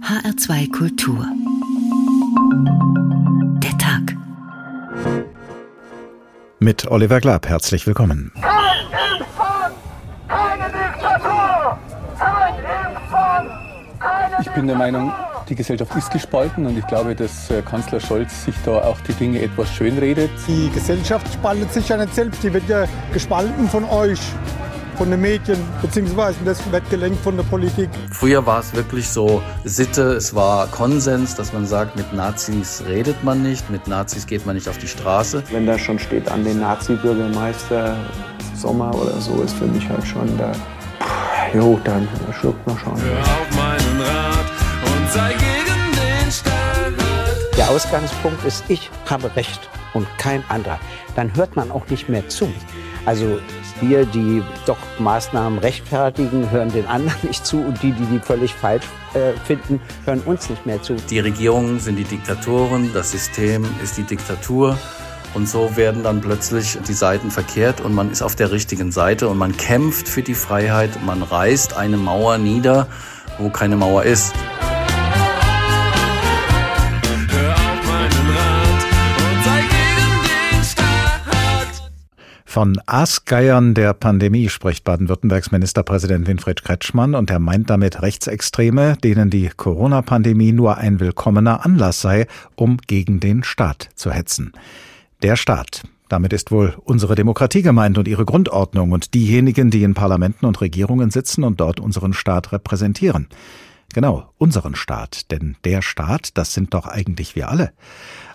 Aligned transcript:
HR2 0.00 0.72
Kultur. 0.72 1.24
Der 3.62 3.78
Tag. 3.78 4.16
Mit 6.58 6.90
Oliver 6.90 7.20
Glab 7.20 7.46
herzlich 7.46 7.86
willkommen. 7.86 8.32
Kein 8.34 8.50
Impfzwang, 9.18 9.72
keine 10.26 10.64
Diktatur! 10.64 11.78
Kein 12.18 12.54
Impfzwang, 12.56 13.48
keine 14.00 14.36
Ich 14.42 14.50
bin 14.50 14.66
der 14.66 14.76
Meinung, 14.76 15.12
die 15.48 15.54
Gesellschaft 15.54 15.94
ist 15.94 16.10
gespalten 16.10 16.66
und 16.66 16.76
ich 16.76 16.86
glaube, 16.88 17.14
dass 17.14 17.50
äh, 17.50 17.62
Kanzler 17.62 18.00
Scholz 18.00 18.46
sich 18.46 18.54
da 18.64 18.82
auch 18.82 19.00
die 19.02 19.12
Dinge 19.12 19.40
etwas 19.42 19.72
schönredet. 19.72 20.30
Die 20.48 20.70
Gesellschaft 20.70 21.32
spaltet 21.32 21.72
sich 21.72 21.88
ja 21.88 21.96
nicht 21.96 22.14
selbst, 22.14 22.42
die 22.42 22.52
wird 22.52 22.68
ja 22.68 22.86
gespalten 23.12 23.68
von 23.68 23.84
euch, 23.84 24.20
von 24.96 25.10
den 25.10 25.20
Medien, 25.20 25.58
beziehungsweise 25.82 26.38
das 26.44 26.60
wird 26.70 26.88
gelenkt 26.90 27.22
von 27.22 27.36
der 27.36 27.44
Politik. 27.44 27.88
Früher 28.10 28.44
war 28.46 28.60
es 28.60 28.74
wirklich 28.74 29.08
so 29.08 29.42
Sitte, 29.64 30.14
es 30.14 30.34
war 30.34 30.66
Konsens, 30.68 31.34
dass 31.34 31.52
man 31.52 31.66
sagt, 31.66 31.96
mit 31.96 32.12
Nazis 32.12 32.82
redet 32.86 33.22
man 33.24 33.42
nicht, 33.42 33.68
mit 33.70 33.86
Nazis 33.88 34.26
geht 34.26 34.46
man 34.46 34.54
nicht 34.54 34.68
auf 34.68 34.78
die 34.78 34.88
Straße. 34.88 35.42
Wenn 35.50 35.66
da 35.66 35.78
schon 35.78 35.98
steht 35.98 36.30
an 36.30 36.44
den 36.44 36.60
Nazi-Bürgermeister 36.60 37.96
Sommer 38.54 38.94
oder 38.94 39.20
so, 39.20 39.42
ist 39.42 39.54
für 39.54 39.66
mich 39.66 39.88
halt 39.88 40.06
schon 40.06 40.36
da, 40.38 40.52
pff, 40.52 41.54
jo, 41.54 41.78
dann 41.84 42.08
schluckt 42.38 42.66
man 42.66 42.78
schon. 42.78 42.92
auf 42.92 43.56
meinen 43.56 44.00
Rat 44.00 44.46
und 44.86 45.10
sei 45.12 45.32
gegen 45.32 45.92
den 45.92 46.30
Staat. 46.30 46.64
Der 47.56 47.70
Ausgangspunkt 47.70 48.44
ist, 48.44 48.64
ich 48.68 48.90
habe 49.08 49.34
Recht 49.36 49.68
und 49.92 50.06
kein 50.18 50.42
anderer. 50.48 50.78
Dann 51.14 51.34
hört 51.36 51.56
man 51.56 51.70
auch 51.70 51.86
nicht 51.88 52.08
mehr 52.08 52.28
zu. 52.28 52.52
Also 53.06 53.38
wir, 53.88 54.06
die 54.06 54.42
doch 54.66 54.78
Maßnahmen 54.98 55.58
rechtfertigen, 55.58 56.50
hören 56.50 56.72
den 56.72 56.86
anderen 56.86 57.28
nicht 57.28 57.44
zu 57.44 57.58
und 57.58 57.82
die, 57.82 57.92
die 57.92 58.06
die 58.06 58.18
völlig 58.18 58.54
falsch 58.54 58.84
äh, 59.14 59.32
finden, 59.44 59.80
hören 60.04 60.20
uns 60.20 60.48
nicht 60.50 60.66
mehr 60.66 60.82
zu. 60.82 60.96
Die 61.10 61.18
Regierungen 61.20 61.80
sind 61.80 61.96
die 61.96 62.04
Diktatoren, 62.04 62.90
das 62.92 63.12
System 63.12 63.64
ist 63.82 63.96
die 63.96 64.04
Diktatur. 64.04 64.78
Und 65.34 65.48
so 65.48 65.76
werden 65.76 66.04
dann 66.04 66.20
plötzlich 66.20 66.78
die 66.86 66.92
Seiten 66.92 67.32
verkehrt 67.32 67.80
und 67.80 67.92
man 67.92 68.08
ist 68.08 68.22
auf 68.22 68.36
der 68.36 68.52
richtigen 68.52 68.92
Seite 68.92 69.28
und 69.28 69.36
man 69.36 69.56
kämpft 69.56 70.08
für 70.08 70.22
die 70.22 70.34
Freiheit, 70.34 70.90
man 71.04 71.24
reißt 71.24 71.76
eine 71.76 71.96
Mauer 71.96 72.38
nieder, 72.38 72.86
wo 73.38 73.50
keine 73.50 73.76
Mauer 73.76 74.04
ist. 74.04 74.32
Von 82.54 82.80
Aasgeiern 82.86 83.74
der 83.74 83.94
Pandemie 83.94 84.48
spricht 84.48 84.84
Baden-Württembergs 84.84 85.50
Ministerpräsident 85.50 86.28
Winfried 86.28 86.62
Kretschmann 86.62 87.16
und 87.16 87.28
er 87.28 87.40
meint 87.40 87.68
damit 87.68 88.00
Rechtsextreme, 88.00 88.96
denen 89.02 89.28
die 89.28 89.48
Corona-Pandemie 89.48 90.52
nur 90.52 90.78
ein 90.78 91.00
willkommener 91.00 91.66
Anlass 91.66 92.00
sei, 92.00 92.28
um 92.54 92.76
gegen 92.86 93.18
den 93.18 93.42
Staat 93.42 93.88
zu 93.96 94.12
hetzen. 94.12 94.52
Der 95.24 95.34
Staat. 95.34 95.82
Damit 96.08 96.32
ist 96.32 96.52
wohl 96.52 96.76
unsere 96.84 97.16
Demokratie 97.16 97.62
gemeint 97.62 97.98
und 97.98 98.06
ihre 98.06 98.24
Grundordnung 98.24 98.92
und 98.92 99.14
diejenigen, 99.14 99.72
die 99.72 99.82
in 99.82 99.94
Parlamenten 99.94 100.46
und 100.46 100.60
Regierungen 100.60 101.10
sitzen 101.10 101.42
und 101.42 101.58
dort 101.58 101.80
unseren 101.80 102.12
Staat 102.12 102.52
repräsentieren. 102.52 103.26
Genau, 103.94 104.28
unseren 104.38 104.74
Staat. 104.74 105.30
Denn 105.30 105.56
der 105.64 105.80
Staat, 105.80 106.36
das 106.36 106.52
sind 106.52 106.74
doch 106.74 106.86
eigentlich 106.86 107.36
wir 107.36 107.48
alle. 107.48 107.72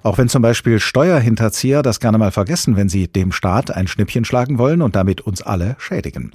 Auch 0.03 0.17
wenn 0.17 0.29
zum 0.29 0.41
Beispiel 0.41 0.79
Steuerhinterzieher 0.79 1.83
das 1.83 1.99
gerne 1.99 2.17
mal 2.17 2.31
vergessen, 2.31 2.77
wenn 2.77 2.88
sie 2.88 3.09
dem 3.09 3.33
Staat 3.33 3.69
ein 3.69 3.87
Schnippchen 3.87 4.23
schlagen 4.23 4.57
wollen 4.57 4.81
und 4.81 4.95
damit 4.95 5.19
uns 5.19 5.41
alle 5.41 5.75
schädigen. 5.77 6.31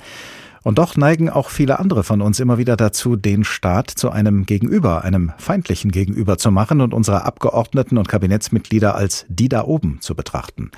Und 0.63 0.79
doch 0.79 0.97
neigen 0.97 1.31
auch 1.31 1.49
viele 1.49 1.79
andere 1.79 2.05
von 2.05 2.21
uns 2.21 2.39
immer 2.39 2.59
wieder 2.59 2.77
dazu, 2.77 3.17
den 3.17 3.45
Staat 3.45 3.91
zu 3.91 4.11
einem 4.11 4.45
Gegenüber, 4.45 5.05
einem 5.05 5.33
feindlichen 5.39 5.91
Gegenüber 5.91 6.37
zu 6.37 6.51
machen 6.51 6.83
und 6.83 6.93
unsere 6.93 7.25
Abgeordneten 7.25 7.97
und 7.97 8.09
Kabinettsmitglieder 8.09 8.95
als 8.95 9.25
die 9.29 9.49
da 9.49 9.65
oben 9.65 10.03
zu 10.03 10.15
betrachten. 10.15 10.71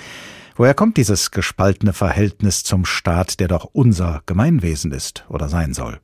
Woher 0.58 0.72
kommt 0.72 0.96
dieses 0.96 1.32
gespaltene 1.32 1.92
Verhältnis 1.92 2.64
zum 2.64 2.86
Staat, 2.86 3.40
der 3.40 3.48
doch 3.48 3.68
unser 3.74 4.22
Gemeinwesen 4.24 4.90
ist 4.90 5.26
oder 5.28 5.50
sein 5.50 5.74
soll? 5.74 6.00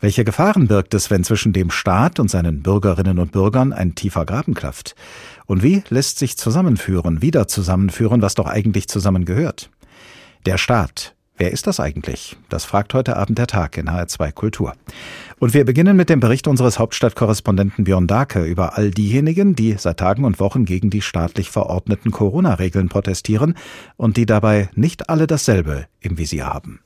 Welche 0.00 0.24
Gefahren 0.24 0.68
birgt 0.68 0.94
es, 0.94 1.10
wenn 1.10 1.22
zwischen 1.22 1.52
dem 1.52 1.70
Staat 1.70 2.18
und 2.18 2.30
seinen 2.30 2.62
Bürgerinnen 2.62 3.18
und 3.18 3.32
Bürgern 3.32 3.74
ein 3.74 3.94
tiefer 3.94 4.24
Graben 4.24 4.54
klafft? 4.54 4.94
Und 5.44 5.62
wie 5.62 5.82
lässt 5.90 6.18
sich 6.18 6.38
zusammenführen, 6.38 7.20
wieder 7.20 7.46
zusammenführen, 7.46 8.22
was 8.22 8.34
doch 8.34 8.46
eigentlich 8.46 8.88
zusammengehört? 8.88 9.68
Der 10.46 10.56
Staat. 10.56 11.14
Wer 11.40 11.52
ist 11.52 11.66
das 11.66 11.80
eigentlich? 11.80 12.36
Das 12.50 12.66
fragt 12.66 12.92
heute 12.92 13.16
Abend 13.16 13.38
der 13.38 13.46
Tag 13.46 13.78
in 13.78 13.88
HR2 13.88 14.30
Kultur. 14.30 14.74
Und 15.38 15.54
wir 15.54 15.64
beginnen 15.64 15.96
mit 15.96 16.10
dem 16.10 16.20
Bericht 16.20 16.46
unseres 16.46 16.78
Hauptstadtkorrespondenten 16.78 17.84
Björn 17.84 18.06
Dake 18.06 18.44
über 18.44 18.76
all 18.76 18.90
diejenigen, 18.90 19.54
die 19.54 19.72
seit 19.78 19.96
Tagen 19.96 20.26
und 20.26 20.38
Wochen 20.38 20.66
gegen 20.66 20.90
die 20.90 21.00
staatlich 21.00 21.48
verordneten 21.48 22.10
Corona-Regeln 22.10 22.90
protestieren 22.90 23.54
und 23.96 24.18
die 24.18 24.26
dabei 24.26 24.68
nicht 24.74 25.08
alle 25.08 25.26
dasselbe 25.26 25.86
im 26.00 26.18
Visier 26.18 26.44
haben. 26.44 26.80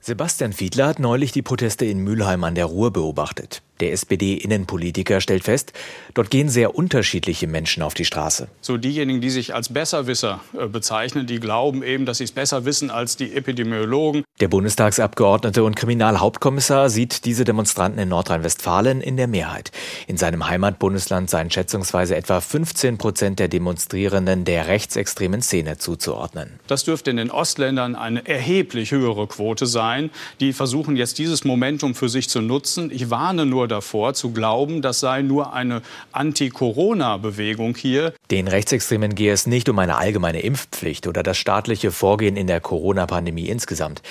Sebastian 0.00 0.52
Fiedler 0.52 0.88
hat 0.88 0.98
neulich 0.98 1.30
die 1.30 1.42
Proteste 1.42 1.84
in 1.84 2.00
Mülheim 2.00 2.42
an 2.42 2.56
der 2.56 2.64
Ruhr 2.64 2.92
beobachtet. 2.92 3.62
Der 3.82 3.92
SPD-Innenpolitiker 3.94 5.20
stellt 5.20 5.42
fest, 5.42 5.72
dort 6.14 6.30
gehen 6.30 6.48
sehr 6.48 6.76
unterschiedliche 6.76 7.48
Menschen 7.48 7.82
auf 7.82 7.94
die 7.94 8.04
Straße. 8.04 8.46
So 8.60 8.76
diejenigen, 8.76 9.20
die 9.20 9.30
sich 9.30 9.56
als 9.56 9.70
Besserwisser 9.70 10.40
äh, 10.56 10.68
bezeichnen, 10.68 11.26
die 11.26 11.40
glauben 11.40 11.82
eben, 11.82 12.06
dass 12.06 12.18
sie 12.18 12.24
es 12.24 12.30
besser 12.30 12.64
wissen 12.64 12.92
als 12.92 13.16
die 13.16 13.34
Epidemiologen. 13.34 14.22
Der 14.40 14.46
Bundestagsabgeordnete 14.46 15.64
und 15.64 15.74
Kriminalhauptkommissar 15.74 16.90
sieht 16.90 17.24
diese 17.24 17.42
Demonstranten 17.42 18.00
in 18.00 18.08
Nordrhein-Westfalen 18.08 19.00
in 19.00 19.16
der 19.16 19.26
Mehrheit. 19.26 19.72
In 20.06 20.16
seinem 20.16 20.48
Heimatbundesland 20.48 21.28
seien 21.28 21.50
schätzungsweise 21.50 22.14
etwa 22.14 22.40
15 22.40 22.98
Prozent 22.98 23.40
der 23.40 23.48
Demonstrierenden 23.48 24.44
der 24.44 24.68
rechtsextremen 24.68 25.42
Szene 25.42 25.78
zuzuordnen. 25.78 26.60
Das 26.68 26.84
dürfte 26.84 27.10
in 27.10 27.16
den 27.16 27.32
Ostländern 27.32 27.96
eine 27.96 28.28
erheblich 28.28 28.92
höhere 28.92 29.26
Quote 29.26 29.66
sein. 29.66 30.10
Die 30.38 30.52
versuchen 30.52 30.94
jetzt 30.94 31.18
dieses 31.18 31.44
Momentum 31.44 31.96
für 31.96 32.08
sich 32.08 32.28
zu 32.28 32.40
nutzen. 32.40 32.92
Ich 32.92 33.10
warne 33.10 33.44
nur 33.44 33.71
davor, 33.72 34.14
zu 34.14 34.30
glauben, 34.32 34.82
das 34.82 35.00
sei 35.00 35.22
nur 35.22 35.52
eine 35.52 35.82
Anti-Corona-Bewegung 36.12 37.74
hier. 37.74 38.12
Den 38.30 38.46
Rechtsextremen 38.46 39.14
gehe 39.14 39.32
es 39.32 39.46
nicht 39.46 39.68
um 39.68 39.78
eine 39.78 39.96
allgemeine 39.96 40.40
Impfpflicht 40.40 41.06
oder 41.06 41.22
das 41.22 41.38
staatliche 41.38 41.90
Vorgehen 41.90 42.36
in 42.36 42.46
der 42.46 42.60
Corona-Pandemie 42.60 43.48
insgesamt. 43.48 44.02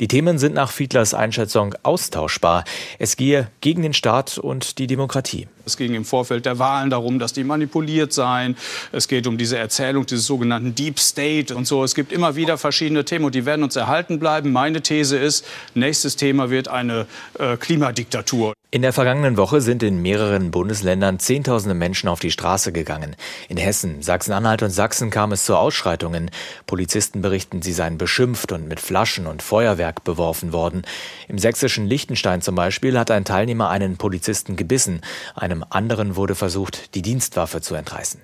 Die 0.00 0.06
Themen 0.06 0.38
sind 0.38 0.54
nach 0.54 0.70
Fiedlers 0.70 1.12
Einschätzung 1.12 1.74
austauschbar. 1.82 2.62
Es 3.00 3.16
gehe 3.16 3.48
gegen 3.60 3.82
den 3.82 3.94
Staat 3.94 4.38
und 4.38 4.78
die 4.78 4.86
Demokratie. 4.86 5.48
Es 5.66 5.76
ging 5.76 5.94
im 5.94 6.04
Vorfeld 6.04 6.46
der 6.46 6.60
Wahlen 6.60 6.88
darum, 6.88 7.18
dass 7.18 7.32
die 7.32 7.42
manipuliert 7.42 8.12
seien. 8.12 8.56
Es 8.92 9.08
geht 9.08 9.26
um 9.26 9.38
diese 9.38 9.58
Erzählung 9.58 10.06
dieses 10.06 10.26
sogenannten 10.26 10.76
Deep 10.76 11.00
State 11.00 11.52
und 11.52 11.66
so. 11.66 11.82
Es 11.82 11.96
gibt 11.96 12.12
immer 12.12 12.36
wieder 12.36 12.58
verschiedene 12.58 13.04
Themen 13.04 13.24
und 13.24 13.34
die 13.34 13.44
werden 13.44 13.64
uns 13.64 13.74
erhalten 13.74 14.20
bleiben. 14.20 14.52
Meine 14.52 14.82
These 14.82 15.16
ist, 15.16 15.44
nächstes 15.74 16.14
Thema 16.14 16.48
wird 16.48 16.68
eine 16.68 17.06
äh, 17.40 17.56
Klimadiktatur. 17.56 18.54
In 18.70 18.82
der 18.82 18.92
vergangenen 18.92 19.38
Woche 19.38 19.62
sind 19.62 19.82
in 19.82 20.02
mehreren 20.02 20.50
Bundesländern 20.50 21.18
Zehntausende 21.18 21.74
Menschen 21.74 22.06
auf 22.06 22.20
die 22.20 22.30
Straße 22.30 22.70
gegangen. 22.70 23.16
In 23.48 23.56
Hessen, 23.56 24.02
Sachsen-Anhalt 24.02 24.62
und 24.62 24.68
Sachsen 24.68 25.08
kam 25.08 25.32
es 25.32 25.46
zu 25.46 25.56
Ausschreitungen. 25.56 26.30
Polizisten 26.66 27.22
berichten, 27.22 27.62
sie 27.62 27.72
seien 27.72 27.96
beschimpft 27.96 28.52
und 28.52 28.68
mit 28.68 28.78
Flaschen 28.78 29.26
und 29.26 29.40
Feuerwerk 29.40 30.04
beworfen 30.04 30.52
worden. 30.52 30.82
Im 31.28 31.38
sächsischen 31.38 31.86
Liechtenstein 31.86 32.42
zum 32.42 32.56
Beispiel 32.56 32.98
hat 32.98 33.10
ein 33.10 33.24
Teilnehmer 33.24 33.70
einen 33.70 33.96
Polizisten 33.96 34.54
gebissen. 34.54 35.00
Einem 35.34 35.64
anderen 35.70 36.14
wurde 36.16 36.34
versucht, 36.34 36.94
die 36.94 37.00
Dienstwaffe 37.00 37.62
zu 37.62 37.74
entreißen. 37.74 38.20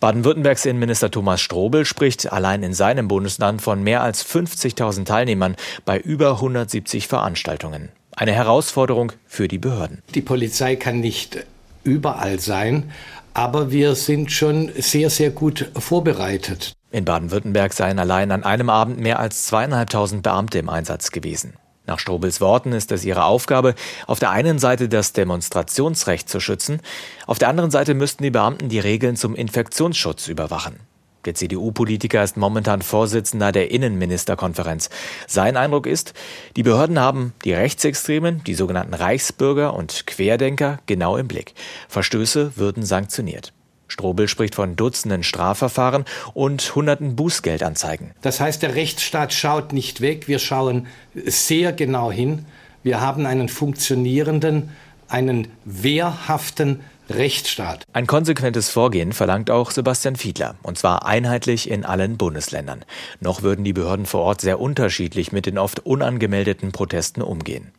Baden-Württembergs 0.00 0.66
Innenminister 0.66 1.12
Thomas 1.12 1.40
Strobel 1.40 1.84
spricht 1.84 2.32
allein 2.32 2.64
in 2.64 2.74
seinem 2.74 3.06
Bundesland 3.06 3.62
von 3.62 3.84
mehr 3.84 4.02
als 4.02 4.26
50.000 4.26 5.04
Teilnehmern 5.04 5.54
bei 5.84 6.00
über 6.00 6.32
170 6.32 7.06
Veranstaltungen. 7.06 7.90
Eine 8.18 8.32
Herausforderung 8.32 9.12
für 9.28 9.46
die 9.46 9.58
Behörden. 9.58 10.02
Die 10.12 10.22
Polizei 10.22 10.74
kann 10.74 10.98
nicht 10.98 11.46
überall 11.84 12.40
sein, 12.40 12.90
aber 13.32 13.70
wir 13.70 13.94
sind 13.94 14.32
schon 14.32 14.72
sehr, 14.76 15.08
sehr 15.08 15.30
gut 15.30 15.70
vorbereitet. 15.78 16.72
In 16.90 17.04
Baden-Württemberg 17.04 17.72
seien 17.72 18.00
allein 18.00 18.32
an 18.32 18.42
einem 18.42 18.70
Abend 18.70 18.98
mehr 18.98 19.20
als 19.20 19.46
zweieinhalbtausend 19.46 20.24
Beamte 20.24 20.58
im 20.58 20.68
Einsatz 20.68 21.12
gewesen. 21.12 21.52
Nach 21.86 22.00
Strobels 22.00 22.40
Worten 22.40 22.72
ist 22.72 22.90
es 22.90 23.04
ihre 23.04 23.22
Aufgabe, 23.22 23.76
auf 24.08 24.18
der 24.18 24.30
einen 24.30 24.58
Seite 24.58 24.88
das 24.88 25.12
Demonstrationsrecht 25.12 26.28
zu 26.28 26.40
schützen, 26.40 26.80
auf 27.28 27.38
der 27.38 27.48
anderen 27.48 27.70
Seite 27.70 27.94
müssten 27.94 28.24
die 28.24 28.30
Beamten 28.30 28.68
die 28.68 28.80
Regeln 28.80 29.14
zum 29.14 29.36
Infektionsschutz 29.36 30.26
überwachen. 30.26 30.80
Der 31.24 31.34
CDU-Politiker 31.34 32.22
ist 32.22 32.36
momentan 32.36 32.82
Vorsitzender 32.82 33.52
der 33.52 33.70
Innenministerkonferenz. 33.70 34.88
Sein 35.26 35.56
Eindruck 35.56 35.86
ist, 35.86 36.14
die 36.56 36.62
Behörden 36.62 36.98
haben 36.98 37.32
die 37.44 37.52
Rechtsextremen, 37.52 38.42
die 38.44 38.54
sogenannten 38.54 38.94
Reichsbürger 38.94 39.74
und 39.74 40.06
Querdenker 40.06 40.78
genau 40.86 41.16
im 41.16 41.28
Blick. 41.28 41.54
Verstöße 41.88 42.52
würden 42.56 42.84
sanktioniert. 42.84 43.52
Strobel 43.88 44.28
spricht 44.28 44.54
von 44.54 44.76
Dutzenden 44.76 45.22
Strafverfahren 45.22 46.04
und 46.34 46.74
Hunderten 46.74 47.16
Bußgeldanzeigen. 47.16 48.12
Das 48.20 48.38
heißt, 48.38 48.62
der 48.62 48.74
Rechtsstaat 48.74 49.32
schaut 49.32 49.72
nicht 49.72 50.00
weg, 50.00 50.28
wir 50.28 50.38
schauen 50.38 50.86
sehr 51.14 51.72
genau 51.72 52.12
hin. 52.12 52.44
Wir 52.82 53.00
haben 53.00 53.26
einen 53.26 53.48
funktionierenden 53.48 54.70
einen 55.08 55.48
wehrhaften 55.64 56.80
Rechtsstaat. 57.10 57.84
Ein 57.92 58.06
konsequentes 58.06 58.68
Vorgehen 58.70 59.12
verlangt 59.12 59.50
auch 59.50 59.70
Sebastian 59.70 60.16
Fiedler, 60.16 60.56
und 60.62 60.78
zwar 60.78 61.06
einheitlich 61.06 61.70
in 61.70 61.84
allen 61.84 62.16
Bundesländern. 62.16 62.84
Noch 63.20 63.42
würden 63.42 63.64
die 63.64 63.72
Behörden 63.72 64.06
vor 64.06 64.22
Ort 64.22 64.40
sehr 64.40 64.60
unterschiedlich 64.60 65.32
mit 65.32 65.46
den 65.46 65.58
oft 65.58 65.80
unangemeldeten 65.86 66.72
Protesten 66.72 67.22
umgehen. 67.22 67.72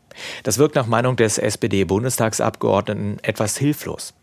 Das 0.43 0.57
wirkt 0.57 0.75
nach 0.75 0.87
Meinung 0.87 1.15
des 1.15 1.37
SPD-Bundestagsabgeordneten 1.37 3.23
etwas 3.23 3.57
hilflos. 3.57 4.13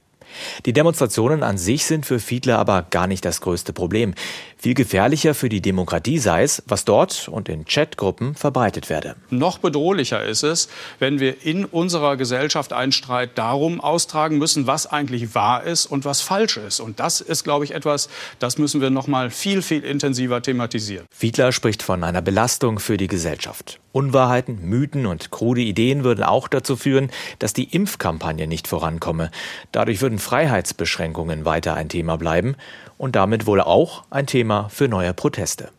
Die 0.64 0.72
Demonstrationen 0.72 1.42
an 1.42 1.58
sich 1.58 1.84
sind 1.84 2.06
für 2.06 2.18
Fiedler 2.18 2.58
aber 2.58 2.86
gar 2.90 3.06
nicht 3.06 3.24
das 3.24 3.40
größte 3.40 3.72
Problem. 3.72 4.14
Viel 4.58 4.74
gefährlicher 4.74 5.34
für 5.34 5.48
die 5.48 5.60
Demokratie 5.60 6.18
sei 6.18 6.42
es, 6.42 6.62
was 6.66 6.84
dort 6.84 7.28
und 7.28 7.48
in 7.48 7.66
Chatgruppen 7.66 8.34
verbreitet 8.34 8.88
werde. 8.88 9.16
Noch 9.30 9.58
bedrohlicher 9.58 10.24
ist 10.24 10.42
es, 10.42 10.68
wenn 10.98 11.20
wir 11.20 11.44
in 11.44 11.64
unserer 11.64 12.16
Gesellschaft 12.16 12.72
einen 12.72 12.92
Streit 12.92 13.36
darum 13.36 13.80
austragen 13.80 14.38
müssen, 14.38 14.66
was 14.66 14.86
eigentlich 14.86 15.34
wahr 15.34 15.64
ist 15.64 15.86
und 15.86 16.04
was 16.04 16.20
falsch 16.20 16.56
ist. 16.56 16.80
Und 16.80 17.00
das 17.00 17.20
ist, 17.20 17.44
glaube 17.44 17.64
ich, 17.64 17.74
etwas, 17.74 18.08
das 18.38 18.56
müssen 18.56 18.80
wir 18.80 18.90
noch 18.90 19.06
mal 19.06 19.30
viel, 19.30 19.62
viel 19.62 19.84
intensiver 19.84 20.40
thematisieren. 20.40 21.06
Fiedler 21.10 21.52
spricht 21.52 21.82
von 21.82 22.02
einer 22.02 22.22
Belastung 22.22 22.78
für 22.78 22.96
die 22.96 23.08
Gesellschaft. 23.08 23.78
Unwahrheiten, 23.96 24.58
Mythen 24.68 25.06
und 25.06 25.30
krude 25.30 25.62
Ideen 25.62 26.04
würden 26.04 26.22
auch 26.22 26.48
dazu 26.48 26.76
führen, 26.76 27.10
dass 27.38 27.54
die 27.54 27.74
Impfkampagne 27.74 28.46
nicht 28.46 28.68
vorankomme. 28.68 29.30
Dadurch 29.72 30.02
würden 30.02 30.18
Freiheitsbeschränkungen 30.18 31.46
weiter 31.46 31.72
ein 31.76 31.88
Thema 31.88 32.18
bleiben 32.18 32.56
und 32.98 33.16
damit 33.16 33.46
wohl 33.46 33.62
auch 33.62 34.04
ein 34.10 34.26
Thema 34.26 34.68
für 34.68 34.86
neue 34.86 35.14
Proteste. 35.14 35.70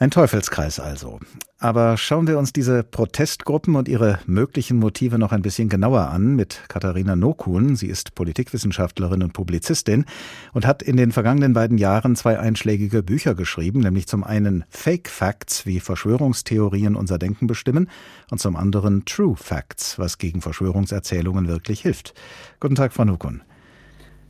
Ein 0.00 0.12
Teufelskreis 0.12 0.78
also. 0.78 1.18
Aber 1.58 1.96
schauen 1.96 2.28
wir 2.28 2.38
uns 2.38 2.52
diese 2.52 2.84
Protestgruppen 2.84 3.74
und 3.74 3.88
ihre 3.88 4.20
möglichen 4.26 4.78
Motive 4.78 5.18
noch 5.18 5.32
ein 5.32 5.42
bisschen 5.42 5.68
genauer 5.68 6.10
an 6.10 6.36
mit 6.36 6.62
Katharina 6.68 7.16
Nokun. 7.16 7.74
Sie 7.74 7.88
ist 7.88 8.14
Politikwissenschaftlerin 8.14 9.24
und 9.24 9.32
Publizistin 9.32 10.04
und 10.52 10.68
hat 10.68 10.84
in 10.84 10.96
den 10.96 11.10
vergangenen 11.10 11.52
beiden 11.52 11.78
Jahren 11.78 12.14
zwei 12.14 12.38
einschlägige 12.38 13.02
Bücher 13.02 13.34
geschrieben, 13.34 13.80
nämlich 13.80 14.06
zum 14.06 14.22
einen 14.22 14.64
Fake 14.70 15.08
Facts, 15.08 15.66
wie 15.66 15.80
Verschwörungstheorien 15.80 16.94
unser 16.94 17.18
Denken 17.18 17.48
bestimmen, 17.48 17.90
und 18.30 18.38
zum 18.38 18.54
anderen 18.54 19.04
True 19.04 19.34
Facts, 19.36 19.98
was 19.98 20.18
gegen 20.18 20.42
Verschwörungserzählungen 20.42 21.48
wirklich 21.48 21.80
hilft. 21.80 22.14
Guten 22.60 22.76
Tag, 22.76 22.92
Frau 22.92 23.04
Nokun. 23.04 23.42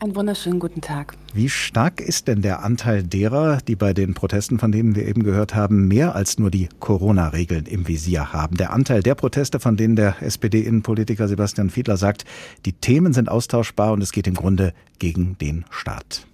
Einen 0.00 0.14
wunderschönen 0.14 0.60
guten 0.60 0.80
Tag. 0.80 1.16
Wie 1.34 1.48
stark 1.48 2.00
ist 2.00 2.28
denn 2.28 2.40
der 2.40 2.62
Anteil 2.62 3.02
derer, 3.02 3.58
die 3.66 3.74
bei 3.74 3.92
den 3.92 4.14
Protesten, 4.14 4.60
von 4.60 4.70
denen 4.70 4.94
wir 4.94 5.04
eben 5.08 5.24
gehört 5.24 5.56
haben, 5.56 5.88
mehr 5.88 6.14
als 6.14 6.38
nur 6.38 6.52
die 6.52 6.68
Corona-Regeln 6.78 7.66
im 7.66 7.88
Visier 7.88 8.32
haben? 8.32 8.56
Der 8.56 8.72
Anteil 8.72 9.02
der 9.02 9.16
Proteste, 9.16 9.58
von 9.58 9.76
denen 9.76 9.96
der 9.96 10.22
SPD-Innenpolitiker 10.22 11.26
Sebastian 11.26 11.68
Fiedler 11.68 11.96
sagt, 11.96 12.24
die 12.64 12.74
Themen 12.74 13.12
sind 13.12 13.28
austauschbar 13.28 13.90
und 13.90 14.00
es 14.00 14.12
geht 14.12 14.28
im 14.28 14.34
Grunde 14.34 14.72
gegen 15.00 15.36
den 15.38 15.64
Staat. 15.70 16.28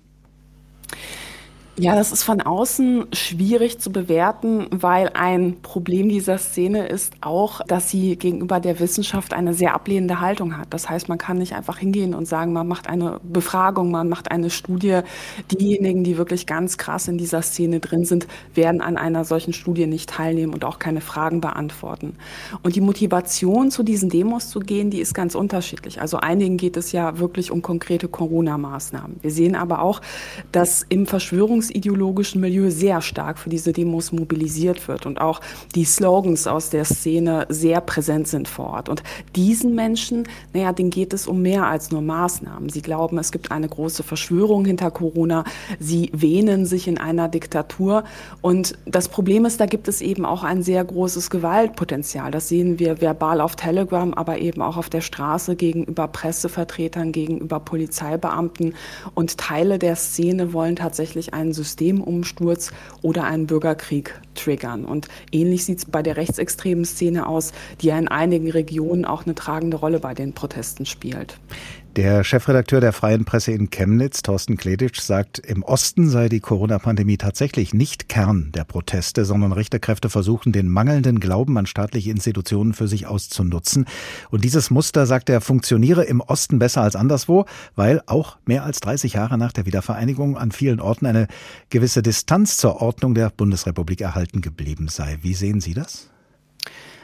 Ja, 1.76 1.97
das 1.97 2.12
ist 2.12 2.23
von 2.23 2.41
außen 2.41 3.06
schwierig 3.12 3.81
zu 3.81 3.91
bewerten, 3.91 4.69
weil 4.71 5.11
ein 5.15 5.56
Problem 5.61 6.09
dieser 6.09 6.38
Szene 6.38 6.87
ist 6.87 7.15
auch, 7.21 7.62
dass 7.67 7.91
sie 7.91 8.15
gegenüber 8.15 8.61
der 8.61 8.79
Wissenschaft 8.79 9.35
eine 9.35 9.55
sehr 9.55 9.75
ablehnende 9.75 10.21
Haltung 10.21 10.56
hat. 10.56 10.69
Das 10.71 10.88
heißt, 10.88 11.09
man 11.09 11.19
kann 11.19 11.37
nicht 11.38 11.53
einfach 11.56 11.79
hingehen 11.79 12.15
und 12.15 12.29
sagen, 12.29 12.53
man 12.53 12.69
macht 12.69 12.88
eine 12.88 13.19
Befragung, 13.25 13.91
man 13.91 14.09
macht 14.09 14.31
eine 14.31 14.50
Studie. 14.50 15.00
Diejenigen, 15.50 16.05
die 16.05 16.17
wirklich 16.17 16.47
ganz 16.47 16.79
krass 16.79 17.09
in 17.09 17.19
dieser 17.19 17.43
Szene 17.43 17.81
drin 17.81 18.05
sind, 18.05 18.29
werden 18.55 18.81
an 18.81 18.97
einer 18.97 19.25
solchen 19.25 19.53
Studie 19.53 19.88
nicht 19.88 20.11
teilnehmen 20.11 20.55
und 20.55 20.65
auch 20.65 20.79
keine 20.79 21.00
Fragen 21.00 21.41
beantworten. 21.41 22.15
Und 22.62 22.77
die 22.77 22.81
Motivation, 22.82 23.73
zu 23.73 23.82
diesen 23.82 24.11
Demos 24.11 24.49
zu 24.49 24.61
gehen, 24.61 24.91
die 24.91 25.00
ist 25.00 25.12
ganz 25.12 25.35
unterschiedlich. 25.35 26.00
Also 26.00 26.19
einigen 26.19 26.56
geht 26.56 26.77
es 26.77 26.93
ja 26.93 27.19
wirklich 27.19 27.50
um 27.50 27.62
konkrete 27.62 28.06
Corona-Maßnahmen. 28.06 29.17
Wir 29.23 29.32
sehen 29.32 29.56
aber 29.56 29.82
auch, 29.82 30.00
dass 30.53 30.87
im 30.88 31.06
Verschwörungs 31.06 31.64
verschwörungsideologischen 31.65 32.41
Milieu 32.41 32.71
sehr 32.71 33.01
stark 33.01 33.39
für 33.39 33.51
diese 33.51 33.73
Demos 33.73 34.13
mobilisiert 34.13 34.87
wird 34.89 35.07
und 35.07 35.21
auch 35.21 35.41
die 35.75 35.85
Slogans 35.85 36.47
aus 36.47 36.71
der 36.71 36.85
Szene 36.85 37.47
sehr 37.49 37.81
präsent 37.81 38.29
sind 38.29 38.49
vor 38.49 38.67
Ort. 38.67 38.89
Und 38.89 39.03
diesen 39.37 39.75
Menschen, 39.75 40.25
naja, 40.53 40.73
denen 40.73 40.91
geht 40.91 41.13
es 41.13 41.27
um 41.27 41.43
mehr 41.43 41.67
als 41.67 41.91
nur 41.91 42.03
Maßnahmen. 42.03 42.69
Sie 42.69 42.83
glauben, 42.83 43.19
es 43.19 43.33
gibt 43.33 43.51
eine 43.51 43.69
große 43.69 44.03
Verschwörung 44.03 44.65
hinter 44.65 44.91
Corona. 44.91 45.45
Sie 45.79 46.11
wähnen 46.13 46.67
sich 46.67 46.89
in 46.89 46.99
einer 46.99 47.29
Diktatur. 47.29 48.05
Und 48.41 48.77
das 48.85 49.09
Problem 49.09 49.45
ist, 49.45 49.61
da 49.61 49.67
gibt 49.67 49.89
es 49.89 50.01
eben 50.01 50.25
auch 50.25 50.45
ein 50.45 50.63
sehr 50.63 50.85
großes 50.85 51.31
Gewaltpotenzial. 51.31 52.31
Das 52.31 52.49
sehen 52.49 52.79
wir 52.79 53.01
verbal 53.01 53.41
auf 53.41 53.57
Telegram, 53.57 54.13
aber 54.15 54.39
eben 54.39 54.63
auch 54.63 54.77
auf 54.77 54.91
der 54.91 55.01
Straße 55.01 55.57
gegenüber 55.57 56.09
Pressevertretern, 56.09 57.13
gegenüber 57.13 57.61
Polizeibeamten. 57.61 58.75
Und 59.15 59.39
Teile 59.39 59.79
der 59.79 59.97
Szene 59.97 60.53
wollen 60.53 60.77
tatsächlich 60.77 61.35
einen 61.35 61.54
Systemumsturz 61.55 62.73
oder 63.01 63.25
einen 63.25 63.47
Bürgerkrieg 63.47 64.21
triggern. 64.35 64.85
Und 64.85 65.09
ähnlich 65.33 65.65
sieht 65.65 65.79
es 65.79 65.85
bei 65.87 66.03
der 66.03 66.19
rechtsextremen 66.19 66.85
Szene 66.85 67.27
aus, 67.27 67.53
die 67.81 67.87
ja 67.87 67.99
in 67.99 68.09
einigen 68.09 68.51
Regionen 68.51 69.06
auch 69.06 69.25
eine 69.25 69.35
tragende 69.35 69.79
Rolle 69.79 70.01
bei 70.01 70.12
den 70.12 70.35
Protesten 70.35 70.85
spielt. 70.85 71.39
Der 71.96 72.25
Chefredakteur 72.25 72.81
der 72.81 72.93
Freien 72.93 73.25
Presse 73.25 73.52
in 73.52 73.70
Chemnitz, 73.70 74.23
Thorsten 74.23 74.56
Kleditsch, 74.56 75.00
sagt, 75.00 75.38
im 75.38 75.62
Osten 75.62 76.08
sei 76.08 76.29
die 76.29 76.41
Corona-Pandemie 76.41 77.19
tatsächlich 77.19 77.73
nicht 77.73 78.08
Kern 78.08 78.50
der 78.52 78.64
Proteste, 78.64 79.25
sondern 79.25 79.52
rechte 79.52 79.79
Kräfte 79.79 80.11
versuchen, 80.11 80.50
den 80.50 80.67
mangelnden 80.67 81.20
Glauben 81.20 81.56
an 81.56 81.67
staatliche 81.67 82.11
Institutionen 82.11 82.75
für 82.75 82.88
sich 82.88 83.06
auszunutzen. 83.06 83.87
Und 84.31 84.43
dieses 84.43 84.70
Muster, 84.70 85.06
sagt 85.06 85.31
er, 85.31 85.41
funktioniere 85.41 86.02
im 86.02 86.20
Osten 86.20 86.58
besser 86.58 86.82
als 86.82 86.96
anderswo, 86.96 87.44
weil 87.76 88.02
auch 88.06 88.38
mehr 88.44 88.64
als 88.64 88.81
30 88.81 89.12
Jahre 89.12 89.38
nach 89.38 89.52
der 89.52 89.64
Wiedervereinigung 89.64 90.37
an 90.37 90.50
vielen 90.50 90.81
Orten 90.81 91.06
eine 91.06 91.29
gewisse 91.70 92.02
Distanz 92.02 92.56
zur 92.56 92.82
Ordnung 92.82 93.14
der 93.14 93.31
Bundesrepublik 93.31 94.00
erhalten 94.00 94.41
geblieben 94.41 94.88
sei. 94.88 95.19
Wie 95.23 95.35
sehen 95.35 95.61
Sie 95.61 95.75
das? 95.75 96.11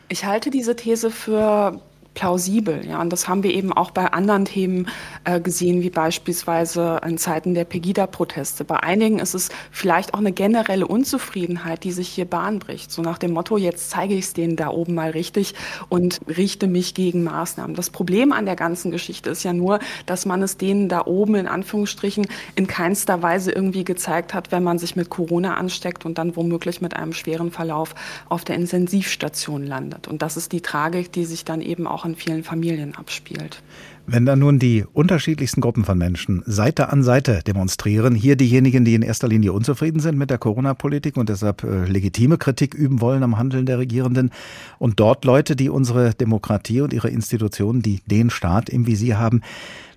Ich 0.08 0.24
halte 0.24 0.50
diese 0.50 0.74
These 0.74 1.12
für 1.12 1.80
plausibel. 2.14 2.84
Ja, 2.86 3.00
und 3.00 3.10
das 3.10 3.28
haben 3.28 3.42
wir 3.42 3.54
eben 3.54 3.72
auch 3.72 3.92
bei 3.92 4.12
anderen 4.12 4.44
Themen 4.44 4.88
äh, 5.24 5.40
gesehen, 5.40 5.82
wie 5.82 5.90
beispielsweise 5.90 7.00
in 7.06 7.18
Zeiten 7.18 7.54
der 7.54 7.64
Pegida-Proteste. 7.64 8.64
Bei 8.64 8.82
einigen 8.82 9.18
ist 9.18 9.34
es 9.34 9.48
vielleicht 9.70 10.12
auch 10.12 10.18
eine 10.18 10.32
generelle 10.32 10.86
Unzufriedenheit, 10.86 11.84
die 11.84 11.92
sich 11.92 12.08
hier 12.08 12.24
Bahn 12.24 12.58
bricht. 12.58 12.90
So 12.90 13.02
nach 13.02 13.18
dem 13.18 13.32
Motto, 13.32 13.56
jetzt 13.56 13.90
zeige 13.90 14.14
ich 14.14 14.26
es 14.26 14.32
denen 14.32 14.56
da 14.56 14.68
oben 14.68 14.94
mal 14.94 15.10
richtig 15.10 15.54
und 15.88 16.20
richte 16.26 16.66
mich 16.66 16.94
gegen 16.94 17.22
Maßnahmen. 17.22 17.76
Das 17.76 17.90
Problem 17.90 18.32
an 18.32 18.44
der 18.44 18.56
ganzen 18.56 18.90
Geschichte 18.90 19.30
ist 19.30 19.44
ja 19.44 19.52
nur, 19.52 19.78
dass 20.06 20.26
man 20.26 20.42
es 20.42 20.56
denen 20.56 20.88
da 20.88 21.06
oben 21.06 21.36
in 21.36 21.46
Anführungsstrichen 21.46 22.26
in 22.54 22.66
keinster 22.66 23.22
Weise 23.22 23.52
irgendwie 23.52 23.84
gezeigt 23.84 24.34
hat, 24.34 24.52
wenn 24.52 24.62
man 24.62 24.78
sich 24.78 24.96
mit 24.96 25.10
Corona 25.10 25.54
ansteckt 25.54 26.04
und 26.04 26.18
dann 26.18 26.36
womöglich 26.36 26.80
mit 26.80 26.96
einem 26.96 27.12
schweren 27.12 27.50
Verlauf 27.50 27.94
auf 28.28 28.44
der 28.44 28.56
Intensivstation 28.56 29.64
landet. 29.64 30.08
Und 30.08 30.22
das 30.22 30.36
ist 30.36 30.52
die 30.52 30.60
Tragik, 30.60 31.12
die 31.12 31.24
sich 31.24 31.44
dann 31.44 31.60
eben 31.60 31.86
auch 31.86 31.99
auch 32.00 32.04
in 32.04 32.16
vielen 32.16 32.42
Familien 32.42 32.94
abspielt. 32.94 33.62
Wenn 34.06 34.26
dann 34.26 34.40
nun 34.40 34.58
die 34.58 34.84
unterschiedlichsten 34.92 35.60
Gruppen 35.60 35.84
von 35.84 35.96
Menschen 35.96 36.42
Seite 36.46 36.88
an 36.88 37.02
Seite 37.02 37.42
demonstrieren, 37.46 38.14
hier 38.14 38.34
diejenigen, 38.34 38.84
die 38.84 38.94
in 38.94 39.02
erster 39.02 39.28
Linie 39.28 39.52
unzufrieden 39.52 40.00
sind 40.00 40.18
mit 40.18 40.30
der 40.30 40.38
Corona-Politik 40.38 41.16
und 41.16 41.28
deshalb 41.28 41.62
äh, 41.62 41.84
legitime 41.84 42.38
Kritik 42.38 42.74
üben 42.74 43.00
wollen 43.00 43.22
am 43.22 43.38
Handeln 43.38 43.66
der 43.66 43.78
Regierenden, 43.78 44.30
und 44.78 44.98
dort 44.98 45.24
Leute, 45.24 45.54
die 45.54 45.68
unsere 45.68 46.14
Demokratie 46.14 46.80
und 46.80 46.92
ihre 46.92 47.08
Institutionen, 47.08 47.82
die 47.82 48.00
den 48.06 48.30
Staat 48.30 48.68
im 48.68 48.86
Visier 48.86 49.18
haben, 49.18 49.42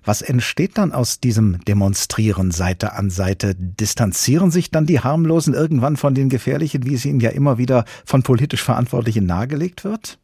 was 0.04 0.20
entsteht 0.20 0.76
dann 0.76 0.92
aus 0.92 1.18
diesem 1.18 1.64
Demonstrieren 1.64 2.50
Seite 2.50 2.92
an 2.92 3.08
Seite? 3.08 3.54
Distanzieren 3.54 4.50
sich 4.50 4.70
dann 4.70 4.84
die 4.86 5.00
Harmlosen 5.00 5.54
irgendwann 5.54 5.96
von 5.96 6.14
den 6.14 6.28
Gefährlichen, 6.28 6.84
wie 6.84 6.94
es 6.94 7.06
ihnen 7.06 7.20
ja 7.20 7.30
immer 7.30 7.56
wieder 7.56 7.86
von 8.04 8.22
politisch 8.22 8.62
Verantwortlichen 8.62 9.24
nahegelegt 9.24 9.82
wird? 9.82 10.18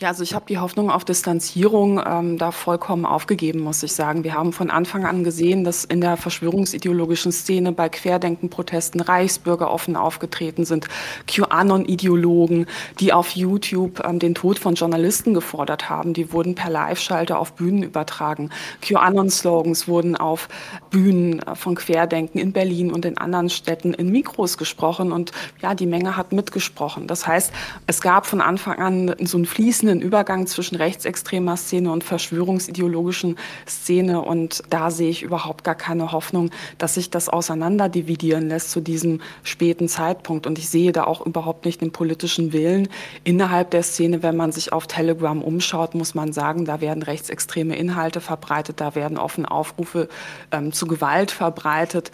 Ja, 0.00 0.08
also 0.08 0.22
ich 0.22 0.34
habe 0.34 0.44
die 0.48 0.58
Hoffnung 0.58 0.90
auf 0.90 1.04
Distanzierung 1.04 2.02
ähm, 2.04 2.36
da 2.36 2.50
vollkommen 2.50 3.06
aufgegeben, 3.06 3.60
muss 3.60 3.82
ich 3.82 3.92
sagen. 3.92 4.24
Wir 4.24 4.34
haben 4.34 4.52
von 4.52 4.70
Anfang 4.70 5.04
an 5.04 5.22
gesehen, 5.22 5.64
dass 5.64 5.84
in 5.84 6.00
der 6.00 6.16
verschwörungsideologischen 6.16 7.30
Szene 7.30 7.72
bei 7.72 7.88
Querdenken-Protesten 7.88 9.00
Reichsbürger 9.00 9.70
offen 9.70 9.94
aufgetreten 9.94 10.64
sind, 10.64 10.88
QAnon-Ideologen, 11.28 12.66
die 12.98 13.12
auf 13.12 13.30
YouTube 13.30 14.02
ähm, 14.04 14.18
den 14.18 14.34
Tod 14.34 14.58
von 14.58 14.74
Journalisten 14.74 15.34
gefordert 15.34 15.88
haben. 15.88 16.14
Die 16.14 16.32
wurden 16.32 16.54
per 16.54 16.70
Live-Schalter 16.70 17.38
auf 17.38 17.52
Bühnen 17.52 17.82
übertragen. 17.82 18.50
QAnon-Slogans 18.80 19.86
wurden 19.86 20.16
auf 20.16 20.48
Bühnen 20.90 21.40
äh, 21.40 21.54
von 21.54 21.76
Querdenken 21.76 22.40
in 22.40 22.52
Berlin 22.52 22.92
und 22.92 23.04
in 23.04 23.18
anderen 23.18 23.50
Städten 23.50 23.94
in 23.94 24.10
Mikros 24.10 24.58
gesprochen 24.58 25.12
und 25.12 25.30
ja, 25.60 25.74
die 25.74 25.86
Menge 25.86 26.16
hat 26.16 26.32
mitgesprochen. 26.32 27.06
Das 27.06 27.26
heißt, 27.26 27.52
es 27.86 28.00
gab 28.00 28.26
von 28.26 28.40
Anfang 28.40 28.78
an 28.78 29.14
so 29.20 29.38
ein 29.38 29.46
fließenden 29.52 30.00
Übergang 30.00 30.46
zwischen 30.46 30.76
rechtsextremer 30.76 31.58
Szene 31.58 31.92
und 31.92 32.04
verschwörungsideologischen 32.04 33.36
Szene. 33.68 34.22
Und 34.22 34.62
da 34.70 34.90
sehe 34.90 35.10
ich 35.10 35.22
überhaupt 35.22 35.62
gar 35.62 35.74
keine 35.74 36.10
Hoffnung, 36.12 36.50
dass 36.78 36.94
sich 36.94 37.10
das 37.10 37.28
auseinanderdividieren 37.28 38.48
lässt 38.48 38.70
zu 38.70 38.80
diesem 38.80 39.20
späten 39.42 39.88
Zeitpunkt. 39.88 40.46
Und 40.46 40.58
ich 40.58 40.70
sehe 40.70 40.92
da 40.92 41.04
auch 41.04 41.24
überhaupt 41.24 41.66
nicht 41.66 41.82
den 41.82 41.92
politischen 41.92 42.54
Willen 42.54 42.88
innerhalb 43.24 43.70
der 43.70 43.82
Szene. 43.82 44.22
Wenn 44.22 44.36
man 44.36 44.52
sich 44.52 44.72
auf 44.72 44.86
Telegram 44.86 45.42
umschaut, 45.42 45.94
muss 45.94 46.14
man 46.14 46.32
sagen, 46.32 46.64
da 46.64 46.80
werden 46.80 47.02
rechtsextreme 47.02 47.76
Inhalte 47.76 48.22
verbreitet, 48.22 48.80
da 48.80 48.94
werden 48.94 49.18
offene 49.18 49.50
Aufrufe 49.50 50.08
ähm, 50.50 50.72
zu 50.72 50.86
Gewalt 50.86 51.30
verbreitet 51.30 52.10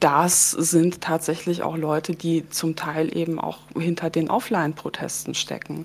das 0.00 0.52
sind 0.52 1.02
tatsächlich 1.02 1.62
auch 1.62 1.76
Leute, 1.76 2.14
die 2.14 2.48
zum 2.48 2.74
Teil 2.74 3.14
eben 3.14 3.38
auch 3.38 3.58
hinter 3.78 4.08
den 4.08 4.30
Offline-Protesten 4.30 5.34
stecken. 5.34 5.84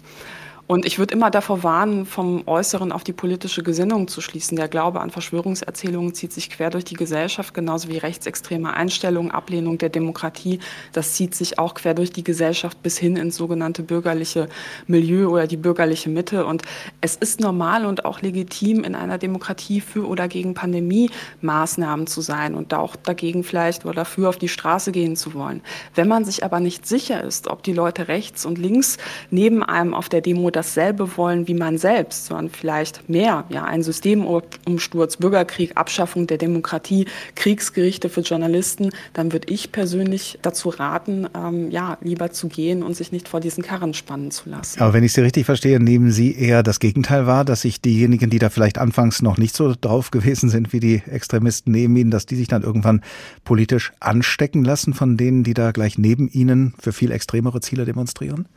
Und 0.67 0.87
ich 0.87 0.97
würde 0.97 1.13
immer 1.13 1.29
davor 1.29 1.61
warnen, 1.61 2.07
vom 2.07 2.47
Äußeren 2.47 2.91
auf 2.91 3.03
die 3.03 3.13
politische 3.13 3.61
Gesinnung 3.61 4.07
zu 4.07 4.19
schließen. 4.19 4.55
Der 4.55 4.67
Glaube 4.67 4.99
an 4.99 5.11
Verschwörungserzählungen 5.11 6.15
zieht 6.15 6.33
sich 6.33 6.49
quer 6.49 6.71
durch 6.71 6.85
die 6.85 6.95
Gesellschaft, 6.95 7.53
genauso 7.53 7.87
wie 7.89 7.99
rechtsextreme 7.99 8.73
Einstellungen, 8.73 9.29
Ablehnung 9.29 9.77
der 9.77 9.89
Demokratie. 9.89 10.59
Das 10.91 11.13
zieht 11.13 11.35
sich 11.35 11.59
auch 11.59 11.75
quer 11.75 11.93
durch 11.93 12.11
die 12.11 12.23
Gesellschaft 12.23 12.81
bis 12.81 12.97
hin 12.97 13.15
ins 13.15 13.35
sogenannte 13.35 13.83
bürgerliche 13.83 14.49
Milieu 14.87 15.27
oder 15.27 15.45
die 15.45 15.57
bürgerliche 15.57 16.09
Mitte. 16.09 16.47
Und 16.47 16.63
es 16.99 17.15
ist 17.15 17.41
normal 17.41 17.85
und 17.85 18.05
auch 18.05 18.21
legitim, 18.21 18.83
in 18.83 18.95
einer 18.95 19.19
Demokratie 19.19 19.81
für 19.81 20.07
oder 20.07 20.27
gegen 20.27 20.55
Pandemie-Maßnahmen 20.55 22.07
zu 22.07 22.21
sein 22.21 22.55
und 22.55 22.73
auch 22.73 22.95
dagegen 22.95 23.43
vielleicht 23.43 23.85
oder 23.85 23.93
dafür 23.93 24.29
auf 24.29 24.37
die 24.37 24.49
Straße 24.49 24.91
gehen 24.91 25.15
zu 25.15 25.35
wollen. 25.35 25.61
Wenn 25.93 26.07
man 26.07 26.25
sich 26.25 26.43
aber 26.43 26.59
nicht 26.59 26.87
sicher 26.87 27.23
ist, 27.23 27.49
ob 27.49 27.61
die 27.61 27.73
Leute 27.73 28.07
rechts 28.07 28.47
und 28.47 28.57
links 28.57 28.97
neben 29.29 29.61
einem 29.61 29.93
auf 29.93 30.09
der 30.09 30.21
Demo 30.21 30.54
dasselbe 30.55 31.17
wollen 31.17 31.47
wie 31.47 31.53
man 31.53 31.77
selbst, 31.77 32.25
sondern 32.25 32.49
vielleicht 32.49 33.09
mehr. 33.09 33.45
Ja, 33.49 33.65
ein 33.65 33.83
Systemumsturz, 33.83 35.17
Bürgerkrieg, 35.17 35.71
Abschaffung 35.75 36.27
der 36.27 36.37
Demokratie, 36.37 37.05
Kriegsgerichte 37.35 38.09
für 38.09 38.21
Journalisten, 38.21 38.91
dann 39.13 39.33
würde 39.33 39.51
ich 39.51 39.71
persönlich 39.71 40.39
dazu 40.41 40.69
raten, 40.69 41.27
ähm, 41.35 41.71
ja, 41.71 41.97
lieber 42.01 42.31
zu 42.31 42.47
gehen 42.47 42.83
und 42.83 42.95
sich 42.95 43.11
nicht 43.11 43.27
vor 43.27 43.39
diesen 43.39 43.63
Karren 43.63 43.93
spannen 43.93 44.31
zu 44.31 44.49
lassen. 44.49 44.81
Aber 44.81 44.93
wenn 44.93 45.03
ich 45.03 45.13
Sie 45.13 45.21
richtig 45.21 45.45
verstehe, 45.45 45.79
nehmen 45.79 46.11
Sie 46.11 46.35
eher 46.35 46.63
das 46.63 46.79
Gegenteil 46.79 47.27
wahr, 47.27 47.45
dass 47.45 47.61
sich 47.61 47.81
diejenigen, 47.81 48.29
die 48.29 48.39
da 48.39 48.49
vielleicht 48.49 48.77
anfangs 48.77 49.21
noch 49.21 49.37
nicht 49.37 49.55
so 49.55 49.73
drauf 49.79 50.11
gewesen 50.11 50.49
sind 50.49 50.73
wie 50.73 50.79
die 50.79 51.01
Extremisten 51.09 51.71
neben 51.71 51.95
Ihnen, 51.95 52.11
dass 52.11 52.25
die 52.25 52.35
sich 52.35 52.47
dann 52.47 52.63
irgendwann 52.63 53.01
politisch 53.43 53.91
anstecken 53.99 54.63
lassen 54.63 54.93
von 54.93 55.17
denen, 55.17 55.43
die 55.43 55.53
da 55.53 55.71
gleich 55.71 55.97
neben 55.97 56.29
Ihnen 56.29 56.73
für 56.79 56.93
viel 56.93 57.11
extremere 57.11 57.61
Ziele 57.61 57.85
demonstrieren? 57.85 58.47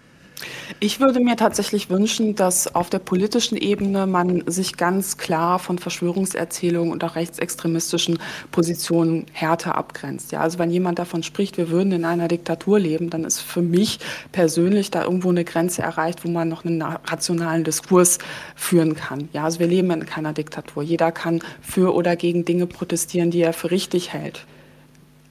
Ich 0.80 1.00
würde 1.00 1.20
mir 1.20 1.36
tatsächlich 1.36 1.90
wünschen, 1.90 2.36
dass 2.36 2.74
auf 2.74 2.90
der 2.90 3.00
politischen 3.00 3.56
Ebene 3.56 4.06
man 4.06 4.44
sich 4.46 4.76
ganz 4.76 5.16
klar 5.16 5.58
von 5.58 5.78
Verschwörungserzählungen 5.78 6.92
und 6.92 7.02
auch 7.02 7.16
rechtsextremistischen 7.16 8.18
Positionen 8.52 9.26
härter 9.32 9.74
abgrenzt. 9.76 10.30
Ja, 10.32 10.40
also 10.40 10.58
wenn 10.58 10.70
jemand 10.70 10.98
davon 10.98 11.22
spricht, 11.22 11.56
wir 11.56 11.70
würden 11.70 11.92
in 11.92 12.04
einer 12.04 12.28
Diktatur 12.28 12.78
leben, 12.78 13.10
dann 13.10 13.24
ist 13.24 13.40
für 13.40 13.62
mich 13.62 13.98
persönlich 14.30 14.90
da 14.90 15.04
irgendwo 15.04 15.30
eine 15.30 15.44
Grenze 15.44 15.82
erreicht, 15.82 16.24
wo 16.24 16.28
man 16.28 16.48
noch 16.48 16.64
einen 16.64 16.82
rationalen 16.82 17.64
Diskurs 17.64 18.18
führen 18.54 18.94
kann. 18.94 19.28
Ja, 19.32 19.44
also 19.44 19.58
wir 19.58 19.66
leben 19.66 19.90
in 19.90 20.06
keiner 20.06 20.32
Diktatur. 20.32 20.82
Jeder 20.82 21.10
kann 21.10 21.40
für 21.60 21.94
oder 21.94 22.14
gegen 22.14 22.44
Dinge 22.44 22.66
protestieren, 22.66 23.30
die 23.30 23.42
er 23.42 23.52
für 23.52 23.70
richtig 23.70 24.12
hält. 24.12 24.46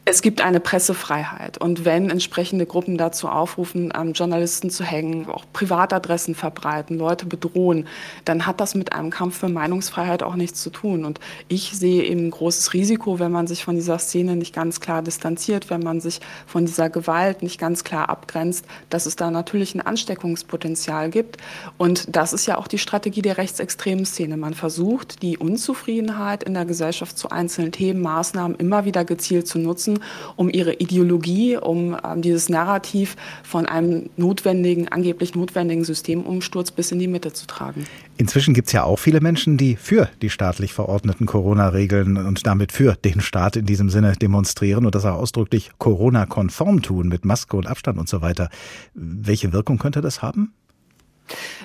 Es 0.10 0.22
gibt 0.22 0.40
eine 0.40 0.62
Pressefreiheit. 0.62 1.58
Und 1.58 1.84
wenn 1.84 2.10
entsprechende 2.10 2.66
Gruppen 2.66 2.98
dazu 2.98 3.28
aufrufen, 3.28 3.92
ähm, 3.94 4.14
Journalisten 4.14 4.70
zu 4.70 4.86
hängen, 4.86 5.28
auch 5.28 5.44
Privatadressen 5.52 6.34
verbreiten, 6.34 6.98
Leute 6.98 7.26
bedrohen, 7.26 7.90
dann 8.24 8.46
hat 8.46 8.62
das 8.62 8.74
mit 8.74 8.94
einem 8.94 9.10
Kampf 9.10 9.40
für 9.40 9.50
Meinungsfreiheit 9.50 10.24
auch 10.24 10.36
nichts 10.36 10.64
zu 10.64 10.70
tun. 10.70 11.04
Und 11.04 11.20
ich 11.50 11.72
sehe 11.74 12.06
eben 12.06 12.28
ein 12.28 12.32
großes 12.32 12.72
Risiko, 12.72 13.20
wenn 13.20 13.34
man 13.34 13.48
sich 13.48 13.66
von 13.66 13.76
dieser 13.76 14.00
Szene 14.00 14.38
nicht 14.38 14.56
ganz 14.56 14.80
klar 14.80 15.02
distanziert, 15.02 15.70
wenn 15.70 15.82
man 15.82 16.00
sich 16.00 16.22
von 16.46 16.66
dieser 16.66 16.90
Gewalt 16.90 17.44
nicht 17.44 17.60
ganz 17.60 17.84
klar 17.84 18.08
abgrenzt, 18.08 18.64
dass 18.90 19.08
es 19.08 19.18
da 19.18 19.30
natürlich 19.30 19.76
ein 19.76 19.82
Ansteckungspotenzial 19.82 21.10
gibt. 21.10 21.36
Und 21.78 22.16
das 22.16 22.32
ist 22.32 22.46
ja 22.46 22.58
auch 22.58 22.70
die 22.70 22.78
Strategie 22.78 23.22
der 23.22 23.38
rechtsextremen 23.38 24.06
Szene. 24.06 24.38
Man 24.38 24.54
versucht, 24.54 25.22
die 25.22 25.38
Unzufriedenheit 25.38 26.44
in 26.44 26.54
der 26.54 26.64
Gesellschaft 26.64 27.18
zu 27.18 27.30
einzelnen 27.30 27.74
Themen, 27.74 28.02
Maßnahmen 28.02 28.56
immer 28.56 28.86
wieder 28.86 29.04
gezielt 29.04 29.50
zu 29.50 29.60
nutzen 29.60 29.97
um 30.36 30.50
ihre 30.50 30.74
Ideologie, 30.74 31.58
um 31.58 31.96
ähm, 32.04 32.22
dieses 32.22 32.50
Narrativ 32.50 33.16
von 33.44 33.66
einem 33.66 34.10
notwendigen, 34.18 34.88
angeblich 34.88 35.36
notwendigen 35.36 35.84
Systemumsturz 35.84 36.72
bis 36.72 36.92
in 36.92 37.00
die 37.00 37.08
Mitte 37.08 37.34
zu 37.34 37.48
tragen. 37.48 37.86
Inzwischen 38.18 38.54
gibt 38.54 38.68
es 38.68 38.74
ja 38.74 38.84
auch 38.84 38.98
viele 38.98 39.22
Menschen, 39.22 39.58
die 39.58 39.76
für 39.76 40.10
die 40.22 40.30
staatlich 40.30 40.74
verordneten 40.74 41.26
Corona-Regeln 41.26 42.18
und 42.18 42.48
damit 42.48 42.72
für 42.72 42.96
den 42.96 43.22
Staat 43.22 43.56
in 43.56 43.66
diesem 43.66 43.90
Sinne 43.90 44.14
demonstrieren 44.14 44.86
und 44.86 44.96
das 44.96 45.06
auch 45.06 45.16
ausdrücklich 45.16 45.72
Corona-konform 45.78 46.82
tun 46.82 47.08
mit 47.08 47.26
Maske 47.26 47.58
und 47.58 47.68
Abstand 47.68 48.00
und 48.00 48.10
so 48.10 48.22
weiter. 48.22 48.50
Welche 48.94 49.54
Wirkung 49.54 49.78
könnte 49.78 50.02
das 50.02 50.22
haben? 50.22 50.54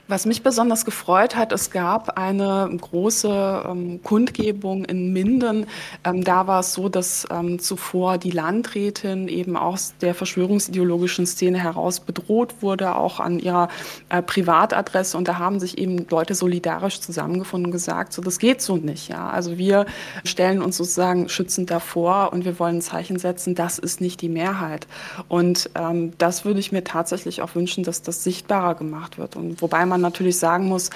Was 0.09 0.27
mich 0.27 0.43
besonders 0.43 0.85
gefreut 0.85 1.37
hat, 1.37 1.53
es 1.53 1.71
gab 1.71 2.19
eine 2.19 2.69
große 2.81 3.65
ähm, 3.69 4.03
Kundgebung 4.03 4.85
in 4.85 5.13
Minden. 5.13 5.67
Ähm, 6.05 6.25
da 6.25 6.47
war 6.47 6.61
es 6.61 6.75
so, 6.75 6.89
dass 6.89 7.27
ähm, 7.31 7.59
zuvor 7.59 8.19
die 8.19 8.31
Landrätin 8.31 9.29
eben 9.29 9.57
aus 9.57 9.95
der 10.01 10.15
verschwörungsideologischen 10.15 11.27
Szene 11.27 11.59
heraus 11.59 12.01
bedroht 12.01 12.57
wurde, 12.61 12.97
auch 12.97 13.21
an 13.21 13.39
ihrer 13.39 13.69
äh, 14.09 14.23
Privatadresse. 14.23 15.17
Und 15.17 15.29
da 15.29 15.39
haben 15.39 15.61
sich 15.61 15.79
eben 15.79 16.07
Leute 16.11 16.35
solidarisch 16.35 17.01
zusammengefunden 17.01 17.67
und 17.67 17.73
gesagt, 17.73 18.13
so 18.13 18.23
das 18.23 18.39
geht 18.39 18.61
so 18.61 18.77
nicht. 18.77 19.09
Ja? 19.09 19.31
Also 19.31 19.59
wir 19.59 19.87
stellen 20.25 20.63
uns 20.63 20.77
sozusagen 20.77 21.29
schützend 21.29 21.71
davor 21.71 22.33
und 22.33 22.45
wir 22.45 22.59
wollen 22.59 22.79
ein 22.79 22.83
Zeichen 22.83 23.19
setzen, 23.19 23.55
das 23.55 23.79
ist 23.79 24.01
nicht 24.01 24.21
die 24.21 24.29
Mehrheit. 24.29 24.87
Und 25.29 25.71
ähm, 25.75 26.13
das 26.19 26.45
würde 26.45 26.61
ich 26.61 26.73
mir 26.73 26.85
tatsächlich 26.85 27.43
auch 27.43 27.55
wünschen, 27.55 27.85
dass 27.85 28.03
das 28.03 28.25
sichtbarer 28.25 28.75
gemacht 28.75 29.19
wird. 29.19 29.37
Und 29.37 29.52
wobei 29.61 29.87
man 29.87 30.01
natürlich 30.01 30.39
sagen 30.39 30.69
muss, 30.69 30.91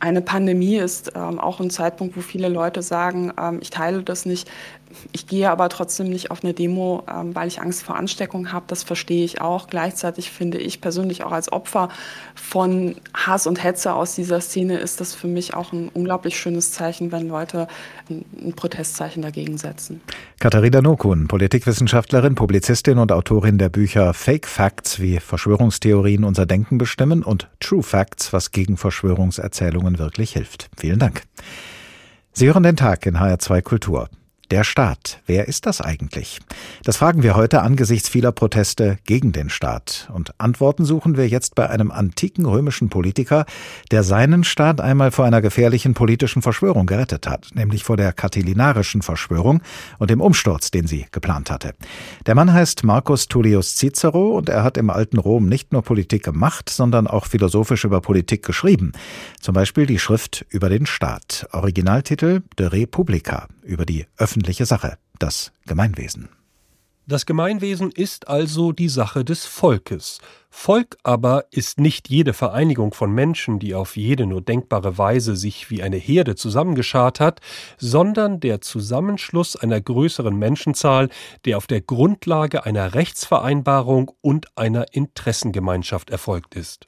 eine 0.00 0.22
Pandemie 0.22 0.76
ist 0.76 1.12
ähm, 1.14 1.40
auch 1.40 1.60
ein 1.60 1.70
Zeitpunkt, 1.70 2.16
wo 2.16 2.20
viele 2.20 2.48
Leute 2.48 2.82
sagen, 2.82 3.32
ähm, 3.38 3.58
ich 3.60 3.70
teile 3.70 4.02
das 4.02 4.26
nicht. 4.26 4.48
Ich 5.12 5.26
gehe 5.26 5.50
aber 5.50 5.68
trotzdem 5.68 6.08
nicht 6.08 6.30
auf 6.30 6.42
eine 6.42 6.54
Demo, 6.54 7.04
ähm, 7.08 7.34
weil 7.34 7.48
ich 7.48 7.60
Angst 7.60 7.82
vor 7.82 7.96
Ansteckung 7.96 8.52
habe. 8.52 8.64
Das 8.68 8.82
verstehe 8.82 9.24
ich 9.24 9.40
auch. 9.40 9.68
Gleichzeitig 9.68 10.30
finde 10.30 10.58
ich 10.58 10.80
persönlich 10.80 11.24
auch 11.24 11.32
als 11.32 11.52
Opfer 11.52 11.88
von 12.34 12.96
Hass 13.14 13.46
und 13.46 13.62
Hetze 13.62 13.94
aus 13.94 14.14
dieser 14.14 14.40
Szene 14.40 14.78
ist 14.78 15.00
das 15.00 15.14
für 15.14 15.26
mich 15.26 15.54
auch 15.54 15.72
ein 15.72 15.88
unglaublich 15.88 16.38
schönes 16.38 16.72
Zeichen, 16.72 17.12
wenn 17.12 17.28
Leute 17.28 17.68
ein, 18.08 18.24
ein 18.42 18.52
Protestzeichen 18.54 19.22
dagegen 19.22 19.58
setzen. 19.58 20.00
Katharina 20.40 20.80
Nokun, 20.80 21.28
Politikwissenschaftlerin, 21.28 22.34
Publizistin 22.34 22.98
und 22.98 23.12
Autorin 23.12 23.58
der 23.58 23.68
Bücher 23.68 24.14
Fake 24.14 24.46
Facts, 24.46 25.00
wie 25.00 25.20
Verschwörungstheorien 25.20 26.24
unser 26.24 26.46
Denken 26.46 26.78
bestimmen 26.78 27.22
und 27.22 27.48
True 27.60 27.82
Facts, 27.82 28.32
was 28.32 28.52
gegen 28.52 28.76
Verschwörungserzählungen 28.76 29.98
wirklich 29.98 30.32
hilft. 30.32 30.70
Vielen 30.76 30.98
Dank. 30.98 31.22
Sie 32.32 32.46
hören 32.46 32.62
den 32.62 32.76
Tag 32.76 33.04
in 33.06 33.18
HR2 33.18 33.62
Kultur. 33.62 34.08
Der 34.50 34.64
Staat, 34.64 35.20
wer 35.26 35.46
ist 35.46 35.66
das 35.66 35.82
eigentlich? 35.82 36.40
Das 36.82 36.96
fragen 36.96 37.22
wir 37.22 37.36
heute 37.36 37.60
angesichts 37.60 38.08
vieler 38.08 38.32
Proteste 38.32 38.96
gegen 39.04 39.32
den 39.32 39.50
Staat. 39.50 40.08
Und 40.14 40.32
Antworten 40.40 40.86
suchen 40.86 41.18
wir 41.18 41.28
jetzt 41.28 41.54
bei 41.54 41.68
einem 41.68 41.90
antiken 41.90 42.46
römischen 42.46 42.88
Politiker, 42.88 43.44
der 43.90 44.04
seinen 44.04 44.44
Staat 44.44 44.80
einmal 44.80 45.10
vor 45.10 45.26
einer 45.26 45.42
gefährlichen 45.42 45.92
politischen 45.92 46.40
Verschwörung 46.40 46.86
gerettet 46.86 47.26
hat, 47.26 47.48
nämlich 47.52 47.84
vor 47.84 47.98
der 47.98 48.14
katilinarischen 48.14 49.02
Verschwörung 49.02 49.60
und 49.98 50.08
dem 50.08 50.22
Umsturz, 50.22 50.70
den 50.70 50.86
sie 50.86 51.04
geplant 51.12 51.50
hatte. 51.50 51.74
Der 52.24 52.34
Mann 52.34 52.50
heißt 52.50 52.84
Marcus 52.84 53.28
Tullius 53.28 53.76
Cicero 53.76 54.38
und 54.38 54.48
er 54.48 54.64
hat 54.64 54.78
im 54.78 54.88
alten 54.88 55.18
Rom 55.18 55.46
nicht 55.46 55.74
nur 55.74 55.82
Politik 55.82 56.22
gemacht, 56.22 56.70
sondern 56.70 57.06
auch 57.06 57.26
philosophisch 57.26 57.84
über 57.84 58.00
Politik 58.00 58.46
geschrieben. 58.46 58.92
Zum 59.42 59.54
Beispiel 59.54 59.84
die 59.84 59.98
Schrift 59.98 60.46
über 60.48 60.70
den 60.70 60.86
Staat. 60.86 61.46
Originaltitel 61.52 62.40
De 62.58 62.68
Republica, 62.68 63.46
über 63.62 63.84
die 63.84 64.06
öffentliche 64.16 64.37
öffentliche 64.38 64.66
Sache, 64.66 64.98
das 65.18 65.50
Gemeinwesen. 65.66 66.28
Das 67.08 67.26
Gemeinwesen 67.26 67.90
ist 67.90 68.28
also 68.28 68.70
die 68.70 68.88
Sache 68.88 69.24
des 69.24 69.46
Volkes. 69.46 70.20
Volk 70.48 70.96
aber 71.02 71.46
ist 71.50 71.80
nicht 71.80 72.08
jede 72.08 72.32
Vereinigung 72.32 72.94
von 72.94 73.10
Menschen, 73.10 73.58
die 73.58 73.74
auf 73.74 73.96
jede 73.96 74.26
nur 74.26 74.40
denkbare 74.40 74.96
Weise 74.96 75.34
sich 75.34 75.70
wie 75.70 75.82
eine 75.82 75.96
Herde 75.96 76.36
zusammengeschart 76.36 77.18
hat, 77.18 77.40
sondern 77.78 78.38
der 78.38 78.60
Zusammenschluss 78.60 79.56
einer 79.56 79.80
größeren 79.80 80.36
Menschenzahl, 80.36 81.08
der 81.44 81.56
auf 81.56 81.66
der 81.66 81.80
Grundlage 81.80 82.64
einer 82.64 82.94
Rechtsvereinbarung 82.94 84.12
und 84.20 84.56
einer 84.56 84.94
Interessengemeinschaft 84.94 86.10
erfolgt 86.10 86.54
ist. 86.54 86.87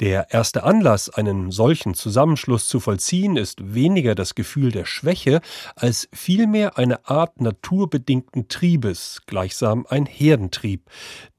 Der 0.00 0.26
erste 0.30 0.64
Anlass, 0.64 1.08
einen 1.08 1.50
solchen 1.50 1.94
Zusammenschluss 1.94 2.68
zu 2.68 2.80
vollziehen, 2.80 3.36
ist 3.36 3.74
weniger 3.74 4.14
das 4.14 4.34
Gefühl 4.34 4.70
der 4.70 4.84
Schwäche, 4.84 5.40
als 5.74 6.08
vielmehr 6.12 6.76
eine 6.76 7.08
Art 7.08 7.40
naturbedingten 7.40 8.48
Triebes, 8.48 9.22
gleichsam 9.26 9.86
ein 9.88 10.04
Herdentrieb. 10.04 10.90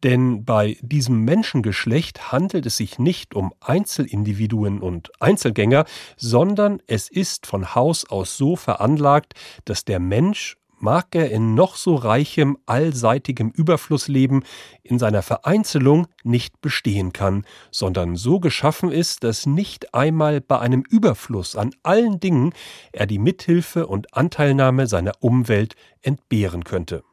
Denn 0.04 0.44
bei 0.44 0.78
diesem 0.82 1.24
Menschengeschlecht 1.24 2.32
handelt 2.32 2.66
es 2.66 2.78
sich 2.78 2.98
nicht 2.98 3.36
um 3.36 3.54
Einzelindividuen 3.60 4.80
und 4.80 5.12
Einzelgänger, 5.22 5.86
sondern 6.16 6.82
es 6.88 7.10
ist 7.10 7.46
von 7.46 7.76
Haus 7.76 8.10
aus 8.10 8.38
so 8.38 8.56
veranlagt, 8.56 9.34
dass 9.66 9.86
der 9.86 10.00
Mensch 10.00 10.58
mag 10.80 11.16
er 11.16 11.32
in 11.32 11.56
noch 11.56 11.76
so 11.76 11.96
reichem, 11.96 12.58
allseitigem 12.66 13.52
Überfluss 13.52 14.08
leben, 14.08 14.44
in 14.84 15.00
seiner 15.00 15.22
Vereinzelung 15.22 16.08
nicht 16.24 16.62
bestehen 16.62 17.14
kann, 17.14 17.46
sondern 17.72 18.16
so 18.16 18.40
geschaffen 18.40 18.92
ist, 18.92 19.24
dass 19.24 19.46
nicht 19.46 19.94
einmal 19.94 20.42
bei 20.42 20.60
einem 20.60 20.84
Überfluss 20.90 21.56
an 21.56 21.72
allen 21.84 22.20
Dingen 22.20 22.54
er 22.92 23.08
die 23.08 23.20
Mithilfe 23.20 23.88
und 23.88 24.14
Anteilnahme 24.16 24.88
seiner 24.88 25.14
Umwelt 25.20 25.76
entbehren 26.02 26.64
könnte. 26.64 27.04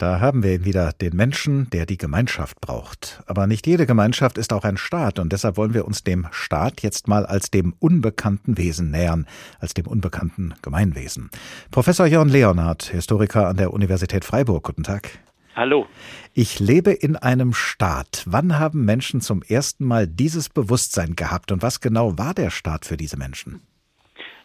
Da 0.00 0.18
haben 0.18 0.42
wir 0.42 0.54
ihn 0.54 0.64
wieder, 0.64 0.92
den 0.94 1.14
Menschen, 1.14 1.68
der 1.68 1.84
die 1.84 1.98
Gemeinschaft 1.98 2.58
braucht. 2.62 3.22
Aber 3.26 3.46
nicht 3.46 3.66
jede 3.66 3.84
Gemeinschaft 3.84 4.38
ist 4.38 4.54
auch 4.54 4.64
ein 4.64 4.78
Staat 4.78 5.18
und 5.18 5.30
deshalb 5.30 5.58
wollen 5.58 5.74
wir 5.74 5.84
uns 5.84 6.02
dem 6.02 6.26
Staat 6.30 6.80
jetzt 6.80 7.06
mal 7.06 7.26
als 7.26 7.50
dem 7.50 7.74
unbekannten 7.80 8.56
Wesen 8.56 8.90
nähern, 8.90 9.26
als 9.58 9.74
dem 9.74 9.86
unbekannten 9.86 10.54
Gemeinwesen. 10.62 11.28
Professor 11.70 12.06
Jörn 12.06 12.30
Leonhardt, 12.30 12.84
Historiker 12.84 13.46
an 13.46 13.58
der 13.58 13.74
Universität 13.74 14.24
Freiburg, 14.24 14.64
guten 14.64 14.84
Tag. 14.84 15.18
Hallo. 15.54 15.84
Ich 16.32 16.60
lebe 16.60 16.92
in 16.92 17.16
einem 17.16 17.52
Staat. 17.52 18.22
Wann 18.24 18.58
haben 18.58 18.86
Menschen 18.86 19.20
zum 19.20 19.42
ersten 19.42 19.84
Mal 19.84 20.06
dieses 20.06 20.48
Bewusstsein 20.48 21.14
gehabt 21.14 21.52
und 21.52 21.60
was 21.60 21.80
genau 21.80 22.16
war 22.16 22.32
der 22.32 22.48
Staat 22.48 22.86
für 22.86 22.96
diese 22.96 23.18
Menschen? 23.18 23.60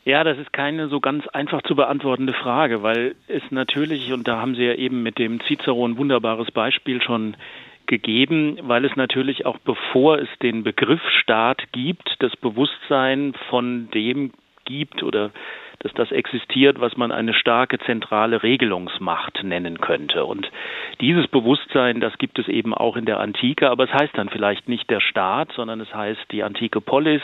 Ja, 0.06 0.24
das 0.24 0.38
ist 0.38 0.54
keine 0.54 0.88
so 0.88 1.00
ganz 1.00 1.28
einfach 1.30 1.64
zu 1.64 1.76
beantwortende 1.76 2.34
Frage, 2.34 2.84
weil 2.84 3.16
es 3.28 3.42
natürlich, 3.50 4.14
und 4.14 4.28
da 4.28 4.40
haben 4.40 4.54
Sie 4.54 4.64
ja 4.64 4.76
eben 4.76 5.02
mit 5.02 5.18
dem 5.18 5.42
Cicero 5.42 5.84
ein 5.86 5.98
wunderbares 5.98 6.52
Beispiel 6.52 7.02
schon 7.02 7.36
gegeben, 7.88 8.60
weil 8.62 8.86
es 8.86 8.96
natürlich 8.96 9.48
auch 9.48 9.58
bevor 9.58 10.20
es 10.20 10.30
den 10.44 10.64
Begriff 10.64 11.02
Staat 11.22 11.72
gibt, 11.72 12.18
das 12.20 12.36
Bewusstsein 12.36 13.34
von 13.50 13.90
dem 13.92 14.32
gibt 14.66 15.02
oder 15.02 15.32
dass 15.86 15.94
das 15.94 16.12
existiert, 16.12 16.82
was 16.82 16.98
man 16.98 17.12
eine 17.12 17.36
starke 17.36 17.78
zentrale 17.78 18.42
Regelungsmacht 18.42 19.44
nennen 19.44 19.80
könnte. 19.80 20.26
Und 20.26 20.50
dieses 21.00 21.28
Bewusstsein, 21.28 22.00
das 22.00 22.18
gibt 22.18 22.40
es 22.40 22.48
eben 22.48 22.74
auch 22.74 22.98
in 22.98 23.06
der 23.06 23.20
Antike, 23.20 23.70
aber 23.70 23.84
es 23.84 23.94
heißt 23.94 24.18
dann 24.18 24.30
vielleicht 24.30 24.68
nicht 24.68 24.90
der 24.90 25.00
Staat, 25.00 25.52
sondern 25.52 25.80
es 25.82 25.94
heißt 25.94 26.32
die 26.32 26.42
antike 26.42 26.82
Polis 26.82 27.22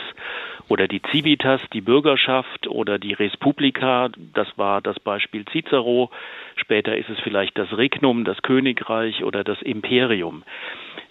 oder 0.68 0.86
die 0.86 1.02
Civitas, 1.10 1.60
die 1.72 1.80
Bürgerschaft 1.80 2.68
oder 2.68 3.00
die 3.00 3.14
Res 3.14 3.36
Publica, 3.36 4.10
das 4.32 4.46
war 4.56 4.80
das 4.80 5.00
Beispiel 5.00 5.44
Cicero. 5.46 6.12
Später 6.54 6.96
ist 6.96 7.10
es 7.10 7.18
vielleicht 7.18 7.58
das 7.58 7.76
Regnum, 7.76 8.24
das 8.24 8.42
Königreich 8.42 9.24
oder 9.24 9.42
das 9.42 9.60
Imperium. 9.62 10.44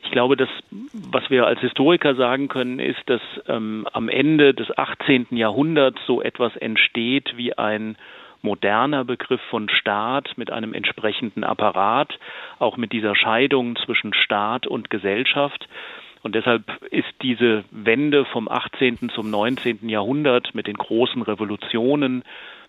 Ich 0.03 0.11
glaube, 0.11 0.35
das, 0.35 0.49
was 0.91 1.29
wir 1.29 1.45
als 1.47 1.59
Historiker 1.61 2.15
sagen 2.15 2.47
können, 2.47 2.79
ist, 2.79 3.01
dass 3.05 3.21
ähm, 3.47 3.87
am 3.93 4.09
Ende 4.09 4.53
des 4.53 4.77
18. 4.77 5.27
Jahrhunderts 5.31 5.99
so 6.05 6.21
etwas 6.21 6.55
entsteht 6.57 7.37
wie 7.37 7.57
ein 7.57 7.97
moderner 8.41 9.05
Begriff 9.05 9.41
von 9.49 9.69
Staat 9.69 10.37
mit 10.37 10.51
einem 10.51 10.73
entsprechenden 10.73 11.43
Apparat, 11.43 12.17
auch 12.59 12.77
mit 12.77 12.91
dieser 12.91 13.15
Scheidung 13.15 13.75
zwischen 13.77 14.13
Staat 14.13 14.67
und 14.67 14.89
Gesellschaft. 14.89 15.67
Und 16.23 16.35
deshalb 16.35 16.63
ist 16.91 17.13
diese 17.21 17.63
Wende 17.71 18.25
vom 18.25 18.47
18. 18.47 19.09
zum 19.13 19.29
19. 19.29 19.89
Jahrhundert 19.89 20.53
mit 20.53 20.67
den 20.67 20.77
großen 20.77 21.21
Revolutionen, 21.21 22.23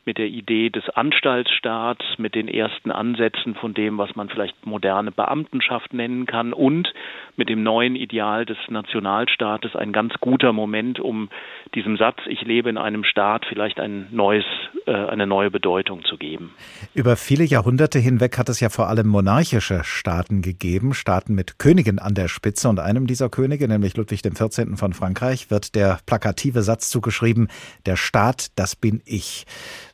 mit 0.04 0.18
der 0.18 0.26
Idee 0.26 0.70
des 0.70 0.88
Anstaltsstaats, 0.90 2.02
mit 2.18 2.34
den 2.34 2.48
ersten 2.48 2.90
Ansätzen 2.90 3.54
von 3.54 3.72
dem, 3.72 3.98
was 3.98 4.14
man 4.16 4.28
vielleicht 4.28 4.66
moderne 4.66 5.12
Beamtenschaft 5.12 5.92
nennen 5.92 6.26
kann 6.26 6.52
und 6.52 6.92
mit 7.36 7.48
dem 7.48 7.62
neuen 7.62 7.96
Ideal 7.96 8.44
des 8.44 8.56
Nationalstaates 8.68 9.76
ein 9.76 9.92
ganz 9.92 10.14
guter 10.20 10.52
Moment, 10.52 11.00
um 11.00 11.30
diesem 11.74 11.96
Satz, 11.96 12.18
ich 12.26 12.42
lebe 12.42 12.68
in 12.68 12.78
einem 12.78 13.04
Staat, 13.04 13.46
vielleicht 13.48 13.80
ein 13.80 14.08
neues, 14.10 14.44
äh, 14.86 14.92
eine 14.92 15.26
neue 15.26 15.50
Bedeutung 15.50 16.04
zu 16.04 16.18
geben. 16.18 16.52
Über 16.94 17.16
viele 17.16 17.44
Jahrhunderte 17.44 17.98
hinweg 17.98 18.36
hat 18.38 18.48
es 18.48 18.60
ja 18.60 18.68
vor 18.68 18.88
allem 18.88 19.06
monarchische 19.06 19.82
Staaten 19.84 20.42
gegeben, 20.42 20.94
Staaten 20.94 21.34
mit 21.34 21.58
Königen 21.58 21.98
an 21.98 22.14
der 22.14 22.28
Spitze 22.28 22.68
und 22.68 22.80
einem 22.80 23.06
dieser 23.06 23.28
Könige, 23.28 23.68
nämlich 23.68 23.96
Ludwig 23.96 24.22
XIV. 24.22 24.76
von 24.76 24.92
Frankreich, 24.92 25.50
wird 25.50 25.74
der 25.74 26.00
plakative 26.06 26.62
Satz 26.62 26.90
zugeschrieben, 26.90 27.48
der 27.86 27.96
Staat, 27.96 28.48
das 28.56 28.76
bin 28.76 29.00
ich. 29.06 29.46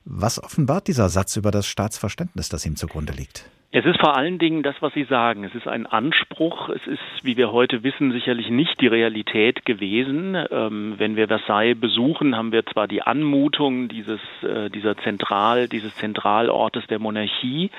Was 0.04 0.42
offenbart 0.42 0.88
dieser 0.88 1.08
Satz 1.08 1.36
über 1.36 1.50
das 1.50 1.66
Staatsverständnis, 1.66 2.48
das 2.48 2.64
ihm 2.66 2.76
zugrunde 2.76 3.12
liegt? 3.12 3.44
Es 3.70 3.84
ist 3.84 4.00
vor 4.00 4.16
allen 4.16 4.38
Dingen 4.38 4.62
das, 4.62 4.76
was 4.80 4.94
Sie 4.94 5.04
sagen. 5.04 5.44
Es 5.44 5.54
ist 5.54 5.68
ein 5.68 5.84
Anspruch. 5.84 6.70
Es 6.70 6.86
ist, 6.86 7.02
wie 7.22 7.36
wir 7.36 7.52
heute 7.52 7.82
wissen, 7.82 8.12
sicherlich 8.12 8.48
nicht 8.48 8.80
die 8.80 8.86
Realität 8.86 9.66
gewesen. 9.66 10.34
Ähm, 10.50 10.94
wenn 10.96 11.16
wir 11.16 11.28
Versailles 11.28 11.78
besuchen, 11.78 12.34
haben 12.34 12.50
wir 12.50 12.64
zwar 12.64 12.88
die 12.88 13.02
Anmutung 13.02 13.88
dieses, 13.88 14.20
äh, 14.42 14.70
dieser 14.70 14.96
Zentral, 14.96 15.68
dieses 15.68 15.94
Zentralortes 15.96 16.86
der 16.86 16.98
Monarchie, 16.98 17.70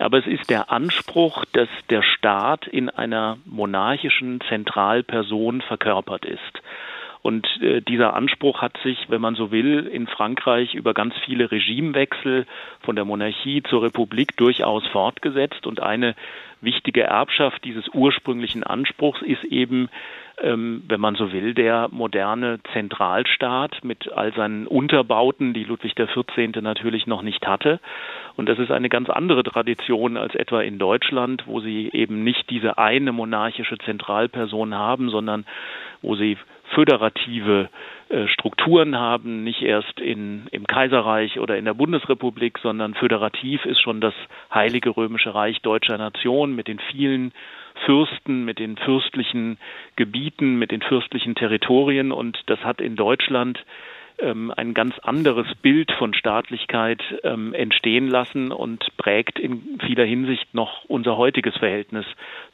aber 0.00 0.18
es 0.18 0.26
ist 0.26 0.50
der 0.50 0.72
Anspruch, 0.72 1.44
dass 1.52 1.68
der 1.88 2.02
Staat 2.02 2.66
in 2.66 2.90
einer 2.90 3.38
monarchischen 3.44 4.40
Zentralperson 4.48 5.60
verkörpert 5.60 6.24
ist. 6.24 6.62
Und 7.28 7.46
äh, 7.60 7.82
dieser 7.82 8.14
Anspruch 8.14 8.62
hat 8.62 8.78
sich, 8.82 9.10
wenn 9.10 9.20
man 9.20 9.34
so 9.34 9.50
will, 9.50 9.86
in 9.86 10.06
Frankreich 10.06 10.74
über 10.74 10.94
ganz 10.94 11.12
viele 11.26 11.50
Regimewechsel 11.50 12.46
von 12.80 12.96
der 12.96 13.04
Monarchie 13.04 13.62
zur 13.64 13.82
Republik 13.82 14.34
durchaus 14.38 14.86
fortgesetzt. 14.86 15.66
Und 15.66 15.82
eine 15.82 16.14
wichtige 16.62 17.02
Erbschaft 17.02 17.62
dieses 17.64 17.86
ursprünglichen 17.92 18.62
Anspruchs 18.62 19.20
ist 19.20 19.44
eben, 19.44 19.90
ähm, 20.40 20.84
wenn 20.88 21.02
man 21.02 21.16
so 21.16 21.30
will, 21.30 21.52
der 21.52 21.88
moderne 21.90 22.60
Zentralstaat 22.72 23.84
mit 23.84 24.10
all 24.10 24.32
seinen 24.32 24.66
Unterbauten, 24.66 25.52
die 25.52 25.64
Ludwig 25.64 25.96
XIV. 25.96 26.62
natürlich 26.62 27.06
noch 27.06 27.20
nicht 27.20 27.46
hatte. 27.46 27.78
Und 28.36 28.48
das 28.48 28.58
ist 28.58 28.70
eine 28.70 28.88
ganz 28.88 29.10
andere 29.10 29.42
Tradition 29.42 30.16
als 30.16 30.34
etwa 30.34 30.62
in 30.62 30.78
Deutschland, 30.78 31.42
wo 31.46 31.60
sie 31.60 31.90
eben 31.92 32.24
nicht 32.24 32.48
diese 32.48 32.78
eine 32.78 33.12
monarchische 33.12 33.76
Zentralperson 33.76 34.74
haben, 34.74 35.10
sondern 35.10 35.44
wo 36.00 36.16
sie 36.16 36.38
föderative 36.74 37.68
äh, 38.08 38.26
Strukturen 38.28 38.96
haben, 38.96 39.44
nicht 39.44 39.62
erst 39.62 40.00
in, 40.00 40.46
im 40.50 40.66
Kaiserreich 40.66 41.38
oder 41.40 41.56
in 41.56 41.64
der 41.64 41.74
Bundesrepublik, 41.74 42.58
sondern 42.62 42.94
föderativ 42.94 43.64
ist 43.64 43.80
schon 43.80 44.00
das 44.00 44.14
Heilige 44.52 44.90
Römische 44.90 45.34
Reich 45.34 45.60
deutscher 45.62 45.98
Nation 45.98 46.54
mit 46.54 46.68
den 46.68 46.78
vielen 46.78 47.32
Fürsten, 47.84 48.44
mit 48.44 48.58
den 48.58 48.76
fürstlichen 48.76 49.58
Gebieten, 49.96 50.58
mit 50.58 50.70
den 50.70 50.82
fürstlichen 50.82 51.34
Territorien. 51.34 52.12
Und 52.12 52.38
das 52.46 52.60
hat 52.60 52.80
in 52.80 52.96
Deutschland 52.96 53.64
ähm, 54.20 54.52
ein 54.56 54.74
ganz 54.74 54.94
anderes 55.02 55.46
Bild 55.62 55.90
von 55.98 56.14
Staatlichkeit 56.14 57.02
ähm, 57.22 57.54
entstehen 57.54 58.08
lassen 58.08 58.52
und 58.52 58.84
prägt 58.96 59.38
in 59.38 59.78
vieler 59.84 60.04
Hinsicht 60.04 60.54
noch 60.54 60.84
unser 60.86 61.16
heutiges 61.16 61.56
Verhältnis 61.56 62.04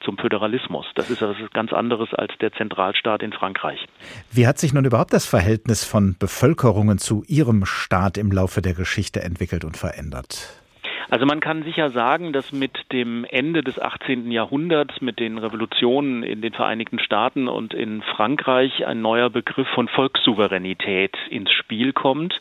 zum 0.00 0.18
Föderalismus. 0.18 0.86
Das 0.94 1.10
ist 1.10 1.22
etwas 1.22 1.36
ganz 1.52 1.72
anderes 1.72 2.12
als 2.14 2.32
der 2.40 2.52
Zentralstaat 2.52 3.22
in 3.22 3.32
Frankreich. 3.32 3.84
Wie 4.30 4.46
hat 4.46 4.58
sich 4.58 4.74
nun 4.74 4.84
überhaupt 4.84 5.12
das 5.12 5.26
Verhältnis 5.26 5.84
von 5.84 6.16
Bevölkerungen 6.18 6.98
zu 6.98 7.22
ihrem 7.26 7.64
Staat 7.64 8.18
im 8.18 8.30
Laufe 8.30 8.62
der 8.62 8.74
Geschichte 8.74 9.22
entwickelt 9.22 9.64
und 9.64 9.76
verändert? 9.76 10.63
Also 11.10 11.26
man 11.26 11.40
kann 11.40 11.62
sicher 11.62 11.90
sagen, 11.90 12.32
dass 12.32 12.52
mit 12.52 12.92
dem 12.92 13.24
Ende 13.24 13.62
des 13.62 13.78
18. 13.78 14.30
Jahrhunderts, 14.30 15.00
mit 15.00 15.20
den 15.20 15.38
Revolutionen 15.38 16.22
in 16.22 16.40
den 16.40 16.52
Vereinigten 16.52 16.98
Staaten 16.98 17.48
und 17.48 17.74
in 17.74 18.02
Frankreich 18.02 18.86
ein 18.86 19.02
neuer 19.02 19.30
Begriff 19.30 19.68
von 19.68 19.88
Volkssouveränität 19.88 21.16
ins 21.30 21.52
Spiel 21.52 21.92
kommt 21.92 22.40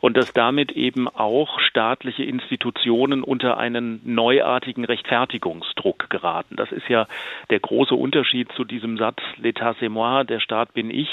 und 0.00 0.16
dass 0.16 0.32
damit 0.32 0.72
eben 0.72 1.08
auch 1.08 1.58
staatliche 1.60 2.24
Institutionen 2.24 3.22
unter 3.22 3.58
einen 3.58 4.00
neuartigen 4.04 4.84
Rechtfertigungsdruck 4.84 6.08
geraten. 6.10 6.56
Das 6.56 6.70
ist 6.72 6.88
ja 6.88 7.06
der 7.50 7.60
große 7.60 7.94
Unterschied 7.94 8.50
zu 8.52 8.64
diesem 8.64 8.96
Satz 8.96 9.22
L'État 9.40 9.74
c'est 9.80 9.88
moi, 9.88 10.24
der 10.24 10.40
Staat 10.40 10.74
bin 10.74 10.90
ich, 10.90 11.08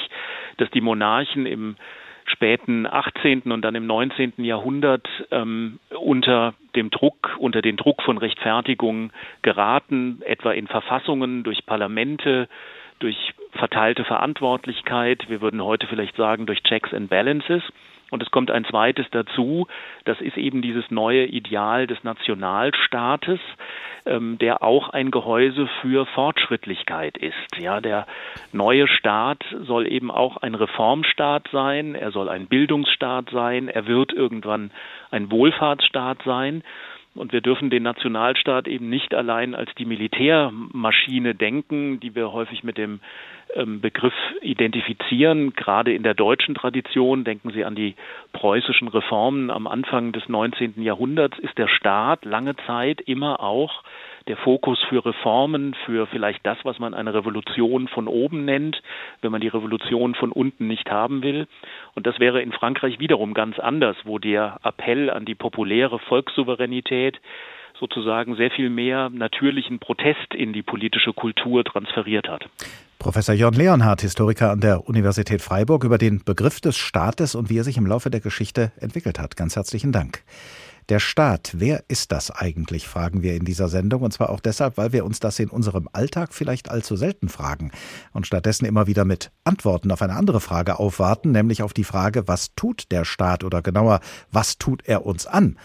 dass 0.58 0.70
die 0.72 0.82
Monarchen 0.82 1.46
im 1.46 1.76
späten 2.26 2.86
18. 2.86 3.52
und 3.52 3.62
dann 3.62 3.76
im 3.76 3.88
19. 3.88 4.34
Jahrhundert 4.38 5.08
ähm, 5.32 5.80
unter 5.90 6.54
dem 6.76 6.90
Druck, 6.90 7.36
unter 7.38 7.62
den 7.62 7.78
Druck 7.78 8.02
von 8.04 8.18
Rechtfertigung 8.18 9.12
geraten, 9.42 10.22
etwa 10.26 10.52
in 10.52 10.68
Verfassungen, 10.68 11.44
durch 11.44 11.66
Parlamente, 11.66 12.48
durch 13.00 13.34
verteilte 13.54 14.04
Verantwortlichkeit, 14.06 15.30
wir 15.30 15.42
würden 15.42 15.64
heute 15.64 15.88
vielleicht 15.88 16.16
sagen 16.16 16.46
durch 16.46 16.64
Checks 16.64 16.94
and 16.94 17.10
Balances. 17.10 17.64
Und 18.12 18.22
es 18.22 18.30
kommt 18.30 18.52
ein 18.52 18.66
zweites 18.66 19.08
dazu, 19.10 19.68
das 20.06 20.20
ist 20.22 20.38
eben 20.38 20.62
dieses 20.62 20.92
neue 20.92 21.26
Ideal 21.26 21.88
des 21.88 22.04
Nationalstaates, 22.04 23.40
ähm, 24.06 24.38
der 24.38 24.62
auch 24.62 24.90
ein 24.90 25.12
Gehäuse 25.12 25.68
für 25.82 26.06
Fortschrittlichkeit 26.08 27.18
ist. 27.18 27.58
Ja, 27.58 27.80
der 27.80 28.06
neue 28.52 28.88
Staat 28.88 29.44
soll 29.62 29.88
eben 29.88 30.12
auch 30.12 30.38
ein 30.38 30.56
Reformstaat 30.56 31.48
sein, 31.54 31.96
er 31.96 32.12
soll 32.12 32.28
ein 32.28 32.48
Bildungsstaat 32.48 33.30
sein, 33.30 33.70
er 33.70 33.88
wird 33.88 34.12
irgendwann 34.12 34.72
ein 35.10 35.32
Wohlfahrtsstaat 35.32 36.22
sein. 36.26 36.64
Und 37.14 37.34
wir 37.34 37.42
dürfen 37.42 37.70
den 37.70 37.84
Nationalstaat 37.84 38.68
eben 38.68 38.90
nicht 38.90 39.14
allein 39.14 39.54
als 39.54 39.70
die 39.76 39.86
Militärmaschine 39.86 41.36
denken, 41.36 42.00
die 42.00 42.16
wir 42.16 42.32
häufig 42.32 42.64
mit 42.64 42.78
dem 42.78 43.02
ähm, 43.54 43.82
Begriff 43.82 44.14
identifizieren. 44.42 45.54
Gerade 45.54 45.94
in 45.94 46.04
der 46.04 46.14
deutschen 46.14 46.56
Tradition, 46.56 47.26
denken 47.26 47.52
Sie 47.52 47.66
an 47.66 47.76
die 47.76 47.96
preußischen 48.32 48.88
Reformen 48.88 49.52
am 49.52 49.68
Anfang 49.68 50.14
des 50.14 50.30
19. 50.30 50.82
Jahrhunderts, 50.82 51.38
ist 51.40 51.58
der 51.58 51.68
Staat 51.68 52.24
lange 52.24 52.56
Zeit 52.66 53.02
immer 53.02 53.42
auch 53.42 53.84
der 54.28 54.38
Fokus 54.38 54.80
für 54.90 55.06
Reformen, 55.06 55.76
für 55.86 56.08
vielleicht 56.08 56.46
das, 56.46 56.58
was 56.64 56.80
man 56.80 56.94
eine 56.94 57.14
Revolution 57.14 57.88
von 57.88 58.08
oben 58.08 58.46
nennt, 58.46 58.82
wenn 59.22 59.32
man 59.32 59.42
die 59.42 59.48
Revolution 59.48 60.16
von 60.16 60.32
unten 60.32 60.68
nicht 60.68 60.90
haben 60.90 61.24
will. 61.24 61.48
Und 61.96 62.08
das 62.08 62.20
wäre 62.20 62.42
in 62.42 62.52
Frankreich 62.52 63.00
wiederum 63.00 63.34
ganz 63.34 63.60
anders, 63.60 63.98
wo 64.04 64.20
der 64.20 64.60
Appell 64.64 65.10
an 65.10 65.26
die 65.26 65.36
populäre 65.36 66.00
Volkssouveränität 66.00 67.20
sozusagen 67.80 68.36
sehr 68.36 68.52
viel 68.52 68.70
mehr 68.70 69.10
natürlichen 69.10 69.80
Protest 69.80 70.34
in 70.36 70.54
die 70.54 70.62
politische 70.62 71.14
Kultur 71.14 71.64
transferiert 71.64 72.30
hat. 72.30 72.48
Professor 73.00 73.34
Jörn 73.34 73.56
Leonhardt, 73.56 74.02
Historiker 74.02 74.52
an 74.52 74.62
der 74.62 74.88
Universität 74.88 75.42
Freiburg, 75.42 75.84
über 75.84 75.98
den 75.98 76.24
Begriff 76.24 76.62
des 76.62 76.78
Staates 76.78 77.34
und 77.34 77.50
wie 77.50 77.58
er 77.58 77.64
sich 77.64 77.78
im 77.78 77.88
Laufe 77.88 78.12
der 78.12 78.20
Geschichte 78.20 78.72
entwickelt 78.80 79.20
hat. 79.20 79.36
Ganz 79.36 79.56
herzlichen 79.56 79.92
Dank. 79.92 80.20
Der 80.92 81.00
Staat, 81.00 81.54
wer 81.56 81.86
ist 81.88 82.12
das 82.12 82.32
eigentlich, 82.32 82.86
fragen 82.86 83.24
wir 83.24 83.34
in 83.36 83.46
dieser 83.46 83.70
Sendung. 83.70 84.02
Und 84.02 84.12
zwar 84.12 84.30
auch 84.30 84.42
deshalb, 84.42 84.76
weil 84.76 84.92
wir 84.92 85.06
uns 85.06 85.22
das 85.22 85.40
in 85.40 85.48
unserem 85.48 85.88
Alltag 85.94 86.34
vielleicht 86.34 86.70
allzu 86.70 86.98
selten 86.98 87.30
fragen 87.30 87.72
und 88.12 88.28
stattdessen 88.28 88.66
immer 88.66 88.88
wieder 88.88 89.06
mit 89.06 89.32
Antworten 89.46 89.90
auf 89.92 90.02
eine 90.02 90.18
andere 90.18 90.42
Frage 90.42 90.80
aufwarten, 90.80 91.32
nämlich 91.32 91.64
auf 91.64 91.72
die 91.72 91.86
Frage, 91.86 92.28
was 92.28 92.56
tut 92.58 92.92
der 92.92 93.06
Staat 93.06 93.46
oder 93.46 93.62
genauer, 93.62 94.02
was 94.34 94.58
tut 94.58 94.86
er 94.86 95.06
uns 95.06 95.28
an? 95.28 95.58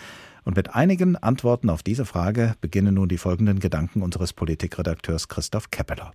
Und 0.45 0.55
mit 0.55 0.77
einigen 0.77 1.17
Antworten 1.17 1.71
auf 1.71 1.83
diese 1.83 2.05
Frage 2.05 2.55
beginnen 2.61 2.95
nun 2.95 3.09
die 3.09 3.19
folgenden 3.19 3.59
Gedanken 3.59 4.03
unseres 4.03 4.33
Politikredakteurs 4.33 5.27
Christoph 5.27 5.73
Keppeler. 5.73 6.13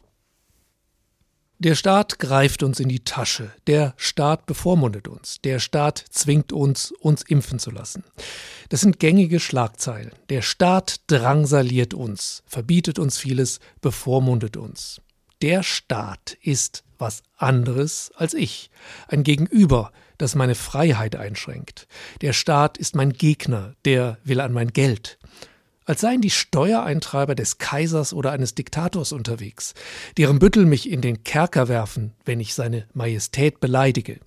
Der 1.63 1.75
Staat 1.75 2.17
greift 2.17 2.63
uns 2.63 2.79
in 2.79 2.89
die 2.89 3.03
Tasche. 3.03 3.51
Der 3.67 3.93
Staat 3.95 4.47
bevormundet 4.47 5.07
uns. 5.07 5.41
Der 5.43 5.59
Staat 5.59 6.03
zwingt 6.09 6.51
uns, 6.51 6.91
uns 6.91 7.21
impfen 7.21 7.59
zu 7.59 7.69
lassen. 7.69 8.03
Das 8.69 8.81
sind 8.81 8.99
gängige 8.99 9.39
Schlagzeilen. 9.39 10.11
Der 10.29 10.41
Staat 10.41 11.01
drangsaliert 11.05 11.93
uns, 11.93 12.41
verbietet 12.47 12.97
uns 12.97 13.19
vieles, 13.19 13.59
bevormundet 13.79 14.57
uns. 14.57 15.01
Der 15.43 15.61
Staat 15.61 16.35
ist 16.41 16.83
was 16.97 17.21
anderes 17.37 18.11
als 18.15 18.33
ich. 18.33 18.71
Ein 19.07 19.21
Gegenüber, 19.21 19.91
das 20.17 20.33
meine 20.33 20.55
Freiheit 20.55 21.15
einschränkt. 21.15 21.87
Der 22.21 22.33
Staat 22.33 22.79
ist 22.79 22.95
mein 22.95 23.13
Gegner, 23.13 23.75
der 23.85 24.17
will 24.23 24.41
an 24.41 24.51
mein 24.51 24.69
Geld 24.69 25.19
als 25.85 26.01
seien 26.01 26.21
die 26.21 26.29
Steuereintreiber 26.29 27.35
des 27.35 27.57
Kaisers 27.57 28.13
oder 28.13 28.31
eines 28.31 28.55
Diktators 28.55 29.11
unterwegs, 29.11 29.73
deren 30.17 30.39
Büttel 30.39 30.65
mich 30.65 30.89
in 30.89 31.01
den 31.01 31.23
Kerker 31.23 31.67
werfen, 31.67 32.13
wenn 32.25 32.39
ich 32.39 32.53
seine 32.53 32.87
Majestät 32.93 33.59
beleidige. 33.59 34.19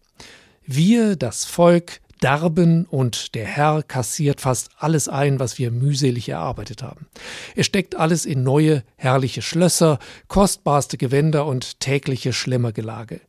Wir, 0.66 1.16
das 1.16 1.44
Volk, 1.44 2.00
darben 2.24 2.86
und 2.86 3.34
der 3.34 3.44
Herr 3.44 3.82
kassiert 3.82 4.40
fast 4.40 4.70
alles 4.78 5.08
ein, 5.08 5.40
was 5.40 5.58
wir 5.58 5.70
mühselig 5.70 6.30
erarbeitet 6.30 6.82
haben. 6.82 7.06
Er 7.54 7.64
steckt 7.64 7.96
alles 7.96 8.24
in 8.24 8.42
neue, 8.42 8.82
herrliche 8.96 9.42
Schlösser, 9.42 9.98
kostbarste 10.28 10.96
Gewänder 10.96 11.44
und 11.44 11.80
tägliche 11.80 12.32
Schlemmergelage. 12.32 13.20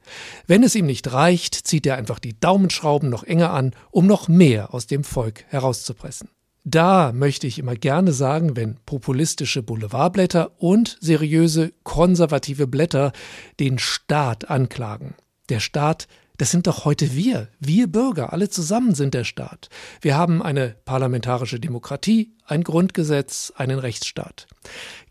Wenn 0.48 0.64
es 0.64 0.76
ihm 0.76 0.86
nicht 0.86 1.12
reicht, 1.12 1.56
zieht 1.56 1.86
er 1.86 1.98
einfach 1.98 2.20
die 2.20 2.40
Daumenschrauben 2.40 3.10
noch 3.10 3.24
enger 3.24 3.52
an, 3.52 3.74
um 3.92 4.08
noch 4.08 4.30
mehr 4.30 4.74
aus 4.74 4.88
dem 4.88 5.04
Volk 5.04 5.44
herauszupressen. 5.50 6.30
Da 6.68 7.12
möchte 7.14 7.46
ich 7.46 7.60
immer 7.60 7.76
gerne 7.76 8.12
sagen, 8.12 8.56
wenn 8.56 8.78
populistische 8.88 9.62
Boulevardblätter 9.62 10.52
und 10.58 10.98
seriöse 11.00 11.74
konservative 11.84 12.66
Blätter 12.66 13.12
den 13.60 13.78
Staat 13.78 14.50
anklagen. 14.50 15.14
Der 15.50 15.60
Staat, 15.60 16.08
das 16.38 16.50
sind 16.50 16.66
doch 16.66 16.84
heute 16.84 17.14
wir, 17.14 17.50
wir 17.60 17.86
Bürger, 17.86 18.34
alle 18.34 18.50
zusammen 18.50 18.96
sind 18.96 19.14
der 19.14 19.26
Staat. 19.26 19.70
Wir 20.02 20.18
haben 20.18 20.42
eine 20.42 20.76
parlamentarische 20.86 21.60
Demokratie, 21.60 22.34
ein 22.48 22.64
Grundgesetz, 22.64 23.54
einen 23.56 23.78
Rechtsstaat. 23.78 24.48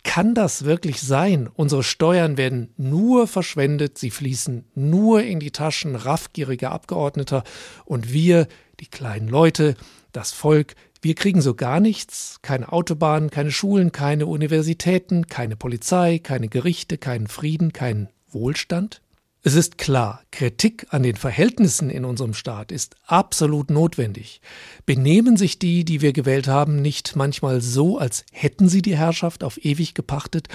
Kann 0.03 0.35
das 0.35 0.65
wirklich 0.65 1.01
sein? 1.03 1.49
Unsere 1.55 1.85
Steuern 1.85 2.37
werden 2.37 2.75
nur 2.77 3.29
verschwendet, 3.29 3.97
sie 3.97 4.11
fließen 4.11 4.65
nur 4.75 5.23
in 5.23 5.39
die 5.39 5.53
Taschen 5.53 5.95
raffgieriger 5.95 6.73
Abgeordneter 6.73 7.45
und 7.85 8.13
wir, 8.13 8.49
die 8.81 8.89
kleinen 8.89 9.29
Leute, 9.29 9.77
das 10.11 10.33
Volk, 10.33 10.75
wir 11.05 11.15
kriegen 11.15 11.43
so 11.43 11.55
gar 11.55 11.81
nichts, 11.81 12.39
keine 12.41 12.73
Autobahnen, 12.73 13.31
keine 13.31 13.51
Schulen, 13.51 13.93
keine 13.93 14.27
Universitäten, 14.27 15.27
keine 15.27 15.55
Polizei, 15.55 16.19
keine 16.19 16.49
Gerichte, 16.49 16.97
keinen 16.97 17.27
Frieden, 17.27 17.75
keinen 17.75 18.09
Wohlstand. 18.31 19.03
Es 19.43 19.55
ist 19.55 19.77
klar, 19.77 20.23
Kritik 20.31 20.87
an 20.89 21.03
den 21.03 21.17
Verhältnissen 21.17 21.91
in 21.91 22.07
unserem 22.07 22.33
Staat 22.33 22.73
ist 22.73 22.97
absolut 23.05 23.71
notwendig. 23.71 24.41
Benehmen 24.87 25.37
sich 25.37 25.59
die, 25.59 25.85
die 25.85 26.01
wir 26.01 26.15
gewählt 26.15 26.49
haben, 26.49 26.81
nicht 26.81 27.17
manchmal 27.17 27.61
so, 27.61 27.99
als 27.99 28.25
hätten 28.33 28.71
sie 28.71 28.81
die 28.81 28.97
Herrschaft 28.97 29.45
auf 29.45 29.63
ewig 29.63 29.93
gepachtet 29.93 30.49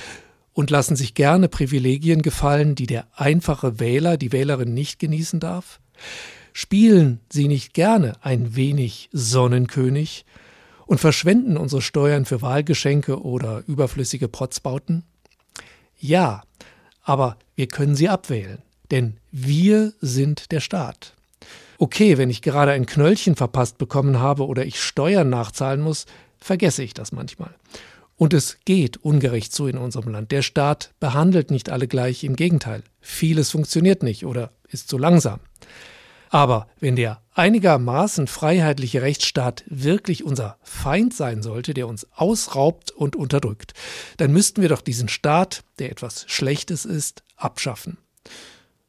und 0.53 0.71
lassen 0.71 0.95
sich 0.95 1.13
gerne 1.13 1.47
Privilegien 1.47 2.23
gefallen, 2.23 2.73
die 2.73 2.87
der 2.87 3.05
einfache 3.13 3.79
Wähler, 3.79 4.17
die 4.17 4.31
Wählerin 4.31 4.73
nicht 4.73 4.97
genießen 4.97 5.39
darf? 5.39 5.79
Spielen 6.61 7.21
sie 7.31 7.47
nicht 7.47 7.73
gerne 7.73 8.17
ein 8.19 8.53
wenig 8.53 9.07
Sonnenkönig 9.13 10.25
und 10.87 10.99
verschwenden 10.99 11.55
unsere 11.55 11.81
Steuern 11.81 12.25
für 12.25 12.41
Wahlgeschenke 12.41 13.23
oder 13.23 13.63
überflüssige 13.65 14.27
Protzbauten? 14.27 15.03
Ja, 15.97 16.43
aber 17.01 17.37
wir 17.55 17.67
können 17.67 17.95
sie 17.95 18.09
abwählen, 18.09 18.61
denn 18.91 19.15
wir 19.31 19.93
sind 20.01 20.51
der 20.51 20.59
Staat. 20.59 21.13
Okay, 21.77 22.17
wenn 22.17 22.29
ich 22.29 22.41
gerade 22.41 22.73
ein 22.73 22.85
Knöllchen 22.85 23.37
verpasst 23.37 23.77
bekommen 23.77 24.19
habe 24.19 24.45
oder 24.45 24.65
ich 24.65 24.81
Steuern 24.81 25.29
nachzahlen 25.29 25.79
muss, 25.79 26.07
vergesse 26.39 26.83
ich 26.83 26.93
das 26.93 27.13
manchmal. 27.13 27.55
Und 28.17 28.33
es 28.33 28.57
geht 28.65 28.97
ungerecht 28.97 29.53
zu 29.53 29.67
in 29.67 29.77
unserem 29.77 30.11
Land. 30.11 30.33
Der 30.33 30.41
Staat 30.41 30.91
behandelt 30.99 31.51
nicht 31.51 31.69
alle 31.69 31.87
gleich, 31.87 32.25
im 32.25 32.35
Gegenteil. 32.35 32.83
Vieles 32.99 33.49
funktioniert 33.49 34.03
nicht 34.03 34.25
oder 34.25 34.51
ist 34.67 34.89
zu 34.89 34.97
langsam. 34.97 35.39
Aber 36.29 36.67
wenn 36.79 36.95
der 36.95 37.21
einigermaßen 37.33 38.27
freiheitliche 38.27 39.01
Rechtsstaat 39.01 39.63
wirklich 39.67 40.23
unser 40.23 40.57
Feind 40.61 41.13
sein 41.13 41.41
sollte, 41.41 41.73
der 41.73 41.87
uns 41.87 42.07
ausraubt 42.15 42.91
und 42.91 43.15
unterdrückt, 43.15 43.73
dann 44.17 44.31
müssten 44.31 44.61
wir 44.61 44.69
doch 44.69 44.81
diesen 44.81 45.09
Staat, 45.09 45.63
der 45.79 45.91
etwas 45.91 46.25
Schlechtes 46.27 46.85
ist, 46.85 47.23
abschaffen. 47.35 47.97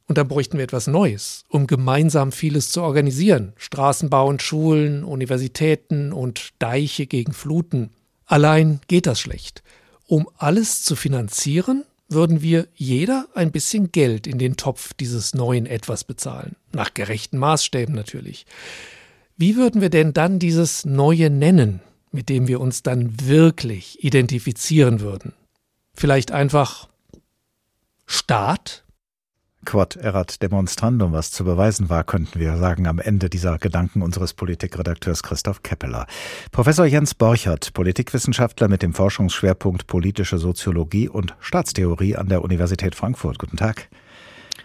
Und 0.07 0.17
dann 0.17 0.27
bräuchten 0.27 0.57
wir 0.57 0.65
etwas 0.65 0.87
Neues, 0.87 1.45
um 1.47 1.67
gemeinsam 1.67 2.33
vieles 2.33 2.69
zu 2.69 2.81
organisieren. 2.81 3.53
Straßen 3.55 4.09
bauen, 4.09 4.39
Schulen, 4.39 5.05
Universitäten 5.05 6.11
und 6.11 6.49
Deiche 6.59 7.07
gegen 7.07 7.31
Fluten. 7.31 7.91
Allein 8.25 8.81
geht 8.87 9.07
das 9.07 9.21
schlecht. 9.21 9.63
Um 10.07 10.29
alles 10.37 10.83
zu 10.83 10.97
finanzieren, 10.97 11.85
würden 12.11 12.41
wir 12.41 12.67
jeder 12.75 13.27
ein 13.33 13.51
bisschen 13.51 13.91
Geld 13.91 14.27
in 14.27 14.37
den 14.37 14.57
Topf 14.57 14.93
dieses 14.93 15.33
neuen 15.33 15.65
Etwas 15.65 16.03
bezahlen. 16.03 16.55
Nach 16.71 16.93
gerechten 16.93 17.37
Maßstäben 17.37 17.95
natürlich. 17.95 18.45
Wie 19.37 19.55
würden 19.55 19.81
wir 19.81 19.89
denn 19.89 20.13
dann 20.13 20.39
dieses 20.39 20.85
Neue 20.85 21.29
nennen, 21.29 21.81
mit 22.11 22.29
dem 22.29 22.47
wir 22.47 22.59
uns 22.59 22.83
dann 22.83 23.27
wirklich 23.27 24.03
identifizieren 24.03 24.99
würden? 24.99 25.33
Vielleicht 25.93 26.31
einfach 26.31 26.89
Staat? 28.05 28.80
Quod 29.63 29.95
erat 29.95 30.41
demonstrandum, 30.41 31.11
was 31.11 31.29
zu 31.29 31.43
beweisen 31.43 31.89
war, 31.89 32.03
könnten 32.03 32.39
wir 32.39 32.57
sagen 32.57 32.87
am 32.87 32.97
Ende 32.99 33.29
dieser 33.29 33.59
Gedanken 33.59 34.01
unseres 34.01 34.33
Politikredakteurs 34.33 35.21
Christoph 35.21 35.61
Keppeler. 35.61 36.07
Professor 36.51 36.85
Jens 36.85 37.13
Borchert, 37.13 37.73
Politikwissenschaftler 37.73 38.67
mit 38.67 38.81
dem 38.81 38.93
Forschungsschwerpunkt 38.93 39.85
politische 39.85 40.39
Soziologie 40.39 41.09
und 41.09 41.35
Staatstheorie 41.39 42.15
an 42.15 42.27
der 42.27 42.43
Universität 42.43 42.95
Frankfurt. 42.95 43.37
Guten 43.37 43.57
Tag. 43.57 43.89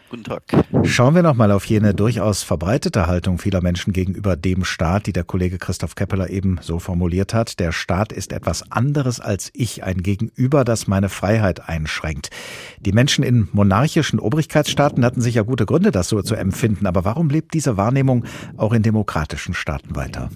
Guten 0.08 0.22
Tag. 0.24 0.42
Schauen 0.84 1.16
wir 1.16 1.22
noch 1.22 1.34
mal 1.34 1.50
auf 1.50 1.64
jene 1.64 1.92
durchaus 1.92 2.44
verbreitete 2.44 3.08
Haltung 3.08 3.38
vieler 3.38 3.60
Menschen 3.60 3.92
gegenüber 3.92 4.36
dem 4.36 4.64
Staat, 4.64 5.06
die 5.06 5.12
der 5.12 5.24
Kollege 5.24 5.58
Christoph 5.58 5.96
Keppeler 5.96 6.30
eben 6.30 6.58
so 6.60 6.78
formuliert 6.78 7.34
hat. 7.34 7.58
Der 7.58 7.72
Staat 7.72 8.12
ist 8.12 8.32
etwas 8.32 8.70
anderes 8.70 9.18
als 9.18 9.50
ich, 9.52 9.82
ein 9.82 10.02
Gegenüber, 10.02 10.64
das 10.64 10.86
meine 10.86 11.08
Freiheit 11.08 11.68
einschränkt. 11.68 12.30
Die 12.78 12.92
Menschen 12.92 13.24
in 13.24 13.48
monarchischen 13.52 14.20
Obrigkeitsstaaten 14.20 15.04
hatten 15.04 15.20
sicher 15.20 15.42
gute 15.42 15.66
Gründe, 15.66 15.90
das 15.90 16.08
so 16.08 16.22
zu 16.22 16.36
empfinden. 16.36 16.86
Aber 16.86 17.04
warum 17.04 17.28
lebt 17.28 17.52
diese 17.52 17.76
Wahrnehmung 17.76 18.24
auch 18.56 18.72
in 18.72 18.82
demokratischen 18.82 19.54
Staaten 19.54 19.96
weiter? 19.96 20.30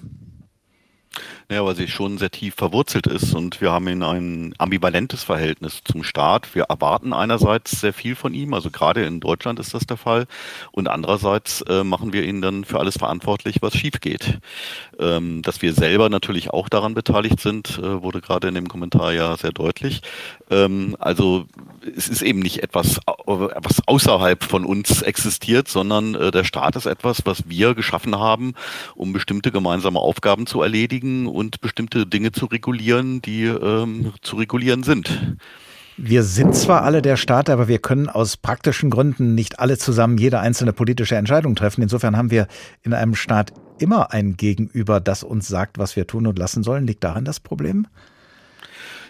Ja, 1.51 1.65
weil 1.65 1.75
sie 1.75 1.89
schon 1.89 2.17
sehr 2.17 2.31
tief 2.31 2.55
verwurzelt 2.55 3.07
ist 3.07 3.35
und 3.35 3.59
wir 3.59 3.73
haben 3.73 3.85
in 3.89 4.03
ein 4.03 4.55
ambivalentes 4.57 5.25
Verhältnis 5.25 5.81
zum 5.83 6.01
Staat. 6.01 6.55
Wir 6.55 6.63
erwarten 6.69 7.11
einerseits 7.11 7.71
sehr 7.71 7.91
viel 7.91 8.15
von 8.15 8.33
ihm, 8.33 8.53
also 8.53 8.71
gerade 8.71 9.03
in 9.03 9.19
Deutschland 9.19 9.59
ist 9.59 9.73
das 9.73 9.85
der 9.85 9.97
Fall, 9.97 10.27
und 10.71 10.87
andererseits 10.87 11.59
äh, 11.63 11.83
machen 11.83 12.13
wir 12.13 12.23
ihn 12.23 12.41
dann 12.41 12.63
für 12.63 12.79
alles 12.79 12.97
verantwortlich, 12.97 13.57
was 13.59 13.75
schief 13.75 13.99
geht. 13.99 14.39
Ähm, 14.97 15.41
dass 15.41 15.61
wir 15.61 15.73
selber 15.73 16.07
natürlich 16.07 16.51
auch 16.51 16.69
daran 16.69 16.93
beteiligt 16.93 17.41
sind, 17.41 17.77
äh, 17.79 18.01
wurde 18.01 18.21
gerade 18.21 18.47
in 18.47 18.55
dem 18.55 18.69
Kommentar 18.69 19.11
ja 19.11 19.35
sehr 19.35 19.51
deutlich. 19.51 20.03
Ähm, 20.49 20.95
also 20.99 21.47
es 21.97 22.07
ist 22.07 22.21
eben 22.21 22.39
nicht 22.39 22.63
etwas, 22.63 23.01
was 23.25 23.85
außerhalb 23.87 24.41
von 24.41 24.63
uns 24.63 25.01
existiert, 25.01 25.67
sondern 25.67 26.15
äh, 26.15 26.31
der 26.31 26.45
Staat 26.45 26.77
ist 26.77 26.85
etwas, 26.85 27.25
was 27.25 27.49
wir 27.49 27.75
geschaffen 27.75 28.17
haben, 28.17 28.53
um 28.95 29.11
bestimmte 29.11 29.51
gemeinsame 29.51 29.99
Aufgaben 29.99 30.45
zu 30.45 30.61
erledigen 30.61 31.27
und 31.41 31.59
bestimmte 31.59 32.05
Dinge 32.05 32.31
zu 32.31 32.45
regulieren, 32.45 33.21
die 33.21 33.45
ähm, 33.45 34.13
zu 34.21 34.37
regulieren 34.37 34.83
sind. 34.83 35.35
Wir 35.97 36.23
sind 36.23 36.55
zwar 36.55 36.83
alle 36.83 37.01
der 37.01 37.17
Staat, 37.17 37.49
aber 37.49 37.67
wir 37.67 37.79
können 37.79 38.07
aus 38.07 38.37
praktischen 38.37 38.89
Gründen 38.89 39.35
nicht 39.35 39.59
alle 39.59 39.77
zusammen 39.77 40.17
jede 40.17 40.39
einzelne 40.39 40.71
politische 40.71 41.15
Entscheidung 41.15 41.55
treffen. 41.55 41.81
Insofern 41.81 42.15
haben 42.15 42.31
wir 42.31 42.47
in 42.83 42.93
einem 42.93 43.15
Staat 43.15 43.53
immer 43.79 44.13
ein 44.13 44.37
Gegenüber, 44.37 44.99
das 44.99 45.23
uns 45.23 45.47
sagt, 45.47 45.79
was 45.79 45.95
wir 45.95 46.07
tun 46.07 46.27
und 46.27 46.39
lassen 46.39 46.63
sollen. 46.63 46.87
Liegt 46.87 47.03
daran 47.03 47.25
das 47.25 47.39
Problem? 47.39 47.87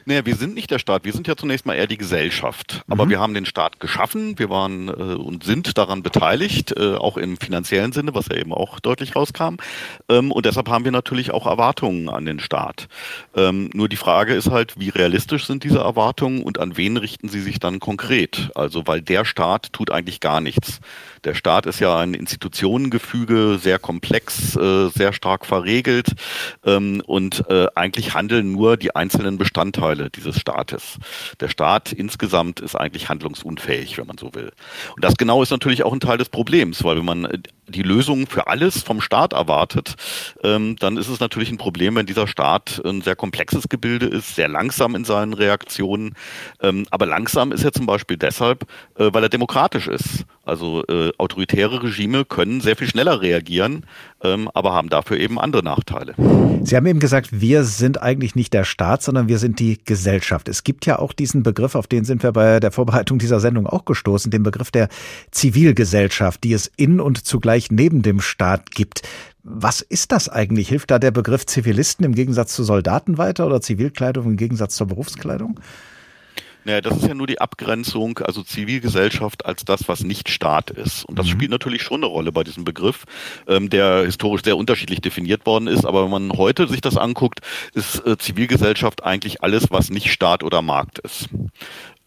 Naja, 0.06 0.26
wir 0.26 0.36
sind 0.36 0.56
nicht 0.56 0.72
der 0.72 0.80
Staat, 0.80 1.04
wir 1.04 1.14
sind 1.14 1.28
ja 1.28 1.36
zunächst 1.36 1.66
mal 1.66 1.76
eher 1.76 1.88
die 1.88 1.98
Gesellschaft. 1.98 2.84
Aber 2.88 3.06
mhm. 3.06 3.10
wir 3.10 3.20
haben 3.20 3.34
den 3.34 3.46
Staat 3.46 3.80
geschaffen, 3.80 4.40
wir 4.40 4.50
waren 4.50 4.88
äh, 4.88 4.92
und 4.92 5.44
sind 5.44 5.78
daran 5.78 6.04
beteiligt, 6.04 6.78
äh, 6.78 6.96
auch 6.96 7.18
im 7.18 7.38
finanziellen 7.38 7.92
Sinne, 7.92 8.14
was 8.16 8.28
ja 8.28 8.36
eben 8.36 8.54
auch 8.54 8.80
deutlich 8.80 9.16
rauskam. 9.16 9.56
Ähm, 10.10 10.32
und 10.32 10.46
deshalb 10.46 10.70
haben 10.70 10.86
wir 10.86 10.92
natürlich 10.92 11.32
auch 11.32 11.46
Erwartungen 11.46 12.10
an 12.10 12.26
den 12.26 12.40
Staat. 12.40 12.88
Ähm, 13.36 13.70
nur 13.74 13.90
die 13.90 13.98
Frage 13.98 14.34
ist 14.34 14.50
halt, 14.50 14.80
wie 14.80 14.90
realistisch 14.90 15.46
sind 15.46 15.64
diese 15.64 15.80
Erwartungen 15.80 16.44
und 16.44 16.60
an 16.60 16.78
wen 16.78 16.98
richten 16.98 17.30
sie 17.30 17.42
sich 17.42 17.60
dann 17.60 17.80
konkret? 17.80 18.50
Also, 18.56 18.88
weil 18.88 19.02
der 19.02 19.26
Staat 19.26 19.74
tut 19.74 19.92
eigentlich 19.92 20.20
gar 20.20 20.42
nichts. 20.42 20.80
Der 21.24 21.36
Staat 21.36 21.66
ist 21.68 21.80
ja 21.80 21.98
ein 21.98 22.14
Institutionengefüge, 22.14 23.60
sehr 23.62 23.78
komplex, 23.78 24.56
äh, 24.56 24.90
sehr 24.90 25.14
stark 25.14 25.46
verregelt 25.46 26.14
ähm, 26.66 27.02
und 27.06 27.46
äh, 27.50 27.68
eigentlich 27.76 28.14
handeln 28.14 28.54
nur 28.54 28.76
die 28.78 28.96
einzelnen 28.96 29.38
Bestandteile 29.38 30.10
dieses 30.10 30.40
Staates. 30.40 30.98
Der 31.40 31.50
Staat 31.50 31.92
insgesamt 31.92 32.60
ist 32.60 32.76
eigentlich 32.76 33.10
handlungsunfähig, 33.10 33.98
wenn 33.98 34.08
man 34.08 34.18
so 34.18 34.34
will. 34.34 34.52
Und 34.96 35.04
das 35.04 35.16
genau 35.16 35.44
ist 35.44 35.52
natürlich 35.52 35.84
auch 35.84 35.94
ein 35.94 36.00
Teil 36.00 36.18
des 36.18 36.30
Problems, 36.30 36.84
weil 36.84 36.98
wenn 36.98 37.06
man 37.06 37.28
die 37.72 37.84
Lösung 37.84 38.28
für 38.28 38.48
alles 38.48 38.84
vom 38.84 39.02
Staat 39.02 39.34
erwartet, 39.34 39.96
ähm, 40.44 40.76
dann 40.80 40.98
ist 40.98 41.08
es 41.08 41.20
natürlich 41.20 41.52
ein 41.52 41.58
Problem, 41.58 41.96
wenn 41.96 42.06
dieser 42.06 42.28
Staat 42.28 42.82
ein 42.86 43.02
sehr 43.02 43.16
komplexes 43.16 43.70
Gebilde 43.70 44.06
ist, 44.06 44.36
sehr 44.36 44.48
langsam 44.48 44.96
in 44.96 45.06
seinen 45.06 45.34
Reaktionen. 45.34 46.16
Ähm, 46.62 46.86
aber 46.92 47.06
langsam 47.06 47.52
ist 47.52 47.64
er 47.64 47.72
zum 47.72 47.86
Beispiel 47.86 48.18
deshalb, 48.18 48.64
äh, 48.96 49.10
weil 49.12 49.24
er 49.24 49.30
demokratisch 49.30 49.88
ist. 49.88 50.26
Also 50.44 50.84
äh, 50.88 51.12
autoritäre 51.18 51.84
Regime 51.84 52.26
können 52.26 52.62
sehr 52.62 52.76
viel 52.76 52.88
schneller 52.88 53.22
reagieren, 53.22 53.86
ähm, 54.24 54.50
aber 54.54 54.74
haben 54.74 54.90
dafür 54.90 55.18
eben 55.18 55.40
andere 55.40 55.64
Nachteile. 55.64 56.14
Sie 56.64 56.76
haben 56.76 56.86
eben 56.86 57.00
gesagt, 57.00 57.42
wir 57.42 57.64
sind 57.64 58.02
eigentlich 58.02 58.36
nicht 58.36 58.54
der 58.54 58.64
Staat, 58.64 59.02
sondern 59.02 59.28
wir 59.28 59.40
sind 59.40 59.60
die 59.60 59.84
Gesellschaft. 59.84 60.48
Es 60.48 60.64
gibt 60.64 60.86
ja 60.86 61.00
auch 61.00 61.14
diesen 61.14 61.44
Begriff, 61.44 61.76
auf 61.76 61.88
den 61.88 62.06
sind 62.06 62.24
wir 62.24 62.32
bei 62.32 62.60
der 62.60 62.72
Vorbereitung 62.72 63.20
dieser 63.20 63.40
Sendung 63.40 63.68
auch 63.68 63.86
gestoßen, 63.86 64.32
den 64.32 64.44
Begriff 64.44 64.72
der 64.72 64.90
Zivilgesellschaft, 65.32 66.44
die 66.44 66.54
es 66.54 66.72
in 66.78 67.00
und 67.00 67.26
zugleich 67.26 67.72
neben 67.72 68.02
dem 68.02 68.22
Staat 68.22 68.72
gibt. 68.72 69.02
Was 69.44 69.82
ist 69.82 70.12
das 70.12 70.30
eigentlich? 70.30 70.70
Hilft 70.70 70.92
da 70.92 71.00
der 71.00 71.12
Begriff 71.12 71.48
Zivilisten 71.48 72.06
im 72.06 72.14
Gegensatz 72.14 72.54
zu 72.54 72.64
Soldaten 72.64 73.18
weiter 73.18 73.48
oder 73.48 73.60
Zivilkleidung 73.60 74.26
im 74.26 74.38
Gegensatz 74.38 74.76
zur 74.76 74.88
Berufskleidung? 74.88 75.60
Naja, 76.64 76.82
das 76.82 76.98
ist 76.98 77.08
ja 77.08 77.14
nur 77.16 77.28
die 77.28 77.42
Abgrenzung, 77.42 78.20
also 78.20 78.44
Zivilgesellschaft 78.44 79.46
als 79.46 79.66
das, 79.66 79.88
was 79.88 80.04
nicht 80.04 80.30
Staat 80.30 80.70
ist. 80.70 81.06
Und 81.06 81.18
das 81.18 81.26
mhm. 81.28 81.32
spielt 81.32 81.52
natürlich 81.52 81.82
schon 81.82 82.04
eine 82.04 82.06
Rolle 82.06 82.32
bei 82.32 82.44
diesem 82.44 82.64
Begriff, 82.64 83.06
ähm, 83.48 83.70
der 83.70 84.06
historisch 84.06 84.44
sehr 84.44 84.58
unterschiedlich 84.58 85.02
definiert 85.02 85.46
worden 85.46 85.68
ist. 85.68 85.86
Aber 85.86 86.04
wenn 86.04 86.12
man 86.12 86.38
heute 86.38 86.68
sich 86.68 86.82
das 86.82 86.98
anguckt, 86.98 87.40
ist 87.74 88.06
äh, 88.06 88.18
Zivilgesellschaft 88.18 89.04
eigentlich 89.04 89.44
alles, 89.44 89.72
was 89.72 89.90
nicht 89.90 90.12
Staat 90.12 90.44
oder 90.44 90.62
Markt 90.62 91.00
ist. 91.00 91.30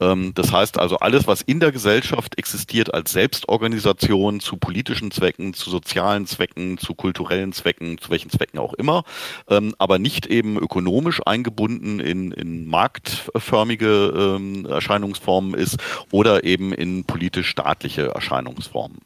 Ähm, 0.04 0.32
das 0.34 0.52
heißt 0.52 0.78
also, 0.78 0.98
alles, 0.98 1.26
was 1.26 1.42
in 1.42 1.60
der 1.60 1.72
Gesellschaft 1.72 2.38
existiert 2.38 2.92
als 2.92 3.12
Selbstorganisation 3.12 4.40
zu 4.40 4.56
politischen 4.56 5.10
Zwecken, 5.10 5.54
zu 5.54 5.70
sozialen 5.70 6.26
Zwecken, 6.26 6.78
zu 6.78 6.94
kulturellen 6.94 7.52
Zwecken, 7.52 7.98
zu 7.98 8.10
welchen 8.10 8.30
Zwecken 8.30 8.58
auch 8.58 8.74
immer, 8.74 9.04
ähm, 9.48 9.74
aber 9.78 9.98
nicht 9.98 10.26
eben 10.26 10.58
ökonomisch 10.58 11.20
eingebunden 11.24 12.00
in, 12.00 12.32
in 12.32 12.66
marktförmige 12.66 14.36
ähm, 14.36 14.66
Erscheinungsformen 14.66 15.54
ist 15.54 15.78
oder 16.10 16.44
eben 16.44 16.72
in 16.72 17.04
politisch-staatliche 17.04 18.08
Erscheinungsformen. 18.14 18.98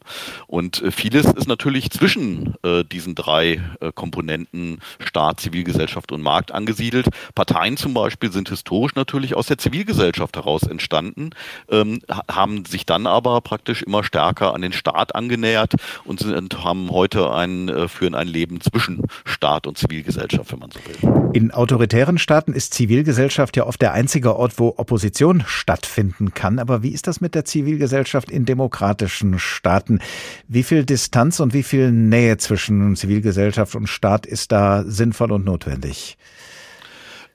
Und 0.46 0.82
äh, 0.82 0.90
vieles 0.90 1.26
ist 1.26 1.46
natürlich 1.46 1.90
zwischen 1.90 2.54
äh, 2.62 2.84
diesen 2.84 3.14
drei 3.14 3.62
äh, 3.80 3.92
Komponenten 3.94 4.80
Staat, 4.98 5.40
Zivilgesellschaft 5.40 6.12
und 6.12 6.22
Markt 6.22 6.52
angesiedelt. 6.52 7.08
Parteien 7.34 7.76
zum 7.76 7.94
Beispiel 7.94 8.32
sind 8.32 8.48
historisch 8.48 8.94
natürlich 8.94 9.34
aus 9.34 9.46
der 9.46 9.58
Zivilgesellschaft 9.58 10.36
heraus 10.36 10.62
entstanden 10.62 10.87
entstanden, 10.88 11.30
ähm, 11.70 12.00
haben 12.30 12.64
sich 12.64 12.86
dann 12.86 13.06
aber 13.06 13.40
praktisch 13.40 13.82
immer 13.82 14.02
stärker 14.02 14.54
an 14.54 14.62
den 14.62 14.72
Staat 14.72 15.14
angenähert 15.14 15.74
und 16.04 16.20
sind, 16.20 16.64
haben 16.64 16.90
heute 16.90 17.32
ein, 17.32 17.68
äh, 17.68 17.88
führen 17.88 18.14
ein 18.14 18.26
Leben 18.26 18.60
zwischen 18.60 19.02
Staat 19.24 19.66
und 19.66 19.76
Zivilgesellschaft, 19.76 20.50
wenn 20.52 20.58
man 20.58 20.70
so 20.70 20.80
will. 20.86 21.30
In 21.34 21.50
autoritären 21.50 22.18
Staaten 22.18 22.52
ist 22.54 22.72
Zivilgesellschaft 22.72 23.56
ja 23.56 23.66
oft 23.66 23.82
der 23.82 23.92
einzige 23.92 24.36
Ort, 24.36 24.58
wo 24.58 24.74
Opposition 24.76 25.44
stattfinden 25.46 26.32
kann. 26.32 26.58
Aber 26.58 26.82
wie 26.82 26.90
ist 26.90 27.06
das 27.06 27.20
mit 27.20 27.34
der 27.34 27.44
Zivilgesellschaft 27.44 28.30
in 28.30 28.46
demokratischen 28.46 29.38
Staaten? 29.38 30.00
Wie 30.46 30.62
viel 30.62 30.84
Distanz 30.84 31.40
und 31.40 31.52
wie 31.52 31.62
viel 31.62 31.92
Nähe 31.92 32.38
zwischen 32.38 32.96
Zivilgesellschaft 32.96 33.74
und 33.74 33.88
Staat 33.88 34.24
ist 34.24 34.52
da 34.52 34.84
sinnvoll 34.86 35.32
und 35.32 35.44
notwendig? 35.44 36.16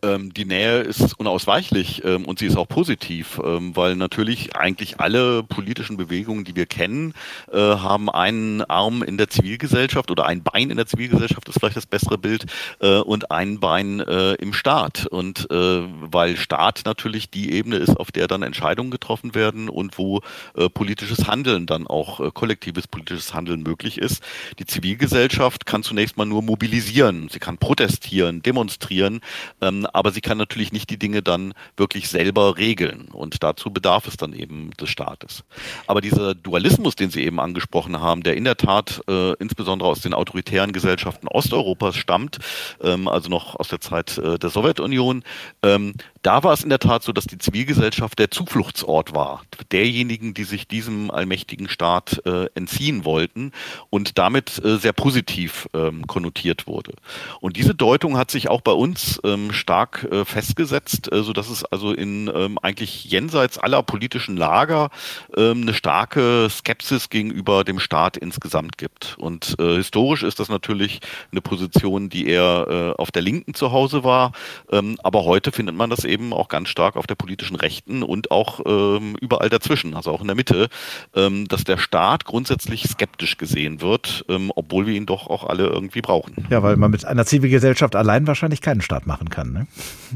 Ähm, 0.04 0.34
die 0.34 0.46
Nähe 0.46 0.82
ist 0.82 1.20
unausweichlich 1.20 2.04
ähm, 2.04 2.26
und 2.26 2.40
sie 2.40 2.46
ist 2.46 2.58
auch 2.58 2.68
positiv, 2.68 3.40
ähm, 3.44 3.76
weil 3.76 3.96
natürlich 3.96 4.56
eigentlich 4.56 5.00
alle 5.00 5.44
politischen 5.44 5.98
Bewegungen, 5.98 6.44
die 6.44 6.56
wir 6.56 6.66
kennen, 6.66 7.14
äh, 7.52 7.58
haben 7.58 8.10
einen 8.10 8.62
Arm 8.64 9.02
in 9.02 9.18
der 9.18 9.30
Zivilgesellschaft 9.30 10.12
oder 10.12 10.26
ein 10.26 10.44
Bein 10.44 10.70
in 10.70 10.78
der 10.78 10.86
Zivilgesellschaft 10.86 11.48
ist 11.50 11.60
vielleicht 11.60 11.78
das 11.78 11.86
bessere 11.86 12.18
Bild 12.18 12.46
äh, 12.80 12.98
und 12.98 13.32
ein 13.32 13.60
Bein 13.60 14.02
äh, 14.02 14.34
im 14.34 14.54
Staat. 14.54 15.08
Und 15.08 15.50
äh, 15.50 15.84
weil 16.02 16.38
Staat 16.38 16.82
natürlich 16.86 17.30
die 17.30 17.54
Ebene 17.54 17.78
ist, 17.78 17.98
auf 17.98 18.12
der 18.12 18.28
dann 18.28 18.44
Entscheidungen 18.44 18.92
getroffen 18.92 19.36
werden 19.36 19.70
und 19.70 19.98
wo 19.98 20.22
äh, 20.56 20.70
politisches 20.70 21.28
Handeln 21.28 21.66
dann 21.66 21.88
auch 21.88 22.20
äh, 22.20 22.32
kollektives 22.34 22.88
politisches 22.88 23.34
Handeln 23.34 23.64
möglich 23.64 23.98
ist. 23.98 24.22
Die 24.60 24.66
Zivilgesellschaft 24.66 25.66
kann 25.66 25.84
zunächst 25.84 26.18
mal 26.18 26.26
nur 26.26 26.42
mobilisieren, 26.42 27.30
sie 27.32 27.40
kann 27.40 27.58
protestieren, 27.58 28.42
demonstrieren, 28.42 29.22
ähm, 29.62 29.88
aber 29.94 30.12
sie 30.12 30.22
kann 30.22 30.38
natürlich 30.38 30.74
nicht 30.74 30.90
die 30.90 31.00
Dinge 31.00 31.22
dann 31.22 31.54
wirklich 31.78 32.10
selber 32.10 32.58
regeln 32.58 33.08
und 33.12 33.44
dazu 33.44 33.72
bedarf 33.72 34.08
es 34.08 34.18
dann 34.18 34.34
eben 34.34 34.72
des 34.72 34.90
Staates. 34.90 35.44
Aber 35.88 36.02
dieser 36.02 36.36
Dualismus, 36.36 36.96
den 36.96 37.12
Sie 37.12 37.24
eben 37.24 37.40
angesprochen 37.40 38.02
haben, 38.02 38.24
der 38.24 38.36
in 38.36 38.44
der 38.44 38.58
Tat 38.58 39.02
äh, 39.08 39.34
insbesondere 39.34 39.90
aus 39.90 40.02
den 40.02 40.14
autoritären 40.14 40.74
Gesellschaften 40.74 41.28
Osteuropas 41.28 41.96
stammt, 41.96 42.40
ähm, 42.82 43.08
also 43.08 43.30
noch 43.30 43.56
aus 43.56 43.70
der 43.70 43.80
Zeit 43.80 44.18
äh, 44.18 44.38
der 44.38 44.50
Sowjetunion, 44.50 45.24
ähm, 45.62 45.94
da 46.24 46.42
war 46.44 46.54
es 46.54 46.64
in 46.64 46.70
der 46.70 46.80
Tat 46.80 47.04
so, 47.04 47.12
dass 47.12 47.26
die 47.26 47.38
Zivilgesellschaft 47.38 48.18
der 48.18 48.32
Zufluchtsort 48.32 49.14
war, 49.14 49.44
derjenigen, 49.72 50.34
die 50.34 50.46
sich 50.46 50.68
diesem 50.68 51.12
allmächtigen 51.12 51.68
Staat 51.68 52.22
äh, 52.26 52.48
entziehen 52.56 53.04
wollten 53.04 53.52
und 53.90 54.18
damit 54.18 54.64
äh, 54.64 54.78
sehr 54.78 54.94
positiv 54.94 55.70
ähm, 55.74 56.08
konnotiert 56.08 56.66
wurde. 56.66 56.94
Und 57.42 57.58
diese 57.58 57.76
Deutung 57.76 58.18
hat 58.18 58.32
sich 58.32 58.50
auch 58.50 58.62
bei 58.62 58.72
uns 58.72 59.20
ähm, 59.26 59.52
stark 59.52 60.08
äh, 60.10 60.24
festgesetzt, 60.24 61.12
äh, 61.12 61.24
so 61.24 61.34
dass 61.34 61.50
es 61.50 61.66
also 61.66 61.92
in 61.92 62.32
ähm, 62.34 62.58
eigentlich 62.62 63.04
jenseits 63.04 63.58
aller 63.58 63.84
politischen 63.84 64.38
Lager 64.38 64.90
ähm, 65.36 65.64
eine 65.64 65.74
starke 65.74 66.48
Skepsis 66.50 67.10
gegenüber 67.10 67.66
dem 67.66 67.80
Staat 67.80 68.16
insgesamt 68.16 68.78
gibt. 68.78 69.18
Und 69.18 69.56
äh, 69.60 69.76
historisch 69.76 70.24
ist 70.24 70.40
das 70.40 70.48
natürlich 70.48 71.02
eine 71.32 71.42
Position, 71.42 72.08
die 72.08 72.28
eher 72.28 72.94
äh, 72.98 73.02
auf 73.02 73.12
der 73.12 73.22
Linken 73.22 73.54
zu 73.54 73.74
Hause 73.74 74.06
war, 74.06 74.32
ähm, 74.72 74.98
aber 75.04 75.26
heute 75.26 75.52
findet 75.52 75.76
man 75.76 75.90
das 75.90 76.06
eben 76.14 76.34
auch 76.34 76.48
ganz 76.48 76.70
stark 76.70 76.96
auf 76.96 77.08
der 77.08 77.16
politischen 77.16 77.56
Rechten 77.56 78.04
und 78.04 78.32
auch 78.32 78.62
ähm, 78.66 79.16
überall 79.20 79.50
dazwischen, 79.50 79.96
also 79.96 80.12
auch 80.12 80.22
in 80.22 80.28
der 80.28 80.36
Mitte, 80.36 80.70
ähm, 81.16 81.48
dass 81.48 81.64
der 81.64 81.78
Staat 81.78 82.26
grundsätzlich 82.26 82.84
skeptisch 82.84 83.38
gesehen 83.38 83.82
wird, 83.82 84.26
ähm, 84.30 84.52
obwohl 84.56 84.86
wir 84.86 84.94
ihn 84.94 85.06
doch 85.06 85.28
auch 85.28 85.44
alle 85.44 85.68
irgendwie 85.68 86.02
brauchen. 86.02 86.46
Ja, 86.50 86.64
weil 86.64 86.78
man 86.78 86.92
mit 86.92 87.06
einer 87.06 87.26
Zivilgesellschaft 87.26 87.96
allein 87.96 88.28
wahrscheinlich 88.28 88.62
keinen 88.62 88.82
Staat 88.82 89.08
machen 89.08 89.30
kann. 89.30 89.52
Ne? 89.52 89.68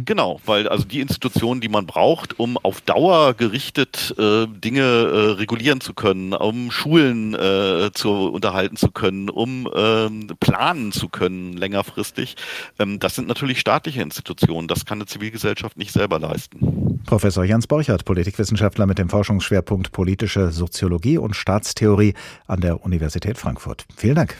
Genau, 0.06 0.40
weil 0.46 0.68
also 0.68 0.86
die 0.86 1.02
Institutionen, 1.02 1.62
die 1.62 1.70
man 1.70 1.86
braucht, 1.86 2.40
um 2.40 2.58
auf 2.58 2.82
Dauer 2.82 3.34
gerichtet 3.34 4.16
äh, 4.18 4.48
Dinge 4.48 4.82
äh, 4.82 5.32
regulieren 5.32 5.82
zu 5.82 5.94
können, 5.94 6.34
um 6.34 6.72
Schulen 6.72 7.34
äh, 7.34 7.92
zu 7.94 8.30
unterhalten 8.30 8.78
zu 8.78 8.92
können, 8.92 9.30
um 9.30 9.68
ähm, 9.76 10.28
planen 10.40 10.92
zu 10.92 11.10
können 11.10 11.54
längerfristig, 11.54 12.36
ähm, 12.80 13.00
das 13.00 13.16
sind 13.16 13.28
natürlich 13.28 13.60
staatliche 13.60 14.02
Institutionen. 14.02 14.68
Das 14.68 14.86
kann 14.86 15.00
eine 15.00 15.06
Zivilgesellschaft 15.06 15.78
nicht 15.78 15.87
selber 15.92 16.20
leisten. 16.20 17.02
Professor 17.06 17.44
Jans 17.44 17.68
Borchert, 17.68 18.06
Politikwissenschaftler 18.06 18.86
mit 18.86 18.98
dem 18.98 19.10
Forschungsschwerpunkt 19.10 19.92
politische 19.92 20.52
Soziologie 20.52 21.18
und 21.18 21.36
Staatstheorie 21.36 22.14
an 22.48 22.62
der 22.62 22.84
Universität 22.84 23.38
Frankfurt. 23.38 23.86
Vielen 23.96 24.16
Dank. 24.16 24.38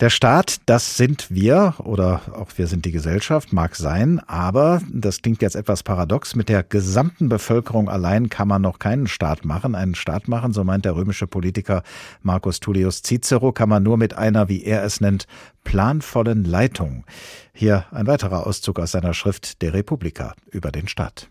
Der 0.00 0.10
Staat, 0.10 0.56
das 0.66 0.96
sind 0.96 1.30
wir 1.30 1.74
oder 1.78 2.20
auch 2.34 2.48
wir 2.56 2.66
sind 2.66 2.84
die 2.84 2.90
Gesellschaft, 2.90 3.52
mag 3.52 3.76
sein, 3.76 4.20
aber 4.26 4.82
das 4.92 5.22
klingt 5.22 5.40
jetzt 5.40 5.54
etwas 5.54 5.84
paradox. 5.84 6.34
Mit 6.34 6.48
der 6.48 6.64
gesamten 6.64 7.28
Bevölkerung 7.28 7.88
allein 7.88 8.28
kann 8.28 8.48
man 8.48 8.60
noch 8.60 8.80
keinen 8.80 9.06
Staat 9.06 9.44
machen. 9.44 9.76
Einen 9.76 9.94
Staat 9.94 10.26
machen, 10.26 10.52
so 10.52 10.64
meint 10.64 10.84
der 10.84 10.96
römische 10.96 11.28
Politiker 11.28 11.84
Marcus 12.22 12.58
Tullius 12.58 13.02
Cicero, 13.02 13.52
kann 13.52 13.68
man 13.68 13.84
nur 13.84 13.96
mit 13.96 14.14
einer, 14.14 14.48
wie 14.48 14.64
er 14.64 14.82
es 14.82 15.00
nennt, 15.00 15.28
planvollen 15.62 16.44
Leitung. 16.44 17.04
Hier 17.52 17.84
ein 17.92 18.08
weiterer 18.08 18.48
Auszug 18.48 18.80
aus 18.80 18.90
seiner 18.90 19.14
Schrift 19.14 19.62
De 19.62 19.70
Republica 19.70 20.34
über 20.50 20.72
den 20.72 20.88
Staat. 20.88 21.28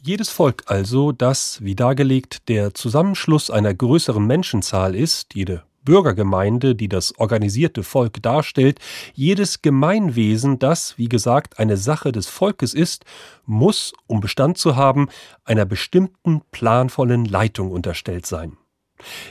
Jedes 0.00 0.28
Volk 0.28 0.62
also, 0.66 1.10
das, 1.10 1.62
wie 1.64 1.74
dargelegt, 1.74 2.48
der 2.48 2.72
Zusammenschluss 2.74 3.50
einer 3.50 3.74
größeren 3.74 4.24
Menschenzahl 4.24 4.94
ist, 4.94 5.34
jede 5.34 5.64
Bürgergemeinde, 5.88 6.74
die 6.74 6.90
das 6.90 7.18
organisierte 7.18 7.82
Volk 7.82 8.22
darstellt, 8.22 8.78
jedes 9.14 9.62
Gemeinwesen, 9.62 10.58
das, 10.58 10.98
wie 10.98 11.08
gesagt, 11.08 11.58
eine 11.58 11.78
Sache 11.78 12.12
des 12.12 12.26
Volkes 12.26 12.74
ist, 12.74 13.06
muss, 13.46 13.94
um 14.06 14.20
Bestand 14.20 14.58
zu 14.58 14.76
haben, 14.76 15.08
einer 15.44 15.64
bestimmten 15.64 16.42
planvollen 16.52 17.24
Leitung 17.24 17.70
unterstellt 17.70 18.26
sein. 18.26 18.58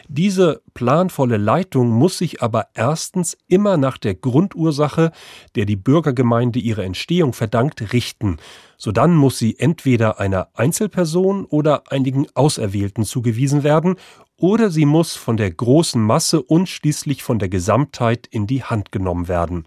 Diese 0.08 0.62
planvolle 0.74 1.38
Leitung 1.38 1.90
muss 1.90 2.18
sich 2.18 2.42
aber 2.42 2.70
erstens 2.74 3.38
immer 3.48 3.78
nach 3.78 4.00
der 4.00 4.16
Grundursache, 4.16 5.12
der 5.56 5.66
die 5.66 5.76
Bürgergemeinde 5.76 6.58
ihre 6.58 6.84
Entstehung 6.84 7.34
verdankt, 7.34 7.94
richten. 7.94 8.38
Sodann 8.78 9.16
muss 9.16 9.38
sie 9.38 9.60
entweder 9.60 10.20
einer 10.20 10.50
Einzelperson 10.54 11.46
oder 11.46 11.84
einigen 11.92 12.28
Auserwählten 12.34 13.04
zugewiesen 13.04 13.64
werden 13.64 13.98
oder 14.40 14.70
sie 14.70 14.86
muss 14.86 15.16
von 15.16 15.38
der 15.38 15.52
großen 15.52 16.02
Masse 16.02 16.42
und 16.42 16.70
schließlich 16.70 17.24
von 17.24 17.40
der 17.40 17.50
Gesamtheit 17.50 18.28
in 18.28 18.48
die 18.48 18.64
Hand 18.64 18.92
genommen 18.92 19.28
werden. 19.28 19.66